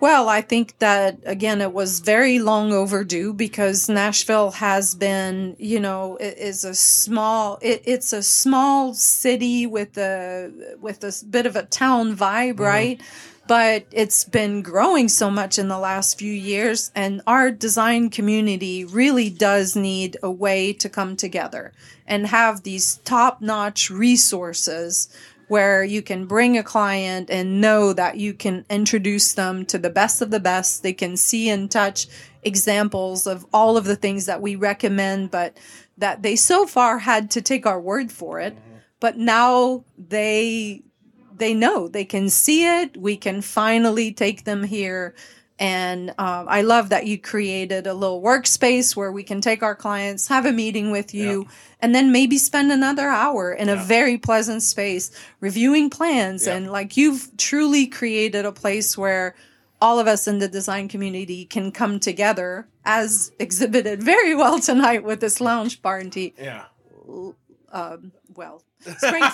Well, 0.00 0.28
I 0.28 0.42
think 0.42 0.78
that 0.78 1.18
again, 1.24 1.60
it 1.60 1.72
was 1.72 1.98
very 1.98 2.38
long 2.38 2.72
overdue 2.72 3.32
because 3.32 3.88
Nashville 3.88 4.52
has 4.52 4.94
been, 4.94 5.56
you 5.58 5.80
know, 5.80 6.16
it 6.18 6.38
is 6.38 6.64
a 6.64 6.74
small, 6.74 7.58
it, 7.60 7.82
it's 7.84 8.12
a 8.12 8.22
small 8.22 8.94
city 8.94 9.66
with 9.66 9.98
a 9.98 10.76
with 10.80 11.02
a 11.02 11.12
bit 11.28 11.46
of 11.46 11.56
a 11.56 11.64
town 11.64 12.16
vibe, 12.16 12.54
mm-hmm. 12.54 12.62
right? 12.62 13.00
But 13.48 13.86
it's 13.90 14.24
been 14.24 14.60
growing 14.60 15.08
so 15.08 15.30
much 15.30 15.58
in 15.58 15.68
the 15.68 15.78
last 15.78 16.18
few 16.18 16.32
years, 16.32 16.92
and 16.94 17.22
our 17.26 17.50
design 17.50 18.10
community 18.10 18.84
really 18.84 19.30
does 19.30 19.74
need 19.74 20.18
a 20.22 20.30
way 20.30 20.74
to 20.74 20.88
come 20.90 21.16
together 21.16 21.72
and 22.06 22.26
have 22.26 22.62
these 22.62 22.98
top 22.98 23.40
notch 23.40 23.88
resources 23.90 25.08
where 25.48 25.82
you 25.82 26.02
can 26.02 26.26
bring 26.26 26.58
a 26.58 26.62
client 26.62 27.30
and 27.30 27.58
know 27.58 27.94
that 27.94 28.18
you 28.18 28.34
can 28.34 28.66
introduce 28.68 29.32
them 29.32 29.64
to 29.64 29.78
the 29.78 29.88
best 29.88 30.20
of 30.20 30.30
the 30.30 30.40
best. 30.40 30.82
They 30.82 30.92
can 30.92 31.16
see 31.16 31.48
and 31.48 31.70
touch 31.70 32.06
examples 32.42 33.26
of 33.26 33.46
all 33.50 33.78
of 33.78 33.86
the 33.86 33.96
things 33.96 34.26
that 34.26 34.42
we 34.42 34.56
recommend, 34.56 35.30
but 35.30 35.56
that 35.96 36.20
they 36.22 36.36
so 36.36 36.66
far 36.66 36.98
had 36.98 37.30
to 37.30 37.40
take 37.40 37.64
our 37.64 37.80
word 37.80 38.12
for 38.12 38.40
it. 38.40 38.56
Mm-hmm. 38.56 38.76
But 39.00 39.16
now 39.16 39.84
they 39.96 40.82
they 41.38 41.54
know 41.54 41.88
they 41.88 42.04
can 42.04 42.28
see 42.28 42.66
it. 42.66 42.96
We 42.96 43.16
can 43.16 43.42
finally 43.42 44.12
take 44.12 44.44
them 44.44 44.64
here. 44.64 45.14
And 45.58 46.10
um, 46.10 46.46
I 46.48 46.62
love 46.62 46.90
that 46.90 47.06
you 47.06 47.18
created 47.18 47.86
a 47.88 47.94
little 47.94 48.22
workspace 48.22 48.94
where 48.94 49.10
we 49.10 49.24
can 49.24 49.40
take 49.40 49.62
our 49.62 49.74
clients, 49.74 50.28
have 50.28 50.46
a 50.46 50.52
meeting 50.52 50.92
with 50.92 51.12
you, 51.12 51.48
and 51.80 51.94
then 51.94 52.12
maybe 52.12 52.38
spend 52.38 52.70
another 52.70 53.08
hour 53.08 53.52
in 53.52 53.68
a 53.68 53.74
very 53.74 54.18
pleasant 54.18 54.62
space 54.62 55.10
reviewing 55.40 55.90
plans. 55.90 56.46
Yeah. 56.46 56.54
And 56.54 56.70
like 56.70 56.96
you've 56.96 57.36
truly 57.36 57.88
created 57.88 58.44
a 58.44 58.52
place 58.52 58.96
where 58.96 59.34
all 59.80 59.98
of 59.98 60.06
us 60.06 60.28
in 60.28 60.38
the 60.38 60.48
design 60.48 60.88
community 60.88 61.44
can 61.44 61.72
come 61.72 61.98
together 61.98 62.68
as 62.84 63.32
exhibited 63.40 64.02
very 64.14 64.36
well 64.36 64.60
tonight 64.60 65.02
with 65.02 65.20
this 65.20 65.40
lounge 65.40 65.82
party. 65.82 66.34
Yeah. 66.38 66.66
Well, 67.04 68.62
spring, 68.98 69.24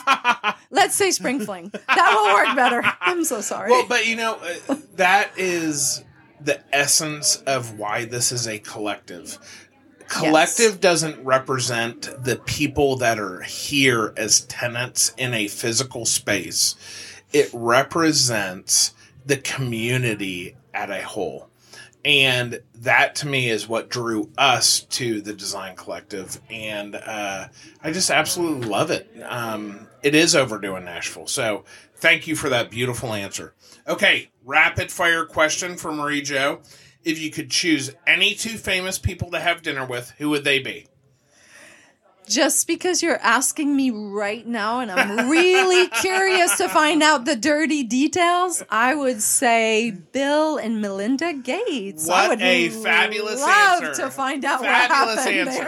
let's 0.71 0.95
say 0.95 1.11
spring 1.11 1.41
fling. 1.41 1.71
That 1.73 2.15
will 2.15 2.35
work 2.35 2.57
better. 2.57 2.83
I'm 3.01 3.25
so 3.25 3.41
sorry. 3.41 3.71
Well, 3.71 3.87
but 3.89 4.07
you 4.07 4.17
know, 4.17 4.39
uh, 4.69 4.77
that 4.97 5.33
is 5.37 6.05
the 6.41 6.63
essence 6.75 7.37
of 7.47 7.79
why 7.79 8.05
this 8.05 8.33
is 8.33 8.47
a 8.47 8.59
collective. 8.59 9.39
Collective 10.09 10.81
doesn't 10.81 11.25
represent 11.25 12.03
the 12.23 12.37
people 12.37 12.97
that 12.97 13.19
are 13.19 13.41
here 13.41 14.13
as 14.17 14.43
tenants 14.43 15.15
in 15.17 15.33
a 15.33 15.49
physical 15.49 16.05
space. 16.05 16.77
It 17.33 17.49
represents 17.53 18.93
the 19.25 19.39
community 19.39 20.57
at 20.75 20.91
a 20.91 21.03
whole. 21.03 21.49
And 22.05 22.61
that 22.77 23.15
to 23.17 23.27
me 23.27 23.49
is 23.49 23.67
what 23.67 23.89
drew 23.89 24.31
us 24.37 24.81
to 24.81 25.23
the 25.23 25.33
design 25.33 25.75
collective. 25.75 26.41
And 26.51 26.95
uh, 26.95 27.49
I 27.83 27.93
just 27.93 28.11
absolutely 28.11 28.69
love 28.69 28.91
it. 28.91 29.11
Um, 29.25 29.89
it 30.03 30.15
is 30.15 30.37
overdue 30.37 30.77
in 30.77 30.85
Nashville. 30.85 31.27
So 31.27 31.65
thank 31.97 32.27
you 32.27 32.37
for 32.37 32.51
that 32.51 32.71
beautiful 32.71 33.15
answer. 33.15 33.55
Okay, 33.89 34.31
rapid 34.45 34.93
fire 34.93 35.25
question 35.25 35.77
for 35.77 35.93
Marie-Joe. 35.93 36.61
If 37.05 37.19
you 37.21 37.31
could 37.31 37.51
choose 37.51 37.95
any 38.07 38.35
two 38.35 38.59
famous 38.59 38.99
people 38.99 39.31
to 39.31 39.41
have 39.41 39.63
dinner 39.63 39.87
with, 39.87 40.13
who 40.19 40.31
would 40.31 40.45
they 40.45 40.59
be? 40.59 40.87
Just 42.27 42.67
because 42.67 43.03
you're 43.03 43.19
asking 43.19 43.77
me 43.77 43.91
right 43.91 44.47
now 44.47 44.81
and 44.81 44.91
I'm 44.91 45.29
really 45.29 45.89
curious 46.01 46.57
to 46.59 46.69
find 46.69 47.03
out 47.03 47.25
the 47.25 47.37
dirty 47.37 47.83
details, 47.83 48.63
I 48.71 48.95
would 48.95 49.21
say 49.23 49.91
Bill 49.91 50.57
and 50.57 50.81
Melinda 50.81 51.33
Gates. 51.35 52.09
I 52.09 52.29
What 52.29 52.31
would 52.39 52.43
a 52.43 52.69
fabulous 52.71 53.41
love 53.41 53.83
answer. 53.85 54.03
to 54.05 54.11
find 54.11 54.45
out 54.45 54.61
Fabulous 54.61 55.17
what 55.25 55.35
happened 55.35 55.49
answer. 55.51 55.63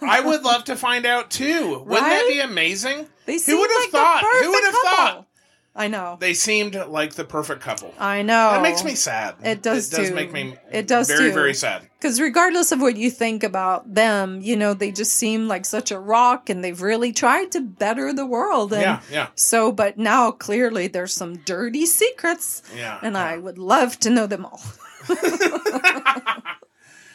there. 0.00 0.08
I 0.08 0.20
would 0.20 0.42
love 0.42 0.64
to 0.64 0.76
find 0.76 1.04
out 1.06 1.30
too. 1.30 1.80
Wouldn't 1.80 1.88
that 2.08 2.26
be 2.28 2.40
amazing? 2.40 3.06
They 3.26 3.38
Who 3.40 3.58
would 3.58 3.70
have 3.70 3.80
like 3.80 3.90
thought? 3.90 4.24
Who 4.42 4.50
would 4.50 4.64
have 4.64 4.74
thought? 4.74 5.26
I 5.74 5.88
know. 5.88 6.18
They 6.20 6.34
seemed 6.34 6.74
like 6.74 7.14
the 7.14 7.24
perfect 7.24 7.62
couple. 7.62 7.94
I 7.98 8.20
know. 8.20 8.50
That 8.52 8.62
makes 8.62 8.84
me 8.84 8.94
sad. 8.94 9.36
It 9.42 9.62
does 9.62 9.90
It 9.90 9.96
does 9.96 10.08
too. 10.10 10.14
make 10.14 10.30
me. 10.30 10.54
It 10.70 10.86
does 10.86 11.08
very 11.08 11.30
too. 11.30 11.32
very 11.32 11.54
sad. 11.54 11.88
Because 11.98 12.20
regardless 12.20 12.72
of 12.72 12.82
what 12.82 12.96
you 12.96 13.10
think 13.10 13.42
about 13.42 13.94
them, 13.94 14.40
you 14.42 14.54
know, 14.54 14.74
they 14.74 14.92
just 14.92 15.14
seem 15.14 15.48
like 15.48 15.64
such 15.64 15.90
a 15.90 15.98
rock 15.98 16.50
and 16.50 16.62
they've 16.62 16.82
really 16.82 17.10
tried 17.12 17.52
to 17.52 17.62
better 17.62 18.12
the 18.12 18.26
world. 18.26 18.74
And 18.74 18.82
Yeah, 18.82 19.00
yeah. 19.10 19.28
So, 19.34 19.72
but 19.72 19.96
now 19.96 20.30
clearly 20.30 20.88
there's 20.88 21.14
some 21.14 21.36
dirty 21.36 21.86
secrets. 21.86 22.62
Yeah, 22.76 22.98
And 23.02 23.14
yeah. 23.14 23.24
I 23.24 23.38
would 23.38 23.56
love 23.56 23.98
to 24.00 24.10
know 24.10 24.26
them 24.26 24.44
all. 24.44 24.60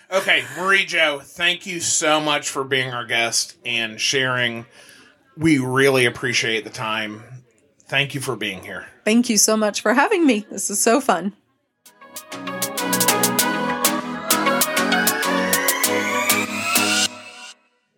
Okay, 0.09 0.45
Marie-Joe, 0.57 1.19
thank 1.21 1.65
you 1.65 1.81
so 1.81 2.21
much 2.21 2.47
for 2.47 2.63
being 2.63 2.93
our 2.93 3.05
guest 3.05 3.57
and 3.65 3.99
sharing. 3.99 4.65
We 5.35 5.57
really 5.57 6.05
appreciate 6.05 6.63
the 6.63 6.69
time. 6.69 7.21
Thank 7.87 8.13
you 8.13 8.21
for 8.21 8.35
being 8.35 8.63
here. 8.63 8.85
Thank 9.05 9.29
you 9.29 9.37
so 9.37 9.55
much 9.55 9.81
for 9.81 9.93
having 9.93 10.25
me. 10.25 10.45
This 10.51 10.69
is 10.69 10.81
so 10.81 10.99
fun. 10.99 11.33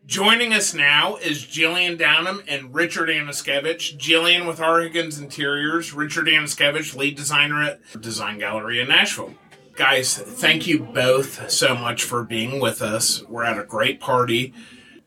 Joining 0.06 0.54
us 0.54 0.74
now 0.74 1.18
is 1.18 1.46
Jillian 1.46 1.98
Downham 1.98 2.44
and 2.48 2.74
Richard 2.74 3.10
Anuszkiewicz. 3.10 3.98
Jillian 3.98 4.48
with 4.48 4.60
R. 4.60 4.82
Higgins 4.82 5.20
Interiors, 5.20 5.94
Richard 5.94 6.26
Anuszkiewicz, 6.26 6.96
lead 6.96 7.16
designer 7.16 7.64
at 7.64 8.02
Design 8.02 8.40
Galleria 8.40 8.84
in 8.84 8.90
Nashville. 8.90 9.34
Guys, 9.76 10.18
thank 10.18 10.68
you 10.68 10.80
both 10.80 11.50
so 11.50 11.74
much 11.76 12.04
for 12.04 12.24
being 12.24 12.60
with 12.60 12.82
us. 12.82 13.24
We're 13.30 13.46
at 13.46 13.58
a 13.60 13.64
great 13.64 14.00
party. 14.00 14.54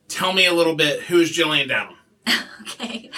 Tell 0.09 0.33
me 0.33 0.47
a 0.47 0.53
little 0.55 0.77
bit 0.77 1.01
who 1.03 1.21
is 1.21 1.31
Jillian 1.31 1.69
Downham? 1.69 1.97
Okay. 2.63 3.11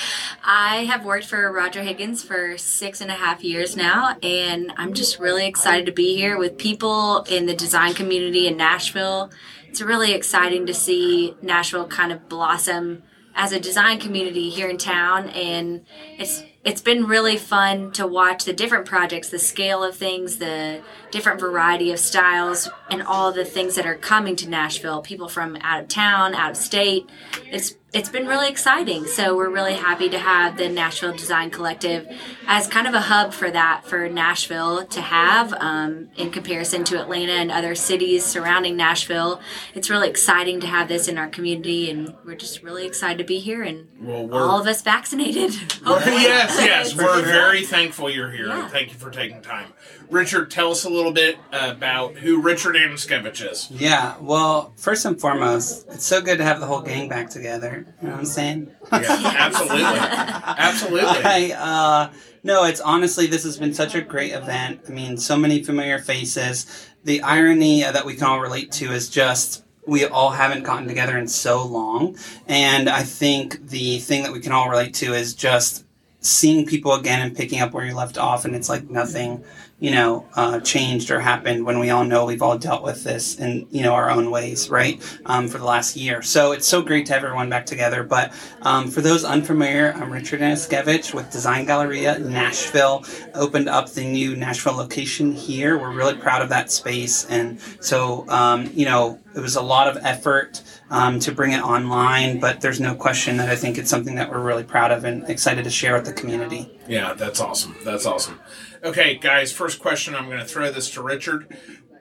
I 0.47 0.85
have 0.85 1.07
worked 1.07 1.25
for 1.25 1.51
Roger 1.51 1.83
Higgins 1.83 2.23
for 2.23 2.59
six 2.59 3.01
and 3.01 3.11
a 3.11 3.15
half 3.15 3.43
years 3.43 3.77
now, 3.77 4.19
and 4.23 4.73
I'm 4.77 4.93
just 4.93 5.19
really 5.19 5.47
excited 5.47 5.87
to 5.87 5.93
be 5.93 6.17
here 6.17 6.37
with 6.37 6.59
people 6.59 7.23
in 7.23 7.47
the 7.47 7.55
design 7.55 7.95
community 7.95 8.47
in 8.47 8.59
Nashville. 8.59 9.31
It's 9.67 9.81
really 9.81 10.13
exciting 10.13 10.67
to 10.67 10.75
see 10.75 11.35
Nashville 11.41 11.87
kind 11.87 12.13
of 12.13 12.29
blossom 12.29 13.05
as 13.35 13.53
a 13.53 13.59
design 13.59 13.99
community 13.99 14.51
here 14.51 14.69
in 14.69 14.77
town, 14.77 15.31
and 15.31 15.87
it's 16.19 16.43
it's 16.63 16.83
been 16.83 17.07
really 17.07 17.39
fun 17.39 17.93
to 17.93 18.07
watch 18.07 18.45
the 18.45 18.53
different 18.53 18.85
projects, 18.85 19.31
the 19.31 19.39
scale 19.39 19.83
of 19.83 19.97
things, 19.97 20.37
the 20.37 20.83
different 21.15 21.39
variety 21.39 21.93
of 21.93 21.99
styles, 22.01 22.69
and 22.91 23.01
all 23.01 23.31
the 23.31 23.45
things 23.45 23.77
that 23.77 23.87
are 23.87 23.95
coming 23.95 24.35
to 24.35 24.49
Nashville. 24.49 25.01
People 25.01 25.29
from 25.29 25.57
out 25.61 25.81
of 25.81 25.87
town, 25.87 26.35
out 26.35 26.51
of 26.51 26.57
state. 26.57 27.09
It's 27.53 27.77
it's 27.93 28.09
been 28.09 28.27
really 28.27 28.49
exciting. 28.49 29.07
So 29.07 29.37
we're 29.37 29.51
really 29.51 29.75
happy 29.75 30.09
to 30.09 30.19
have 30.19 30.57
the 30.57 30.69
Nashville 30.69 31.17
Design 31.17 31.51
Collective 31.51 32.09
as 32.49 32.67
kind 32.67 32.89
of 32.89 32.95
a 32.95 33.01
hub 33.01 33.33
for 33.33 33.49
that 33.49 33.85
for 33.85 34.09
Nashville 34.09 34.85
to 34.87 35.01
have 35.01 35.53
um, 35.53 36.09
in 36.17 36.33
comparison 36.33 36.83
to 36.85 37.01
Atlanta 37.01 37.35
and 37.35 37.53
other 37.53 37.77
cities 37.77 38.25
surrounding 38.25 38.77
Nashville. 38.77 39.41
It's 39.75 39.89
really 39.91 40.09
exciting 40.09 40.59
to 40.61 40.67
have 40.67 40.89
this 40.89 41.07
in 41.07 41.17
our 41.19 41.29
community, 41.29 41.89
and 41.89 42.17
we're 42.25 42.35
just 42.35 42.65
really 42.65 42.85
excited 42.85 43.19
to 43.19 43.25
be 43.25 43.39
here 43.39 43.63
and 43.63 43.87
Well, 44.01 44.35
all 44.35 44.61
of 44.61 44.67
us 44.67 44.83
vaccinated. 44.83 45.55
yes, 45.87 46.57
yes. 46.59 46.97
We're 47.05 47.23
very 47.23 47.65
thankful 47.65 48.11
you're 48.11 48.33
here. 48.33 48.49
Yeah. 48.49 48.69
Thank 48.69 48.89
you 48.89 48.99
for 48.99 49.11
taking 49.11 49.41
time. 49.41 49.73
Richard, 50.15 50.51
tell 50.51 50.71
us 50.71 50.85
a 50.85 50.89
little 50.89 51.13
bit 51.13 51.39
about 51.53 52.15
who 52.15 52.41
Richard 52.41 52.77
Anuszkiewicz 52.77 53.51
is. 53.51 53.71
Yeah, 53.71 54.15
well, 54.21 54.73
first 54.77 55.05
and 55.05 55.21
foremost, 55.21 55.87
it's 55.89 56.07
so 56.07 56.23
good 56.23 56.39
to 56.39 56.45
have 56.45 56.61
the 56.61 56.67
whole 56.67 56.81
gang 56.81 57.09
back 57.09 57.29
together. 57.29 57.85
You 58.01 58.07
know 58.07 58.15
what 58.15 58.21
I'm 58.21 58.27
saying? 58.27 58.71
Yeah, 58.93 59.35
absolutely. 59.39 59.83
Absolutely. 59.85 61.25
I, 61.25 61.53
uh, 61.59 62.13
no, 62.45 62.65
it's 62.65 62.81
honestly, 62.81 63.27
this 63.27 63.43
has 63.43 63.59
been 63.59 63.75
such 63.75 63.95
a 63.95 64.01
great 64.01 64.33
event. 64.33 64.83
I 64.89 64.93
mean, 64.93 65.17
so 65.17 65.37
many 65.37 65.63
familiar 65.63 65.99
faces. 65.99 66.89
The 67.03 67.21
irony 67.23 67.83
that 67.83 68.07
we 68.07 68.15
can 68.15 68.25
all 68.25 68.41
relate 68.41 68.71
to 68.73 68.93
is 68.93 69.11
just 69.11 69.65
we 69.87 70.05
all 70.05 70.31
haven't 70.31 70.63
gotten 70.63 70.87
together 70.87 71.19
in 71.19 71.29
so 71.29 71.65
long. 71.67 72.17
And 72.47 72.89
I 72.89 73.03
think 73.03 73.69
the 73.69 73.99
thing 73.99 74.23
that 74.23 74.33
we 74.33 74.41
can 74.41 74.53
all 74.53 74.69
relate 74.69 74.95
to 74.95 75.13
is 75.13 75.35
just 75.35 75.85
seeing 76.21 76.65
people 76.65 76.95
again 76.95 77.21
and 77.21 77.37
picking 77.37 77.61
up 77.61 77.73
where 77.73 77.85
you 77.85 77.95
left 77.95 78.17
off. 78.17 78.45
And 78.45 78.55
it's 78.55 78.69
like 78.69 78.89
nothing, 78.89 79.45
you 79.81 79.91
know, 79.91 80.27
uh, 80.35 80.61
changed 80.61 81.11
or 81.11 81.21
happened 81.21 81.67
when 81.67 81.79
we 81.79 81.91
all 81.91 82.05
know 82.05 82.25
we've 82.25 82.43
all 82.43 82.57
dealt 82.57 82.83
with 82.83 83.05
this 83.05 83.39
in, 83.39 83.67
you 83.71 83.83
know, 83.83 83.93
our 83.93 84.11
own 84.11 84.31
ways, 84.31 84.71
right? 84.71 85.03
Um, 85.27 85.49
for 85.49 85.59
the 85.59 85.65
last 85.65 85.97
year. 85.97 86.23
So 86.23 86.53
it's 86.53 86.67
so 86.67 86.81
great 86.81 87.07
to 87.07 87.13
have 87.13 87.25
everyone 87.25 87.51
back 87.51 87.67
together. 87.67 88.05
But 88.05 88.33
um, 88.63 88.89
for 88.89 89.01
those 89.01 89.25
unfamiliar, 89.25 89.93
I'm 89.97 90.11
Richard 90.11 90.41
Anuszkiewicz 90.41 91.13
with 91.13 91.31
Design 91.31 91.67
Galleria 91.67 92.19
Nashville. 92.19 93.05
Opened 93.35 93.69
up 93.69 93.91
the 93.91 94.05
new 94.05 94.37
Nashville 94.37 94.77
location 94.77 95.33
here. 95.33 95.77
We're 95.77 95.93
really 95.93 96.17
proud 96.17 96.41
of 96.41 96.49
that 96.51 96.71
space. 96.71 97.25
And 97.27 97.61
so, 97.81 98.29
um, 98.29 98.71
you 98.73 98.85
know, 98.85 99.19
it 99.35 99.41
was 99.41 99.57
a 99.57 99.63
lot 99.63 99.89
of 99.89 100.03
effort 100.05 100.63
um, 100.91 101.19
to 101.21 101.33
bring 101.33 101.53
it 101.53 101.61
online, 101.61 102.39
but 102.39 102.61
there's 102.61 102.81
no 102.81 102.95
question 102.95 103.37
that 103.39 103.49
I 103.49 103.57
think 103.57 103.79
it's 103.79 103.91
something 103.91 104.15
that 104.15 104.31
we're 104.31 104.41
really 104.41 104.63
proud 104.63 104.93
of 104.93 105.05
and 105.05 105.29
excited 105.29 105.65
to 105.65 105.71
share 105.71 105.95
with 105.95 106.05
the 106.05 106.13
community. 106.13 106.71
Yeah, 106.87 107.15
that's 107.15 107.41
awesome. 107.41 107.75
That's 107.85 108.07
awesome. 108.07 108.39
Okay, 108.85 109.15
guys, 109.17 109.51
first 109.51 109.81
question. 109.81 110.15
I'm 110.15 110.27
going 110.27 110.41
to 110.41 110.45
throw 110.45 110.71
this 110.71 110.91
to 110.91 111.03
Richard. 111.03 111.57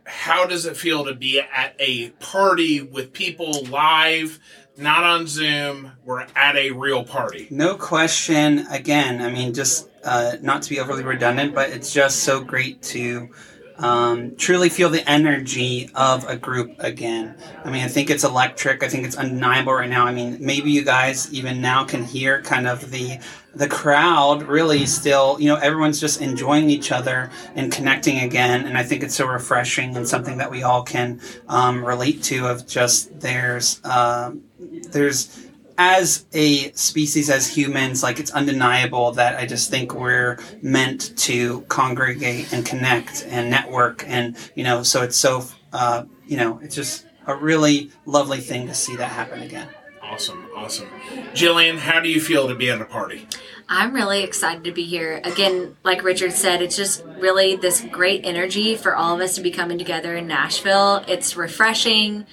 How 0.05 0.45
does 0.45 0.65
it 0.65 0.75
feel 0.75 1.05
to 1.05 1.15
be 1.15 1.39
at 1.39 1.77
a 1.79 2.09
party 2.09 2.81
with 2.81 3.13
people 3.13 3.63
live, 3.69 4.37
not 4.75 5.05
on 5.05 5.25
Zoom? 5.25 5.93
We're 6.03 6.27
at 6.35 6.57
a 6.57 6.71
real 6.71 7.05
party. 7.05 7.47
No 7.49 7.77
question. 7.77 8.67
Again, 8.67 9.21
I 9.21 9.31
mean, 9.31 9.53
just 9.53 9.87
uh, 10.03 10.33
not 10.41 10.61
to 10.63 10.69
be 10.69 10.81
overly 10.81 11.03
redundant, 11.03 11.55
but 11.55 11.69
it's 11.69 11.93
just 11.93 12.19
so 12.23 12.43
great 12.43 12.81
to 12.81 13.29
um, 13.77 14.35
truly 14.35 14.69
feel 14.69 14.89
the 14.89 15.07
energy 15.09 15.89
of 15.95 16.27
a 16.27 16.35
group 16.35 16.75
again. 16.79 17.35
I 17.63 17.69
mean, 17.69 17.83
I 17.83 17.87
think 17.87 18.09
it's 18.09 18.23
electric. 18.23 18.83
I 18.83 18.87
think 18.87 19.05
it's 19.05 19.15
undeniable 19.15 19.73
right 19.73 19.89
now. 19.89 20.05
I 20.05 20.13
mean, 20.13 20.37
maybe 20.39 20.71
you 20.71 20.83
guys 20.83 21.31
even 21.33 21.61
now 21.61 21.83
can 21.83 22.03
hear 22.03 22.41
kind 22.41 22.67
of 22.67 22.91
the 22.91 23.19
the 23.55 23.67
crowd 23.67 24.41
really 24.43 24.85
still, 24.87 25.37
you 25.39 25.47
know, 25.47 25.57
everyone's 25.57 25.99
just 25.99 26.21
enjoying 26.21 26.71
each 26.71 26.91
other 26.91 27.29
and 27.53 27.71
connecting 27.71 28.19
again. 28.19 28.65
And 28.65 28.75
I 28.75 28.83
think 28.83 29.03
it's 29.03 29.13
so 29.13 29.27
refreshing 29.27 29.95
and 29.95 30.07
something 30.07 30.37
that 30.37 30.49
we 30.49 30.63
all 30.63 30.81
can 30.81 31.21
um, 31.47 31.85
relate 31.85 32.23
to. 32.23 32.47
Of 32.47 32.67
just 32.67 33.19
there's 33.19 33.79
uh, 33.83 34.31
there's 34.59 35.47
as 35.77 36.25
a 36.33 36.71
species, 36.73 37.29
as 37.29 37.47
humans, 37.47 38.03
like 38.03 38.19
it's 38.19 38.31
undeniable 38.31 39.11
that 39.13 39.37
I 39.37 39.45
just 39.45 39.69
think 39.69 39.93
we're 39.93 40.37
meant 40.61 41.17
to 41.19 41.61
congregate 41.61 42.53
and 42.53 42.65
connect 42.65 43.25
and 43.29 43.49
network, 43.49 44.03
and 44.07 44.35
you 44.55 44.63
know, 44.63 44.83
so 44.83 45.03
it's 45.03 45.17
so 45.17 45.43
uh, 45.71 46.03
you 46.25 46.37
know, 46.37 46.59
it's 46.63 46.75
just 46.75 47.05
a 47.27 47.35
really 47.35 47.91
lovely 48.05 48.39
thing 48.39 48.67
to 48.67 48.73
see 48.73 48.95
that 48.95 49.09
happen 49.09 49.41
again. 49.41 49.67
Awesome, 50.01 50.47
awesome. 50.55 50.87
Jillian, 51.33 51.77
how 51.77 51.99
do 51.99 52.09
you 52.09 52.21
feel 52.21 52.47
to 52.47 52.55
be 52.55 52.69
at 52.69 52.79
a 52.79 52.85
party? 52.85 53.27
I'm 53.69 53.93
really 53.93 54.21
excited 54.21 54.63
to 54.65 54.71
be 54.71 54.83
here. 54.83 55.21
Again, 55.23 55.75
like 55.83 56.03
Richard 56.03 56.33
said, 56.33 56.61
it's 56.61 56.75
just 56.75 57.03
really 57.17 57.55
this 57.55 57.81
great 57.89 58.25
energy 58.25 58.75
for 58.75 58.95
all 58.95 59.15
of 59.15 59.21
us 59.21 59.35
to 59.35 59.41
be 59.41 59.49
coming 59.49 59.77
together 59.77 60.15
in 60.15 60.27
Nashville. 60.27 61.03
It's 61.07 61.35
refreshing. 61.35 62.25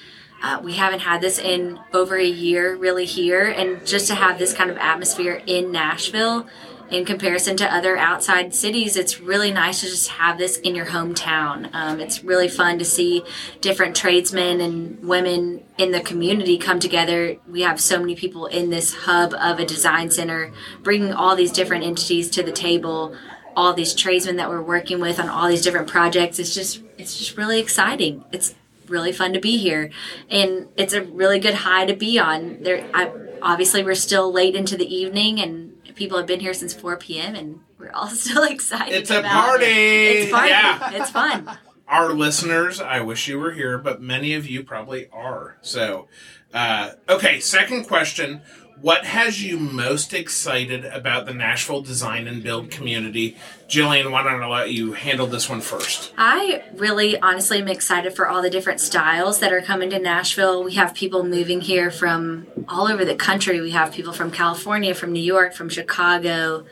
Uh, 0.42 0.60
we 0.62 0.74
haven't 0.74 1.00
had 1.00 1.20
this 1.20 1.38
in 1.38 1.78
over 1.92 2.16
a 2.16 2.24
year, 2.24 2.74
really, 2.76 3.04
here. 3.04 3.44
And 3.44 3.86
just 3.86 4.06
to 4.08 4.14
have 4.14 4.38
this 4.38 4.52
kind 4.52 4.70
of 4.70 4.78
atmosphere 4.78 5.42
in 5.46 5.70
Nashville 5.70 6.46
in 6.90 7.04
comparison 7.04 7.56
to 7.56 7.72
other 7.72 7.96
outside 7.96 8.52
cities, 8.54 8.96
it's 8.96 9.20
really 9.20 9.52
nice 9.52 9.80
to 9.80 9.86
just 9.86 10.08
have 10.08 10.38
this 10.38 10.56
in 10.58 10.74
your 10.74 10.86
hometown. 10.86 11.72
Um, 11.72 12.00
it's 12.00 12.24
really 12.24 12.48
fun 12.48 12.78
to 12.78 12.84
see 12.84 13.22
different 13.60 13.94
tradesmen 13.94 14.60
and 14.60 14.98
women 15.06 15.62
in 15.78 15.92
the 15.92 16.00
community 16.00 16.58
come 16.58 16.80
together. 16.80 17.36
We 17.48 17.60
have 17.60 17.80
so 17.80 18.00
many 18.00 18.16
people 18.16 18.46
in 18.46 18.70
this 18.70 18.94
hub 18.94 19.34
of 19.34 19.60
a 19.60 19.64
design 19.64 20.10
center, 20.10 20.52
bringing 20.82 21.12
all 21.12 21.36
these 21.36 21.52
different 21.52 21.84
entities 21.84 22.30
to 22.30 22.42
the 22.42 22.52
table. 22.52 23.14
All 23.56 23.74
these 23.74 23.94
tradesmen 23.94 24.36
that 24.36 24.48
we're 24.48 24.62
working 24.62 25.00
with 25.00 25.18
on 25.18 25.28
all 25.28 25.48
these 25.48 25.60
different 25.60 25.88
projects. 25.88 26.38
It's 26.38 26.54
just, 26.54 26.82
it's 26.98 27.18
just 27.18 27.36
really 27.36 27.58
exciting. 27.58 28.24
It's 28.32 28.54
really 28.90 29.12
fun 29.12 29.32
to 29.32 29.40
be 29.40 29.56
here, 29.56 29.90
and 30.28 30.68
it's 30.76 30.92
a 30.92 31.02
really 31.02 31.38
good 31.38 31.54
high 31.54 31.86
to 31.86 31.94
be 31.94 32.18
on. 32.18 32.62
There, 32.62 32.88
I, 32.92 33.12
obviously, 33.40 33.82
we're 33.82 33.94
still 33.94 34.32
late 34.32 34.54
into 34.54 34.76
the 34.76 34.94
evening, 34.94 35.40
and 35.40 35.70
people 36.00 36.16
have 36.16 36.26
been 36.26 36.40
here 36.40 36.54
since 36.54 36.72
4 36.72 36.96
p.m. 36.96 37.34
and 37.34 37.60
we're 37.78 37.92
all 37.92 38.08
still 38.10 38.44
excited. 38.44 38.94
It's 38.94 39.10
a 39.10 39.22
party! 39.22 39.66
It. 39.66 40.16
It's 40.16 40.32
party. 40.32 40.48
Yeah. 40.48 40.90
It's 40.92 41.10
fun. 41.10 41.58
Our 41.86 42.14
listeners, 42.14 42.80
I 42.80 43.00
wish 43.00 43.28
you 43.28 43.38
were 43.38 43.52
here, 43.52 43.76
but 43.76 44.00
many 44.00 44.32
of 44.34 44.48
you 44.48 44.62
probably 44.62 45.08
are. 45.12 45.58
So, 45.60 46.06
uh, 46.54 46.92
okay, 47.08 47.40
second 47.40 47.84
question. 47.84 48.42
What 48.80 49.04
has 49.04 49.42
you 49.42 49.58
most 49.58 50.14
excited 50.14 50.86
about 50.86 51.26
the 51.26 51.34
Nashville 51.34 51.82
design 51.82 52.26
and 52.26 52.42
build 52.42 52.70
community? 52.70 53.36
Jillian, 53.68 54.10
why 54.10 54.22
don't 54.22 54.42
I 54.42 54.46
let 54.46 54.70
you 54.70 54.94
handle 54.94 55.26
this 55.26 55.50
one 55.50 55.60
first? 55.60 56.14
I 56.16 56.64
really 56.76 57.20
honestly 57.20 57.58
am 57.58 57.68
excited 57.68 58.16
for 58.16 58.26
all 58.26 58.40
the 58.40 58.48
different 58.48 58.80
styles 58.80 59.40
that 59.40 59.52
are 59.52 59.60
coming 59.60 59.90
to 59.90 59.98
Nashville. 59.98 60.64
We 60.64 60.76
have 60.76 60.94
people 60.94 61.24
moving 61.24 61.60
here 61.60 61.90
from 61.90 62.46
all 62.68 62.88
over 62.88 63.04
the 63.04 63.14
country. 63.14 63.60
We 63.60 63.72
have 63.72 63.92
people 63.92 64.14
from 64.14 64.30
California, 64.30 64.94
from 64.94 65.12
New 65.12 65.20
York, 65.20 65.52
from 65.52 65.68
Chicago, 65.68 66.64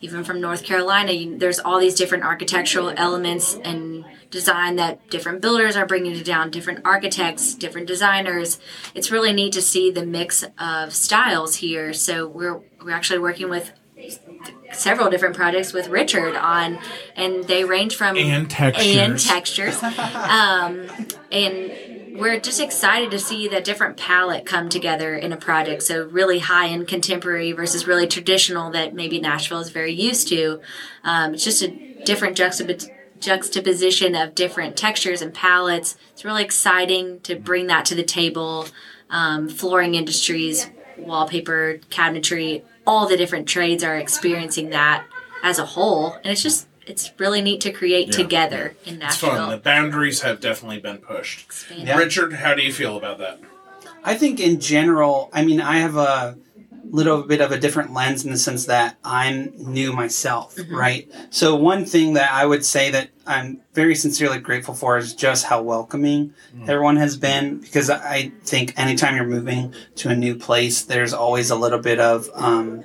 even 0.00 0.22
from 0.22 0.40
North 0.40 0.62
Carolina. 0.62 1.36
There's 1.36 1.58
all 1.58 1.80
these 1.80 1.96
different 1.96 2.22
architectural 2.22 2.92
elements 2.96 3.54
and 3.64 4.04
design 4.30 4.76
that 4.76 5.08
different 5.10 5.40
builders 5.40 5.76
are 5.76 5.86
bringing 5.86 6.14
it 6.16 6.24
down, 6.24 6.50
different 6.50 6.80
architects, 6.84 7.54
different 7.54 7.86
designers. 7.86 8.58
It's 8.94 9.10
really 9.10 9.32
neat 9.32 9.52
to 9.54 9.62
see 9.62 9.90
the 9.90 10.04
mix 10.04 10.44
of 10.58 10.92
styles 10.94 11.56
here. 11.56 11.92
So 11.92 12.26
we're 12.26 12.60
we're 12.82 12.92
actually 12.92 13.18
working 13.20 13.48
with 13.48 13.72
several 14.72 15.10
different 15.10 15.34
projects 15.36 15.72
with 15.72 15.88
Richard 15.88 16.34
on, 16.36 16.78
and 17.16 17.44
they 17.44 17.64
range 17.64 17.96
from 17.96 18.16
And 18.16 18.48
textures. 18.50 18.96
and 18.96 19.18
textures. 19.18 19.82
um, 19.82 20.86
and 21.32 21.72
we're 22.18 22.40
just 22.40 22.60
excited 22.60 23.10
to 23.10 23.18
see 23.18 23.48
the 23.48 23.60
different 23.60 23.96
palette 23.96 24.46
come 24.46 24.68
together 24.68 25.14
in 25.14 25.32
a 25.32 25.36
project. 25.36 25.82
So 25.82 26.04
really 26.06 26.38
high 26.38 26.68
end 26.68 26.88
contemporary 26.88 27.52
versus 27.52 27.86
really 27.86 28.06
traditional 28.06 28.70
that 28.72 28.94
maybe 28.94 29.20
Nashville 29.20 29.60
is 29.60 29.70
very 29.70 29.92
used 29.92 30.28
to. 30.28 30.60
Um, 31.04 31.34
it's 31.34 31.44
just 31.44 31.62
a 31.62 31.68
different 32.04 32.36
juxtap- 32.36 32.88
juxtaposition 33.20 34.14
of 34.14 34.34
different 34.34 34.76
textures 34.76 35.22
and 35.22 35.32
palettes. 35.34 35.96
It's 36.12 36.24
really 36.24 36.44
exciting 36.44 37.20
to 37.20 37.36
bring 37.36 37.66
that 37.68 37.84
to 37.86 37.94
the 37.94 38.02
table. 38.04 38.66
Um, 39.08 39.48
flooring 39.48 39.94
industries, 39.94 40.68
wallpaper, 40.98 41.78
cabinetry, 41.90 42.62
all 42.86 43.06
the 43.06 43.16
different 43.16 43.46
trades 43.48 43.84
are 43.84 43.96
experiencing 43.96 44.70
that 44.70 45.04
as 45.42 45.58
a 45.60 45.64
whole, 45.64 46.14
and 46.14 46.26
it's 46.26 46.42
just 46.42 46.66
it's 46.86 47.12
really 47.18 47.40
neat 47.42 47.60
to 47.60 47.72
create 47.72 48.08
Yeah. 48.08 48.16
together 48.16 48.76
in 48.84 48.98
that. 49.00 49.08
It's 49.10 49.16
fun. 49.18 49.50
The 49.50 49.56
boundaries 49.58 50.22
have 50.22 50.40
definitely 50.40 50.78
been 50.78 50.98
pushed. 50.98 51.50
Yeah. 51.76 51.96
Richard, 51.96 52.32
how 52.34 52.54
do 52.54 52.62
you 52.62 52.72
feel 52.72 52.96
about 52.96 53.18
that? 53.18 53.40
I 54.04 54.14
think 54.14 54.38
in 54.38 54.60
general, 54.60 55.28
I 55.32 55.44
mean, 55.44 55.60
I 55.60 55.78
have 55.78 55.96
a 55.96 56.36
little 56.90 57.22
bit 57.22 57.40
of 57.40 57.52
a 57.52 57.58
different 57.58 57.92
lens 57.92 58.24
in 58.24 58.30
the 58.30 58.38
sense 58.38 58.66
that 58.66 58.96
I'm 59.04 59.52
new 59.56 59.92
myself, 59.92 60.56
right? 60.70 61.10
So 61.30 61.54
one 61.56 61.84
thing 61.84 62.14
that 62.14 62.32
I 62.32 62.46
would 62.46 62.64
say 62.64 62.90
that 62.90 63.10
I'm 63.26 63.60
very 63.74 63.94
sincerely 63.94 64.38
grateful 64.38 64.74
for 64.74 64.96
is 64.98 65.14
just 65.14 65.46
how 65.46 65.62
welcoming 65.62 66.34
everyone 66.66 66.96
has 66.96 67.16
been 67.16 67.58
because 67.58 67.90
I 67.90 68.32
think 68.44 68.72
anytime 68.78 69.16
you're 69.16 69.26
moving 69.26 69.74
to 69.96 70.08
a 70.10 70.14
new 70.16 70.34
place, 70.36 70.82
there's 70.82 71.12
always 71.12 71.50
a 71.50 71.56
little 71.56 71.80
bit 71.80 71.98
of 71.98 72.28
um, 72.34 72.82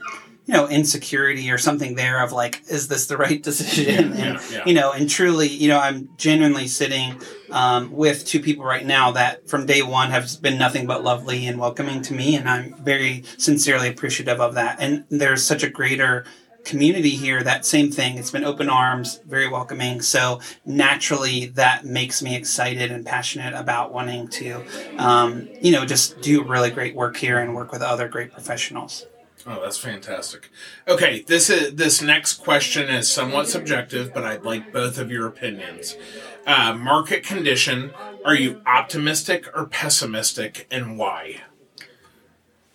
you 0.47 0.53
know 0.55 0.67
insecurity 0.67 1.51
or 1.51 1.57
something 1.59 1.95
there 1.95 2.21
of 2.23 2.31
like 2.31 2.61
is 2.69 2.87
this 2.87 3.05
the 3.05 3.15
right 3.15 3.41
decision 3.49 4.13
Yeah, 4.13 4.23
and 4.23 4.51
yeah. 4.51 4.63
you 4.65 4.73
know 4.73 4.91
and 4.91 5.07
truly 5.07 5.47
you 5.47 5.67
know 5.69 5.79
i'm 5.79 6.09
genuinely 6.17 6.67
sitting 6.67 7.21
um, 7.51 7.91
with 7.91 8.25
two 8.25 8.39
people 8.39 8.65
right 8.65 8.85
now 8.85 9.11
that 9.11 9.47
from 9.47 9.65
day 9.65 9.81
one 9.81 10.11
have 10.11 10.41
been 10.41 10.57
nothing 10.57 10.87
but 10.87 11.03
lovely 11.03 11.47
and 11.47 11.59
welcoming 11.59 12.01
to 12.01 12.13
me 12.13 12.35
and 12.35 12.49
i'm 12.49 12.73
very 12.75 13.23
sincerely 13.37 13.87
appreciative 13.87 14.39
of 14.39 14.55
that 14.55 14.77
and 14.79 15.05
there's 15.09 15.43
such 15.43 15.63
a 15.63 15.69
greater 15.69 16.25
community 16.63 17.09
here 17.09 17.41
that 17.41 17.65
same 17.65 17.91
thing 17.91 18.17
it's 18.17 18.31
been 18.31 18.43
open 18.43 18.69
arms 18.69 19.19
very 19.25 19.47
welcoming 19.47 20.01
so 20.01 20.39
naturally 20.65 21.47
that 21.47 21.85
makes 21.85 22.21
me 22.21 22.35
excited 22.35 22.91
and 22.91 23.05
passionate 23.05 23.53
about 23.53 23.91
wanting 23.91 24.27
to 24.27 24.63
um, 24.97 25.49
you 25.61 25.71
know 25.71 25.85
just 25.85 26.21
do 26.21 26.43
really 26.43 26.69
great 26.69 26.95
work 26.95 27.17
here 27.17 27.39
and 27.39 27.55
work 27.55 27.71
with 27.71 27.81
other 27.81 28.07
great 28.07 28.31
professionals 28.31 29.05
Oh, 29.45 29.59
that's 29.61 29.77
fantastic. 29.77 30.51
Okay, 30.87 31.23
this 31.25 31.49
is 31.49 31.73
this 31.75 32.01
next 32.01 32.35
question 32.35 32.89
is 32.89 33.09
somewhat 33.09 33.47
subjective, 33.47 34.13
but 34.13 34.23
I'd 34.23 34.43
like 34.43 34.71
both 34.71 34.99
of 34.99 35.09
your 35.09 35.25
opinions. 35.25 35.97
Uh, 36.45 36.73
market 36.73 37.23
condition: 37.23 37.91
Are 38.25 38.35
you 38.35 38.61
optimistic 38.65 39.47
or 39.55 39.65
pessimistic, 39.65 40.67
and 40.71 40.97
why? 40.97 41.41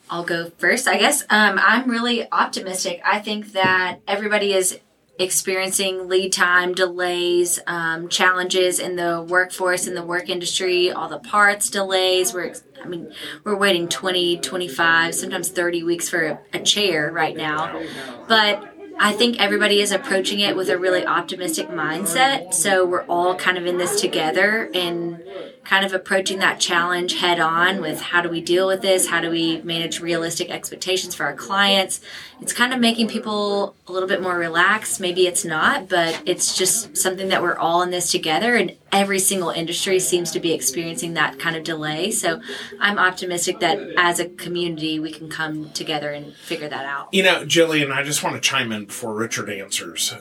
I'll 0.08 0.24
go 0.24 0.50
first, 0.58 0.86
I 0.86 0.98
guess. 0.98 1.22
Um, 1.22 1.58
I'm 1.60 1.90
really 1.90 2.30
optimistic. 2.30 3.00
I 3.04 3.18
think 3.18 3.52
that 3.52 3.98
everybody 4.06 4.52
is 4.52 4.78
experiencing 5.18 6.08
lead 6.08 6.32
time 6.32 6.74
delays, 6.74 7.58
um, 7.66 8.08
challenges 8.08 8.78
in 8.78 8.96
the 8.96 9.22
workforce, 9.22 9.86
in 9.86 9.94
the 9.94 10.02
work 10.02 10.28
industry, 10.28 10.92
all 10.92 11.08
the 11.08 11.18
parts 11.18 11.70
delays. 11.70 12.34
We're, 12.34 12.54
I 12.84 12.86
mean, 12.86 13.12
we're 13.42 13.56
waiting 13.56 13.88
20, 13.88 14.38
25, 14.38 15.14
sometimes 15.14 15.48
30 15.48 15.82
weeks 15.82 16.08
for 16.08 16.26
a, 16.26 16.38
a 16.52 16.60
chair 16.60 17.10
right 17.10 17.36
now. 17.36 17.82
But 18.28 18.75
I 18.98 19.12
think 19.12 19.38
everybody 19.38 19.80
is 19.80 19.92
approaching 19.92 20.40
it 20.40 20.56
with 20.56 20.70
a 20.70 20.78
really 20.78 21.04
optimistic 21.04 21.68
mindset. 21.68 22.54
So 22.54 22.84
we're 22.84 23.04
all 23.04 23.34
kind 23.34 23.58
of 23.58 23.66
in 23.66 23.78
this 23.78 24.00
together 24.00 24.70
and 24.72 25.22
kind 25.68 25.84
of 25.84 25.92
approaching 25.92 26.38
that 26.38 26.60
challenge 26.60 27.18
head 27.18 27.40
on 27.40 27.80
with 27.80 28.00
how 28.00 28.22
do 28.22 28.28
we 28.28 28.40
deal 28.40 28.68
with 28.68 28.82
this? 28.82 29.08
How 29.08 29.20
do 29.20 29.30
we 29.30 29.60
manage 29.62 30.00
realistic 30.00 30.48
expectations 30.48 31.14
for 31.14 31.24
our 31.24 31.34
clients? 31.34 32.00
It's 32.40 32.52
kind 32.52 32.72
of 32.72 32.78
making 32.78 33.08
people 33.08 33.74
a 33.88 33.92
little 33.92 34.08
bit 34.08 34.22
more 34.22 34.38
relaxed. 34.38 35.00
Maybe 35.00 35.26
it's 35.26 35.44
not, 35.44 35.88
but 35.88 36.22
it's 36.24 36.56
just 36.56 36.96
something 36.96 37.28
that 37.28 37.42
we're 37.42 37.56
all 37.56 37.82
in 37.82 37.90
this 37.90 38.12
together 38.12 38.54
and 38.54 38.76
every 38.92 39.18
single 39.18 39.50
industry 39.50 39.98
seems 39.98 40.30
to 40.32 40.40
be 40.40 40.52
experiencing 40.52 41.14
that 41.14 41.38
kind 41.40 41.56
of 41.56 41.64
delay. 41.64 42.12
So 42.12 42.40
I'm 42.80 42.98
optimistic 42.98 43.58
that 43.60 43.78
as 43.96 44.20
a 44.20 44.28
community 44.28 45.00
we 45.00 45.10
can 45.10 45.28
come 45.28 45.70
together 45.72 46.10
and 46.10 46.34
figure 46.36 46.68
that 46.68 46.84
out. 46.84 47.12
You 47.12 47.24
know, 47.24 47.44
Jillian, 47.44 47.92
I 47.92 48.04
just 48.04 48.22
want 48.22 48.36
to 48.36 48.40
chime 48.40 48.70
in 48.70 48.84
before 48.84 49.14
Richard 49.14 49.50
answers. 49.50 50.14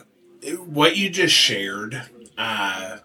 what 0.58 0.96
you 0.96 1.08
just 1.08 1.34
shared, 1.34 2.02
uh, 2.36 2.98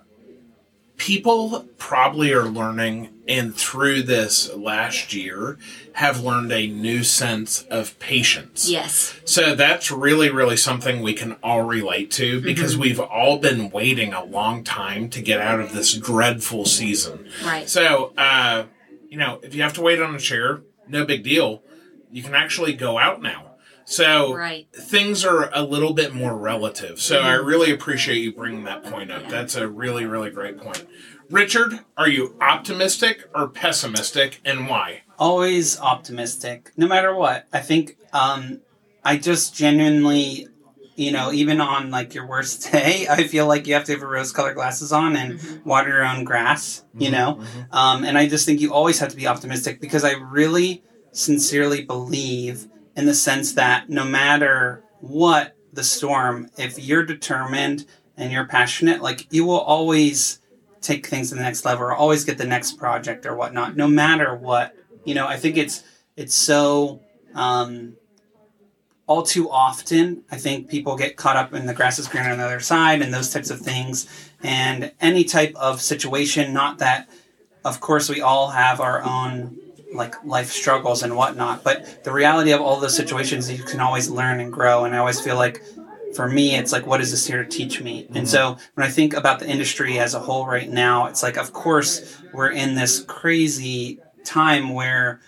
people 1.01 1.65
probably 1.79 2.31
are 2.31 2.45
learning, 2.45 3.09
and 3.27 3.55
through 3.55 4.03
this 4.03 4.53
last 4.53 5.15
year, 5.15 5.57
have 5.93 6.23
learned 6.23 6.51
a 6.51 6.67
new 6.67 7.03
sense 7.03 7.63
of 7.71 7.97
patience. 7.97 8.69
Yes. 8.69 9.19
So 9.25 9.55
that's 9.55 9.89
really, 9.89 10.29
really 10.29 10.57
something 10.57 11.01
we 11.01 11.15
can 11.15 11.37
all 11.41 11.63
relate 11.63 12.11
to 12.11 12.39
because 12.39 12.77
we've 12.77 12.99
all 12.99 13.39
been 13.39 13.71
waiting 13.71 14.13
a 14.13 14.23
long 14.23 14.63
time 14.63 15.09
to 15.09 15.23
get 15.23 15.41
out 15.41 15.59
of 15.59 15.73
this 15.73 15.95
dreadful 15.95 16.65
season. 16.65 17.27
Right. 17.43 17.67
So, 17.67 18.13
uh, 18.15 18.65
you 19.09 19.17
know, 19.17 19.39
if 19.41 19.55
you 19.55 19.63
have 19.63 19.73
to 19.73 19.81
wait 19.81 19.99
on 19.99 20.13
a 20.13 20.19
chair, 20.19 20.61
no 20.87 21.03
big 21.03 21.23
deal. 21.23 21.63
You 22.11 22.21
can 22.21 22.35
actually 22.35 22.73
go 22.73 22.99
out 22.99 23.23
now. 23.23 23.50
So 23.85 24.35
Right. 24.35 24.67
things 24.73 25.25
are 25.25 25.49
a 25.53 25.63
little 25.63 25.93
bit 25.93 26.13
more 26.13 26.35
relative. 26.37 26.99
So 27.01 27.21
I 27.21 27.33
really 27.33 27.71
appreciate 27.71 28.17
you 28.17 28.33
bringing 28.33 28.63
that 28.65 28.83
point 28.83 29.11
up. 29.11 29.27
That's 29.29 29.55
a 29.55 29.67
really, 29.67 30.05
really 30.05 30.29
great 30.29 30.57
point. 30.57 30.85
Richard, 31.29 31.79
are 31.97 32.09
you 32.09 32.35
optimistic 32.41 33.23
or 33.33 33.47
pessimistic 33.47 34.41
and 34.45 34.67
why? 34.67 35.01
always 35.19 35.79
optimistic 35.79 36.71
no 36.77 36.87
matter 36.87 37.13
what 37.13 37.45
i 37.53 37.59
think 37.59 37.95
um 38.11 38.59
i 39.03 39.15
just 39.15 39.53
genuinely 39.53 40.47
you 40.95 41.11
know 41.11 41.31
even 41.31 41.61
on 41.61 41.91
like 41.91 42.15
your 42.15 42.25
worst 42.25 42.71
day 42.71 43.05
i 43.07 43.23
feel 43.27 43.45
like 43.45 43.67
you 43.67 43.75
have 43.75 43.83
to 43.83 43.91
have 43.91 44.01
rose 44.01 44.31
colored 44.31 44.55
glasses 44.55 44.91
on 44.91 45.15
and 45.15 45.39
water 45.63 45.89
your 45.89 46.03
own 46.03 46.23
grass 46.23 46.83
you 46.97 47.11
know 47.11 47.39
um, 47.71 48.03
and 48.03 48.17
i 48.17 48.27
just 48.27 48.47
think 48.47 48.59
you 48.59 48.73
always 48.73 48.97
have 48.97 49.09
to 49.09 49.15
be 49.15 49.27
optimistic 49.27 49.79
because 49.79 50.03
i 50.03 50.13
really 50.13 50.81
sincerely 51.11 51.83
believe 51.83 52.67
in 52.95 53.05
the 53.05 53.13
sense 53.13 53.53
that 53.53 53.89
no 53.89 54.03
matter 54.03 54.83
what 54.99 55.55
the 55.73 55.83
storm 55.83 56.49
if 56.57 56.77
you're 56.77 57.05
determined 57.05 57.85
and 58.17 58.31
you're 58.31 58.45
passionate 58.45 59.01
like 59.01 59.27
you 59.31 59.45
will 59.45 59.59
always 59.59 60.39
take 60.81 61.07
things 61.07 61.29
to 61.29 61.35
the 61.35 61.41
next 61.41 61.63
level 61.63 61.85
or 61.85 61.93
always 61.93 62.25
get 62.25 62.37
the 62.37 62.45
next 62.45 62.73
project 62.73 63.25
or 63.25 63.35
whatnot 63.35 63.75
no 63.75 63.87
matter 63.87 64.35
what. 64.35 64.75
You 65.03 65.15
know 65.15 65.27
i 65.27 65.37
think 65.37 65.57
it's 65.57 65.83
it's 66.15 66.35
so 66.35 67.01
um, 67.33 67.95
all 69.07 69.23
too 69.23 69.49
often 69.49 70.23
i 70.29 70.37
think 70.37 70.69
people 70.69 70.95
get 70.95 71.17
caught 71.17 71.37
up 71.37 71.53
in 71.53 71.65
the 71.65 71.73
grass 71.73 71.97
is 71.97 72.07
greener 72.07 72.29
on 72.29 72.37
the 72.37 72.45
other 72.45 72.59
side 72.59 73.01
and 73.01 73.11
those 73.13 73.29
types 73.29 73.49
of 73.49 73.59
things. 73.59 74.07
And 74.43 74.91
any 74.99 75.23
type 75.23 75.55
of 75.55 75.81
situation 75.81 76.53
not 76.53 76.77
that 76.79 77.09
of 77.65 77.79
course 77.79 78.09
we 78.09 78.21
all 78.21 78.49
have 78.49 78.79
our 78.79 79.01
own 79.01 79.57
like 79.93 80.15
life 80.23 80.49
struggles 80.49 81.03
and 81.03 81.15
whatnot 81.15 81.63
but 81.63 82.03
the 82.03 82.11
reality 82.11 82.51
of 82.51 82.61
all 82.61 82.79
those 82.79 82.95
situations 82.95 83.49
is 83.49 83.57
you 83.57 83.65
can 83.65 83.79
always 83.79 84.09
learn 84.09 84.39
and 84.39 84.51
grow 84.51 84.85
and 84.85 84.95
i 84.95 84.97
always 84.97 85.19
feel 85.19 85.35
like 85.35 85.61
for 86.15 86.27
me 86.27 86.55
it's 86.55 86.71
like 86.71 86.85
what 86.85 87.01
is 87.01 87.11
this 87.11 87.25
here 87.25 87.43
to 87.43 87.49
teach 87.49 87.81
me? 87.81 88.05
And 88.07 88.17
mm-hmm. 88.17 88.25
so 88.25 88.57
when 88.75 88.85
i 88.85 88.89
think 88.89 89.13
about 89.13 89.39
the 89.39 89.49
industry 89.49 89.99
as 89.99 90.13
a 90.13 90.19
whole 90.19 90.45
right 90.45 90.69
now 90.69 91.07
it's 91.07 91.23
like 91.23 91.37
of 91.37 91.53
course 91.53 92.21
we're 92.33 92.51
in 92.51 92.75
this 92.75 93.03
crazy 93.03 93.99
time 94.23 94.73
where 94.73 95.21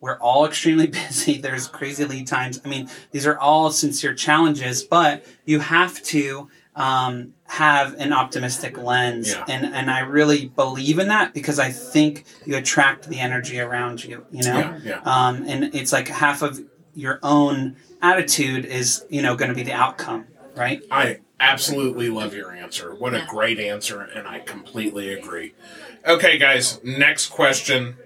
we're 0.00 0.18
all 0.18 0.46
extremely 0.46 0.86
busy. 1.08 1.38
There's 1.38 1.68
crazy 1.68 2.06
lead 2.06 2.26
times. 2.26 2.60
I 2.64 2.68
mean 2.68 2.88
these 3.12 3.26
are 3.26 3.38
all 3.38 3.70
sincere 3.70 4.14
challenges 4.14 4.82
but 4.82 5.24
you 5.44 5.60
have 5.60 6.02
to 6.04 6.48
um, 6.76 7.34
have 7.46 7.94
an 7.94 8.12
optimistic 8.12 8.78
lens 8.78 9.30
Yeah. 9.32 9.44
and 9.48 9.66
and 9.74 9.90
i 9.90 10.00
really 10.00 10.46
believe 10.46 10.98
in 10.98 11.08
that 11.08 11.34
because 11.34 11.58
i 11.58 11.70
think 11.70 12.24
you 12.46 12.56
attract 12.56 13.08
the 13.08 13.18
energy 13.18 13.58
around 13.58 14.04
you 14.04 14.24
you 14.30 14.42
know 14.44 14.58
Yeah, 14.58 14.78
yeah. 14.84 15.00
um, 15.04 15.44
and 15.48 15.74
it's 15.74 15.92
like 15.92 16.08
half 16.08 16.42
of 16.42 16.60
your 16.94 17.18
own 17.22 17.76
attitude 18.00 18.64
is 18.64 19.04
you 19.10 19.20
know 19.20 19.34
going 19.36 19.48
to 19.50 19.54
be 19.54 19.64
the 19.64 19.72
outcome 19.72 20.26
right 20.54 20.80
I 20.90 21.18
absolutely 21.40 22.10
love 22.10 22.34
your 22.34 22.52
answer. 22.52 22.94
What 22.94 23.14
a 23.14 23.24
great 23.26 23.58
answer, 23.58 24.02
and 24.02 24.28
I 24.28 24.40
completely 24.40 25.10
agree. 25.10 25.54
Okay, 26.06 26.36
guys, 26.36 26.78
next 26.84 27.28
question. 27.28 27.96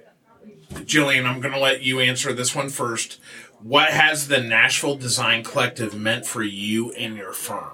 Jillian, 0.72 1.24
I'm 1.26 1.40
going 1.40 1.52
to 1.52 1.58
let 1.60 1.82
you 1.82 1.98
answer 1.98 2.32
this 2.32 2.54
one 2.54 2.68
first. 2.68 3.18
What 3.60 3.90
has 3.90 4.28
the 4.28 4.40
Nashville 4.40 4.96
Design 4.96 5.42
Collective 5.42 5.94
meant 5.96 6.26
for 6.26 6.44
you 6.44 6.92
and 6.92 7.16
your 7.16 7.32
firm? 7.32 7.72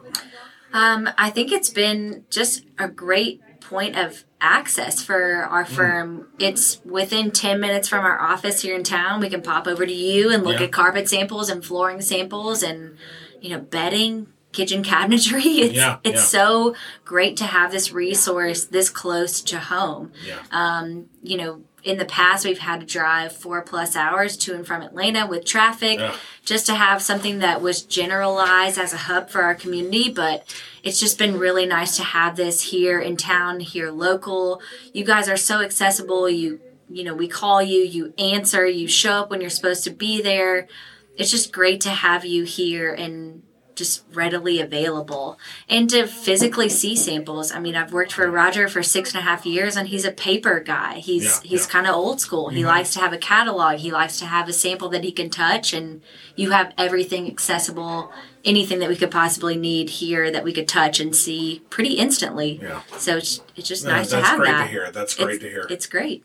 Um, 0.73 1.09
I 1.19 1.31
think 1.31 1.53
it's 1.53 1.71
been 1.71 2.25
just 2.31 2.65
a 2.79 2.89
great 2.89 3.41
point 3.61 3.97
of 3.97 4.25
access 4.41 5.03
for 5.03 5.43
our 5.45 5.65
firm. 5.65 6.29
It's 6.39 6.81
within 6.85 7.31
10 7.31 7.61
minutes 7.61 7.89
from 7.89 8.05
our 8.05 8.21
office 8.21 8.63
here 8.63 8.75
in 8.75 8.83
town. 8.85 9.21
We 9.21 9.29
can 9.31 9.43
pop 9.43 9.67
over 9.67 9.85
to 9.87 9.93
you 9.93 10.31
and 10.33 10.45
look 10.45 10.59
Yeah. 10.61 10.67
at 10.67 10.73
carpet 10.73 11.09
samples 11.09 11.49
and 11.51 11.65
flooring 11.65 12.01
samples 12.01 12.63
and, 12.63 12.97
you 13.41 13.51
know, 13.51 13.61
bedding, 13.61 14.29
kitchen 14.53 14.83
cabinetry. 14.91 15.59
It's, 15.59 15.75
Yeah, 15.75 15.99
it's 16.03 16.17
yeah. 16.17 16.21
so 16.41 16.75
great 17.05 17.37
to 17.37 17.45
have 17.45 17.71
this 17.71 17.93
resource 17.93 18.65
this 18.65 18.89
close 18.91 19.41
to 19.43 19.59
home. 19.61 20.13
Yeah. 20.27 20.39
Um, 20.51 21.07
you 21.23 21.37
know, 21.37 21.63
in 21.83 21.99
the 21.99 22.05
past, 22.05 22.45
we've 22.45 22.59
had 22.59 22.81
to 22.81 22.87
drive 22.87 23.33
four 23.33 23.63
plus 23.63 23.97
hours 23.97 24.37
to 24.39 24.55
and 24.55 24.67
from 24.67 24.83
Atlanta 24.83 25.27
with 25.27 25.45
traffic 25.45 25.99
Yeah. 25.99 26.15
just 26.45 26.67
to 26.67 26.75
have 26.75 27.01
something 27.03 27.39
that 27.39 27.63
was 27.63 27.83
generalized 27.83 28.79
as 28.79 28.93
a 28.93 28.97
hub 28.99 29.31
for 29.31 29.43
our 29.43 29.55
community. 29.55 30.11
But 30.11 30.45
it's 30.83 31.01
just 31.01 31.19
been 31.19 31.39
really 31.39 31.67
nice 31.67 31.97
to 31.97 32.03
have 32.03 32.37
this 32.37 32.61
here 32.71 32.99
in 33.01 33.17
town, 33.17 33.61
here 33.61 33.91
local. 33.91 34.61
You 34.93 35.05
guys 35.05 35.29
are 35.29 35.37
so 35.37 35.61
accessible. 35.61 36.29
You, 36.29 36.61
you 36.89 37.05
know, 37.05 37.15
we 37.15 37.29
call 37.29 37.63
you, 37.63 37.81
you 37.81 38.13
answer, 38.19 38.67
you 38.67 38.89
show 38.89 39.13
up 39.13 39.31
when 39.31 39.41
you're 39.41 39.51
supposed 39.51 39.85
to 39.85 39.91
be 39.91 40.21
there. 40.21 40.69
It's 41.17 41.31
just 41.31 41.53
great 41.53 41.81
to 41.83 41.91
have 41.91 42.25
you 42.25 42.45
here 42.45 42.93
and 42.93 43.43
just 43.81 44.05
readily 44.13 44.61
available 44.61 45.39
and 45.67 45.89
to 45.89 46.07
physically 46.07 46.69
see 46.69 46.95
samples. 46.95 47.51
I 47.51 47.61
mean, 47.61 47.75
I've 47.75 47.95
worked 47.95 48.13
for 48.13 48.31
Roger 48.31 48.69
for 48.69 48.83
six 48.83 49.15
and 49.15 49.21
a 49.21 49.23
half 49.23 49.47
years 49.47 49.75
and 49.75 49.89
he's 49.89 50.05
a 50.05 50.13
paper 50.13 50.61
guy. 50.61 50.99
He's 50.99 51.25
Yeah, 51.25 51.49
he's 51.49 51.67
yeah. 51.67 51.73
kind 51.73 51.87
of 51.87 51.95
old 51.95 52.21
school. 52.21 52.51
He 52.51 52.59
mm-hmm. 52.61 52.69
likes 52.69 52.93
to 52.93 53.01
have 53.01 53.15
a 53.15 53.19
catalog. 53.19 53.79
He 53.79 53.91
likes 53.91 54.19
to 54.19 54.27
have 54.27 54.51
a 54.51 54.53
sample 54.53 54.91
that 54.91 55.03
he 55.03 55.13
can 55.13 55.31
touch 55.31 55.73
and 55.73 56.03
you 56.37 56.51
have 56.51 56.75
everything 56.77 57.27
accessible, 57.27 58.13
anything 58.45 58.81
that 58.81 58.91
we 58.91 58.97
could 58.97 59.11
possibly 59.11 59.57
need 59.57 59.89
here 59.89 60.31
that 60.31 60.45
we 60.45 60.53
could 60.53 60.69
touch 60.69 61.01
and 61.01 61.17
see 61.17 61.63
pretty 61.71 61.95
instantly. 61.95 62.61
Yeah. 62.63 62.83
So 62.99 63.17
it's, 63.17 63.41
it's 63.57 63.67
just 63.67 63.87
nice 63.87 64.11
to 64.11 64.21
have 64.21 64.41
it. 64.41 64.45
that's 64.45 64.45
great 64.45 64.51
that. 64.51 64.65
to 64.65 64.71
hear. 64.71 64.91
That's 64.93 65.15
great 65.15 65.35
it's, 65.37 65.45
to 65.45 65.51
hear. 65.51 65.67
It's 65.71 65.87
great. 65.87 66.25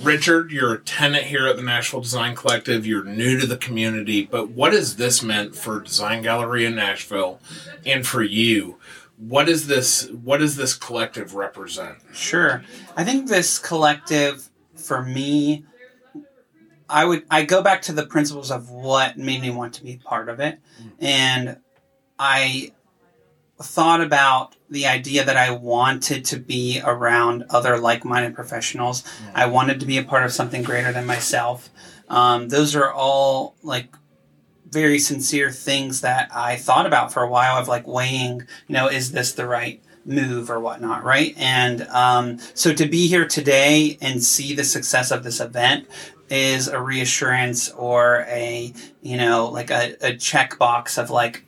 Richard, 0.00 0.50
you're 0.50 0.74
a 0.74 0.78
tenant 0.78 1.24
here 1.24 1.46
at 1.46 1.56
the 1.56 1.62
Nashville 1.62 2.00
Design 2.00 2.34
Collective. 2.34 2.86
You're 2.86 3.04
new 3.04 3.38
to 3.38 3.46
the 3.46 3.56
community, 3.56 4.24
but 4.24 4.50
what 4.50 4.72
has 4.72 4.96
this 4.96 5.22
meant 5.22 5.56
for 5.56 5.80
Design 5.80 6.22
Galleria 6.22 6.68
in 6.68 6.74
Nashville 6.74 7.40
and 7.84 8.06
for 8.06 8.22
you? 8.22 8.78
What 9.16 9.48
is 9.48 9.66
this 9.66 10.10
what 10.10 10.38
does 10.38 10.56
this 10.56 10.74
collective 10.74 11.34
represent? 11.34 11.96
Sure. 12.12 12.62
I 12.96 13.04
think 13.04 13.28
this 13.28 13.58
collective, 13.58 14.50
for 14.74 15.02
me, 15.02 15.64
I 16.88 17.06
would 17.06 17.24
I 17.30 17.44
go 17.44 17.62
back 17.62 17.82
to 17.82 17.92
the 17.92 18.04
principles 18.04 18.50
of 18.50 18.70
what 18.70 19.16
made 19.16 19.40
me 19.40 19.50
want 19.50 19.74
to 19.74 19.82
be 19.82 19.96
part 19.96 20.28
of 20.28 20.40
it, 20.40 20.58
hmm. 20.78 20.88
and 21.00 21.56
I 22.18 22.72
thought 23.60 24.00
about 24.00 24.54
the 24.68 24.86
idea 24.86 25.24
that 25.24 25.36
I 25.36 25.50
wanted 25.50 26.24
to 26.26 26.38
be 26.38 26.80
around 26.84 27.44
other 27.50 27.78
like-minded 27.78 28.34
professionals. 28.34 29.02
I 29.34 29.46
wanted 29.46 29.80
to 29.80 29.86
be 29.86 29.96
a 29.96 30.04
part 30.04 30.24
of 30.24 30.32
something 30.32 30.62
greater 30.62 30.92
than 30.92 31.06
myself. 31.06 31.70
Um, 32.08 32.48
those 32.48 32.76
are 32.76 32.92
all 32.92 33.56
like 33.62 33.94
very 34.68 34.98
sincere 34.98 35.50
things 35.50 36.02
that 36.02 36.28
I 36.34 36.56
thought 36.56 36.84
about 36.84 37.12
for 37.12 37.22
a 37.22 37.28
while 37.28 37.56
of 37.56 37.68
like 37.68 37.86
weighing, 37.86 38.42
you 38.66 38.74
know, 38.74 38.88
is 38.88 39.12
this 39.12 39.32
the 39.32 39.46
right 39.46 39.82
move 40.04 40.50
or 40.50 40.60
whatnot, 40.60 41.02
right? 41.02 41.34
And 41.38 41.82
um, 41.88 42.38
so 42.52 42.74
to 42.74 42.86
be 42.86 43.06
here 43.08 43.26
today 43.26 43.96
and 44.02 44.22
see 44.22 44.54
the 44.54 44.64
success 44.64 45.10
of 45.10 45.24
this 45.24 45.40
event 45.40 45.88
is 46.28 46.68
a 46.68 46.80
reassurance 46.80 47.70
or 47.70 48.26
a, 48.28 48.74
you 49.00 49.16
know, 49.16 49.48
like 49.48 49.70
a, 49.70 49.94
a 50.02 50.12
checkbox 50.12 51.02
of 51.02 51.08
like, 51.08 51.45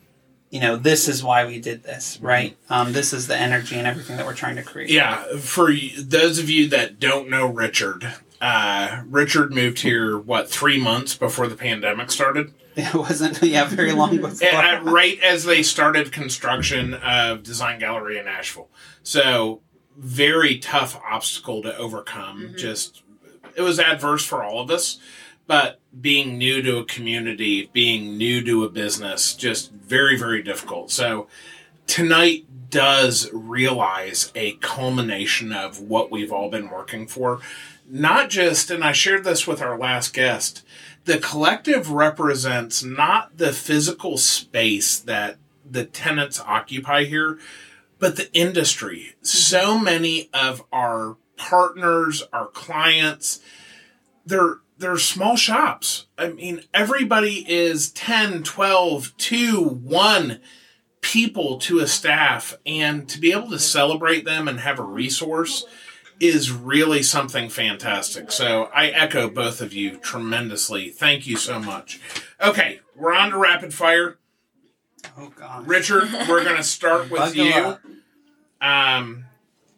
you 0.50 0.60
know, 0.60 0.76
this 0.76 1.08
is 1.08 1.22
why 1.22 1.46
we 1.46 1.60
did 1.60 1.82
this, 1.82 2.18
right? 2.20 2.56
Um, 2.70 2.92
this 2.92 3.12
is 3.12 3.26
the 3.26 3.36
energy 3.36 3.76
and 3.76 3.86
everything 3.86 4.16
that 4.16 4.26
we're 4.26 4.34
trying 4.34 4.56
to 4.56 4.62
create. 4.62 4.90
Yeah, 4.90 5.36
for 5.38 5.70
those 5.98 6.38
of 6.38 6.48
you 6.48 6.68
that 6.68 6.98
don't 6.98 7.28
know 7.28 7.46
Richard, 7.46 8.14
uh, 8.40 9.02
Richard 9.06 9.52
moved 9.52 9.80
here 9.80 10.16
what 10.16 10.48
three 10.48 10.80
months 10.80 11.14
before 11.14 11.48
the 11.48 11.56
pandemic 11.56 12.10
started. 12.10 12.54
It 12.78 12.94
wasn't, 12.94 13.42
yeah, 13.42 13.64
very 13.64 13.90
long 13.90 14.16
before. 14.20 14.48
Right 14.84 15.20
as 15.20 15.42
they 15.42 15.64
started 15.64 16.12
construction 16.12 16.94
of 16.94 17.42
Design 17.42 17.80
Galleria 17.80 18.20
in 18.20 18.26
Nashville. 18.26 18.68
So 19.02 19.62
very 19.96 20.58
tough 20.58 20.96
obstacle 21.04 21.60
to 21.62 21.76
overcome. 21.76 22.54
Just 22.56 23.02
it 23.56 23.62
was 23.62 23.80
adverse 23.80 24.24
for 24.24 24.44
all 24.44 24.60
of 24.60 24.70
us, 24.70 25.00
but 25.48 25.77
being 26.00 26.38
new 26.38 26.62
to 26.62 26.78
a 26.78 26.84
community, 26.84 27.70
being 27.72 28.16
new 28.16 28.42
to 28.44 28.64
a 28.64 28.68
business, 28.68 29.34
just 29.34 29.72
very 29.72 30.16
very 30.18 30.42
difficult. 30.42 30.90
So 30.90 31.28
tonight 31.86 32.46
does 32.70 33.30
realize 33.32 34.30
a 34.34 34.52
culmination 34.54 35.52
of 35.52 35.80
what 35.80 36.10
we've 36.10 36.32
all 36.32 36.50
been 36.50 36.70
working 36.70 37.06
for. 37.06 37.40
Not 37.90 38.28
just, 38.28 38.70
and 38.70 38.84
I 38.84 38.92
shared 38.92 39.24
this 39.24 39.46
with 39.46 39.62
our 39.62 39.78
last 39.78 40.12
guest, 40.12 40.62
the 41.04 41.18
collective 41.18 41.90
represents 41.90 42.82
not 42.84 43.38
the 43.38 43.52
physical 43.52 44.18
space 44.18 44.98
that 44.98 45.38
the 45.64 45.86
tenants 45.86 46.38
occupy 46.40 47.04
here, 47.04 47.38
but 47.98 48.16
the 48.16 48.30
industry. 48.34 49.14
So 49.22 49.78
many 49.78 50.28
of 50.34 50.62
our 50.70 51.16
partners, 51.36 52.22
our 52.32 52.48
clients, 52.48 53.40
they're 54.26 54.58
they're 54.78 54.98
small 54.98 55.36
shops. 55.36 56.06
I 56.16 56.28
mean, 56.28 56.62
everybody 56.72 57.44
is 57.48 57.90
10, 57.90 58.44
12, 58.44 59.16
2, 59.16 59.62
1 59.62 60.40
people 61.00 61.58
to 61.58 61.80
a 61.80 61.86
staff 61.86 62.56
and 62.66 63.08
to 63.08 63.20
be 63.20 63.32
able 63.32 63.50
to 63.50 63.58
celebrate 63.58 64.24
them 64.24 64.48
and 64.48 64.60
have 64.60 64.78
a 64.78 64.82
resource 64.82 65.64
is 66.20 66.50
really 66.50 67.02
something 67.02 67.48
fantastic. 67.48 68.32
So 68.32 68.64
I 68.74 68.88
echo 68.88 69.30
both 69.30 69.60
of 69.60 69.72
you 69.72 69.98
tremendously. 69.98 70.90
Thank 70.90 71.26
you 71.26 71.36
so 71.36 71.60
much. 71.60 72.00
Okay, 72.40 72.80
we're 72.96 73.14
on 73.14 73.30
to 73.30 73.38
rapid 73.38 73.72
fire. 73.72 74.18
Oh 75.16 75.32
god. 75.36 75.66
Richard, 75.68 76.08
we're 76.28 76.42
going 76.44 76.56
to 76.56 76.64
start 76.64 77.10
with 77.10 77.20
Buckle 77.20 77.44
you. 77.44 77.52
up. 77.54 77.80
Um, 78.60 79.26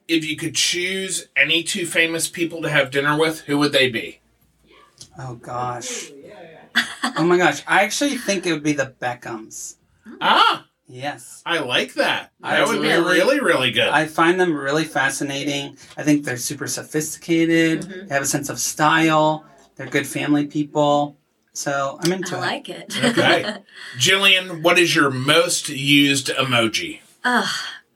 if 0.08 0.24
you 0.24 0.36
could 0.36 0.54
choose 0.54 1.28
any 1.36 1.62
two 1.62 1.86
famous 1.86 2.28
people 2.28 2.62
to 2.62 2.70
have 2.70 2.90
dinner 2.90 3.18
with, 3.18 3.40
who 3.42 3.58
would 3.58 3.72
they 3.72 3.90
be? 3.90 4.19
Oh 5.22 5.34
gosh. 5.34 6.10
oh 7.16 7.24
my 7.24 7.36
gosh. 7.36 7.62
I 7.66 7.82
actually 7.82 8.16
think 8.16 8.46
it 8.46 8.52
would 8.52 8.62
be 8.62 8.72
the 8.72 8.94
Beckhams. 9.00 9.76
Ah, 10.20 10.66
Yes. 10.92 11.40
I 11.46 11.60
like 11.60 11.94
that. 11.94 12.32
I 12.42 12.56
That 12.56 12.66
would 12.66 12.82
be 12.82 12.88
really- 12.88 13.18
really, 13.20 13.40
really 13.40 13.70
good. 13.70 13.88
I 13.88 14.06
find 14.06 14.40
them 14.40 14.52
really 14.52 14.84
fascinating. 14.84 15.76
I 15.96 16.02
think 16.02 16.24
they're 16.24 16.36
super 16.36 16.66
sophisticated. 16.66 17.82
They 18.08 18.12
have 18.14 18.24
a 18.24 18.26
sense 18.26 18.48
of 18.48 18.58
style. 18.58 19.44
They're 19.76 19.86
good 19.86 20.06
family 20.06 20.46
people. 20.46 21.16
So 21.52 21.98
I'm 22.02 22.12
into 22.12 22.36
I 22.36 22.38
it. 22.38 22.42
I 22.42 22.46
like 22.46 22.68
it. 22.68 23.04
Okay. 23.04 23.56
Jillian, 23.98 24.62
what 24.62 24.78
is 24.80 24.94
your 24.96 25.10
most 25.10 25.68
used 25.68 26.26
emoji? 26.28 27.00
Ugh, 27.22 27.46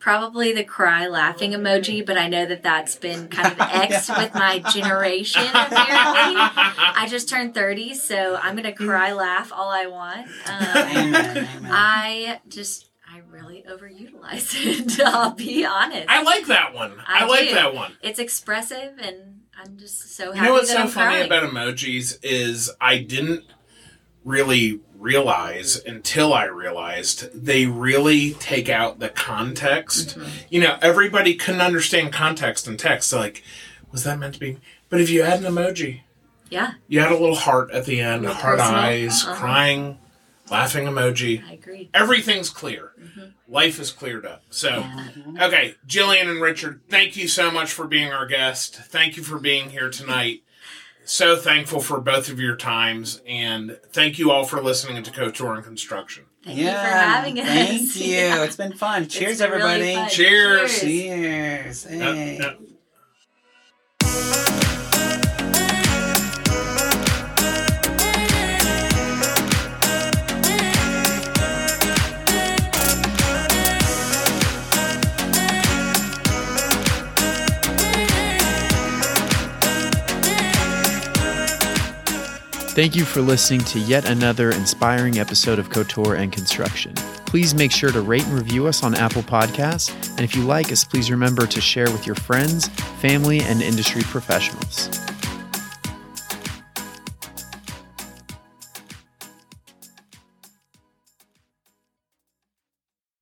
probably 0.05 0.53
the 0.53 0.63
cry 0.63 1.09
laughing 1.09 1.53
emoji, 1.53 2.05
but 2.05 2.19
I 2.19 2.29
know 2.29 2.45
that 2.45 2.63
that's 2.63 2.95
been 2.95 3.27
kind 3.29 3.51
of 3.51 3.59
X 3.59 4.11
Yeah. 4.11 4.23
with 4.23 4.35
my 4.35 4.59
generation, 4.59 5.41
apparently. 5.47 5.73
I 6.37 7.07
just 7.09 7.27
turned 7.27 7.55
30, 7.55 7.95
so 7.95 8.39
I'm 8.43 8.55
going 8.55 8.65
to 8.65 8.73
cry 8.85 9.15
laugh 9.15 9.51
all 9.51 9.71
I 9.71 9.87
want. 9.87 10.27
Um, 10.47 10.97
Amen. 10.99 11.37
Amen. 11.57 11.71
I 11.73 12.39
just, 12.49 12.91
I 13.11 13.23
really 13.31 13.65
overutilize 13.67 14.53
it, 14.55 15.01
I'll 15.01 15.31
be 15.33 15.65
honest. 15.65 16.05
I 16.11 16.21
like 16.23 16.49
that 16.49 16.75
one. 16.75 16.93
I, 17.07 17.25
I 17.25 17.27
like 17.27 17.49
do. 17.49 17.55
that 17.55 17.75
one. 17.75 17.93
it's 18.03 18.19
expressive, 18.19 18.99
and 19.01 19.41
I'm 19.59 19.79
just 19.79 20.15
so 20.15 20.33
happy 20.33 20.39
You 20.39 20.45
know 20.45 20.53
what's 20.53 20.69
that 20.69 20.75
so 20.75 20.81
I'm 20.83 20.89
funny 20.89 21.27
crying. 21.27 21.27
about 21.27 21.51
emojis 21.51 22.19
is 22.23 22.71
I 22.79 22.99
didn't 22.99 23.45
really 24.23 24.81
realize 25.05 25.77
until 25.85 26.33
I 26.33 26.45
realized 26.47 27.31
they 27.35 27.67
really 27.67 28.33
take 28.35 28.69
out 28.71 28.99
the 28.99 29.11
context. 29.11 30.19
Mm-hmm. 30.19 30.29
You 30.49 30.61
know, 30.61 30.79
everybody 30.81 31.35
couldn't 31.35 31.61
understand 31.61 32.13
context 32.13 32.67
and 32.67 32.79
text. 32.79 33.11
So 33.11 33.19
like, 33.19 33.45
was 33.93 34.03
that 34.05 34.19
meant 34.19 34.35
to 34.35 34.41
be? 34.41 34.57
But 34.89 35.01
if 35.03 35.11
you 35.11 35.23
add 35.23 35.45
an 35.45 35.53
emoji, 35.53 36.01
yeah, 36.51 36.73
you 36.89 37.01
add 37.01 37.13
a 37.13 37.19
little 37.19 37.35
heart 37.35 37.71
at 37.71 37.85
the 37.85 38.01
end, 38.01 38.23
Little 38.23 38.37
heart 38.37 38.61
eyes, 38.61 39.25
Uh-huh. 39.25 39.35
crying, 39.35 39.99
laughing 40.51 40.87
emoji. 40.87 41.47
I 41.49 41.53
agree. 41.55 41.91
Everything's 41.93 42.49
clear. 42.51 42.93
Mm-hmm. 43.01 43.25
Life 43.53 43.79
is 43.81 43.91
cleared 43.91 44.25
up. 44.25 44.43
So, 44.51 44.85
okay, 45.41 45.75
Jillian 45.87 46.31
and 46.31 46.41
Richard, 46.41 46.81
thank 46.89 47.15
you 47.17 47.29
so 47.29 47.51
much 47.51 47.71
for 47.73 47.87
being 47.87 48.11
our 48.13 48.27
guest. 48.27 48.77
Thank 48.77 49.17
you 49.19 49.23
for 49.23 49.39
being 49.39 49.71
here 49.71 49.91
tonight. 49.91 50.44
So 51.05 51.37
thankful 51.37 51.81
for 51.81 52.01
both 52.01 52.31
of 52.31 52.41
your 52.41 52.57
times, 52.57 53.21
and 53.27 53.79
thank 53.93 54.19
you 54.19 54.31
all 54.31 54.45
for 54.45 54.63
listening 54.63 55.03
to 55.03 55.11
Couture 55.11 55.55
and 55.55 55.63
Construction. 55.65 56.25
Thank 56.45 56.59
you 56.59 56.65
for 56.67 56.71
having 56.73 57.39
us. 57.41 57.47
Thank 57.47 57.97
you. 57.97 58.15
Yeah. 58.15 58.45
It's 58.45 58.57
been 58.57 58.73
fun. 58.73 59.07
Cheers, 59.09 59.39
been 59.39 59.51
really 59.51 59.63
everybody. 59.63 59.95
fun. 59.97 60.09
Cheers. 60.11 60.81
Cheers. 60.81 61.85
Hey. 61.85 62.39
Uh, 62.41 62.55
uh, 64.03 64.61
Thank 82.75 82.97
you 82.97 83.05
for 83.05 83.21
listening 83.21 83.61
to 83.67 83.79
yet 83.79 84.05
another 84.05 84.51
inspiring 84.51 85.21
episode 85.21 85.61
of 85.61 85.71
Couture 85.71 86.17
and 86.17 86.33
Construction. 86.33 86.93
Please 87.25 87.55
make 87.55 87.71
sure 87.71 87.93
to 87.93 88.01
rate 88.01 88.25
and 88.27 88.33
review 88.33 88.67
us 88.67 88.83
on 88.83 88.97
Apple 88.97 89.23
Podcasts. 89.23 89.95
And 90.11 90.23
if 90.23 90.35
you 90.35 90.43
like 90.43 90.73
us, 90.73 90.83
please 90.83 91.09
remember 91.09 91.47
to 91.47 91.61
share 91.61 91.89
with 91.93 92.05
your 92.05 92.17
friends, 92.17 92.67
family, 93.01 93.39
and 93.43 93.63
industry 93.63 94.03
professionals. 94.03 95.04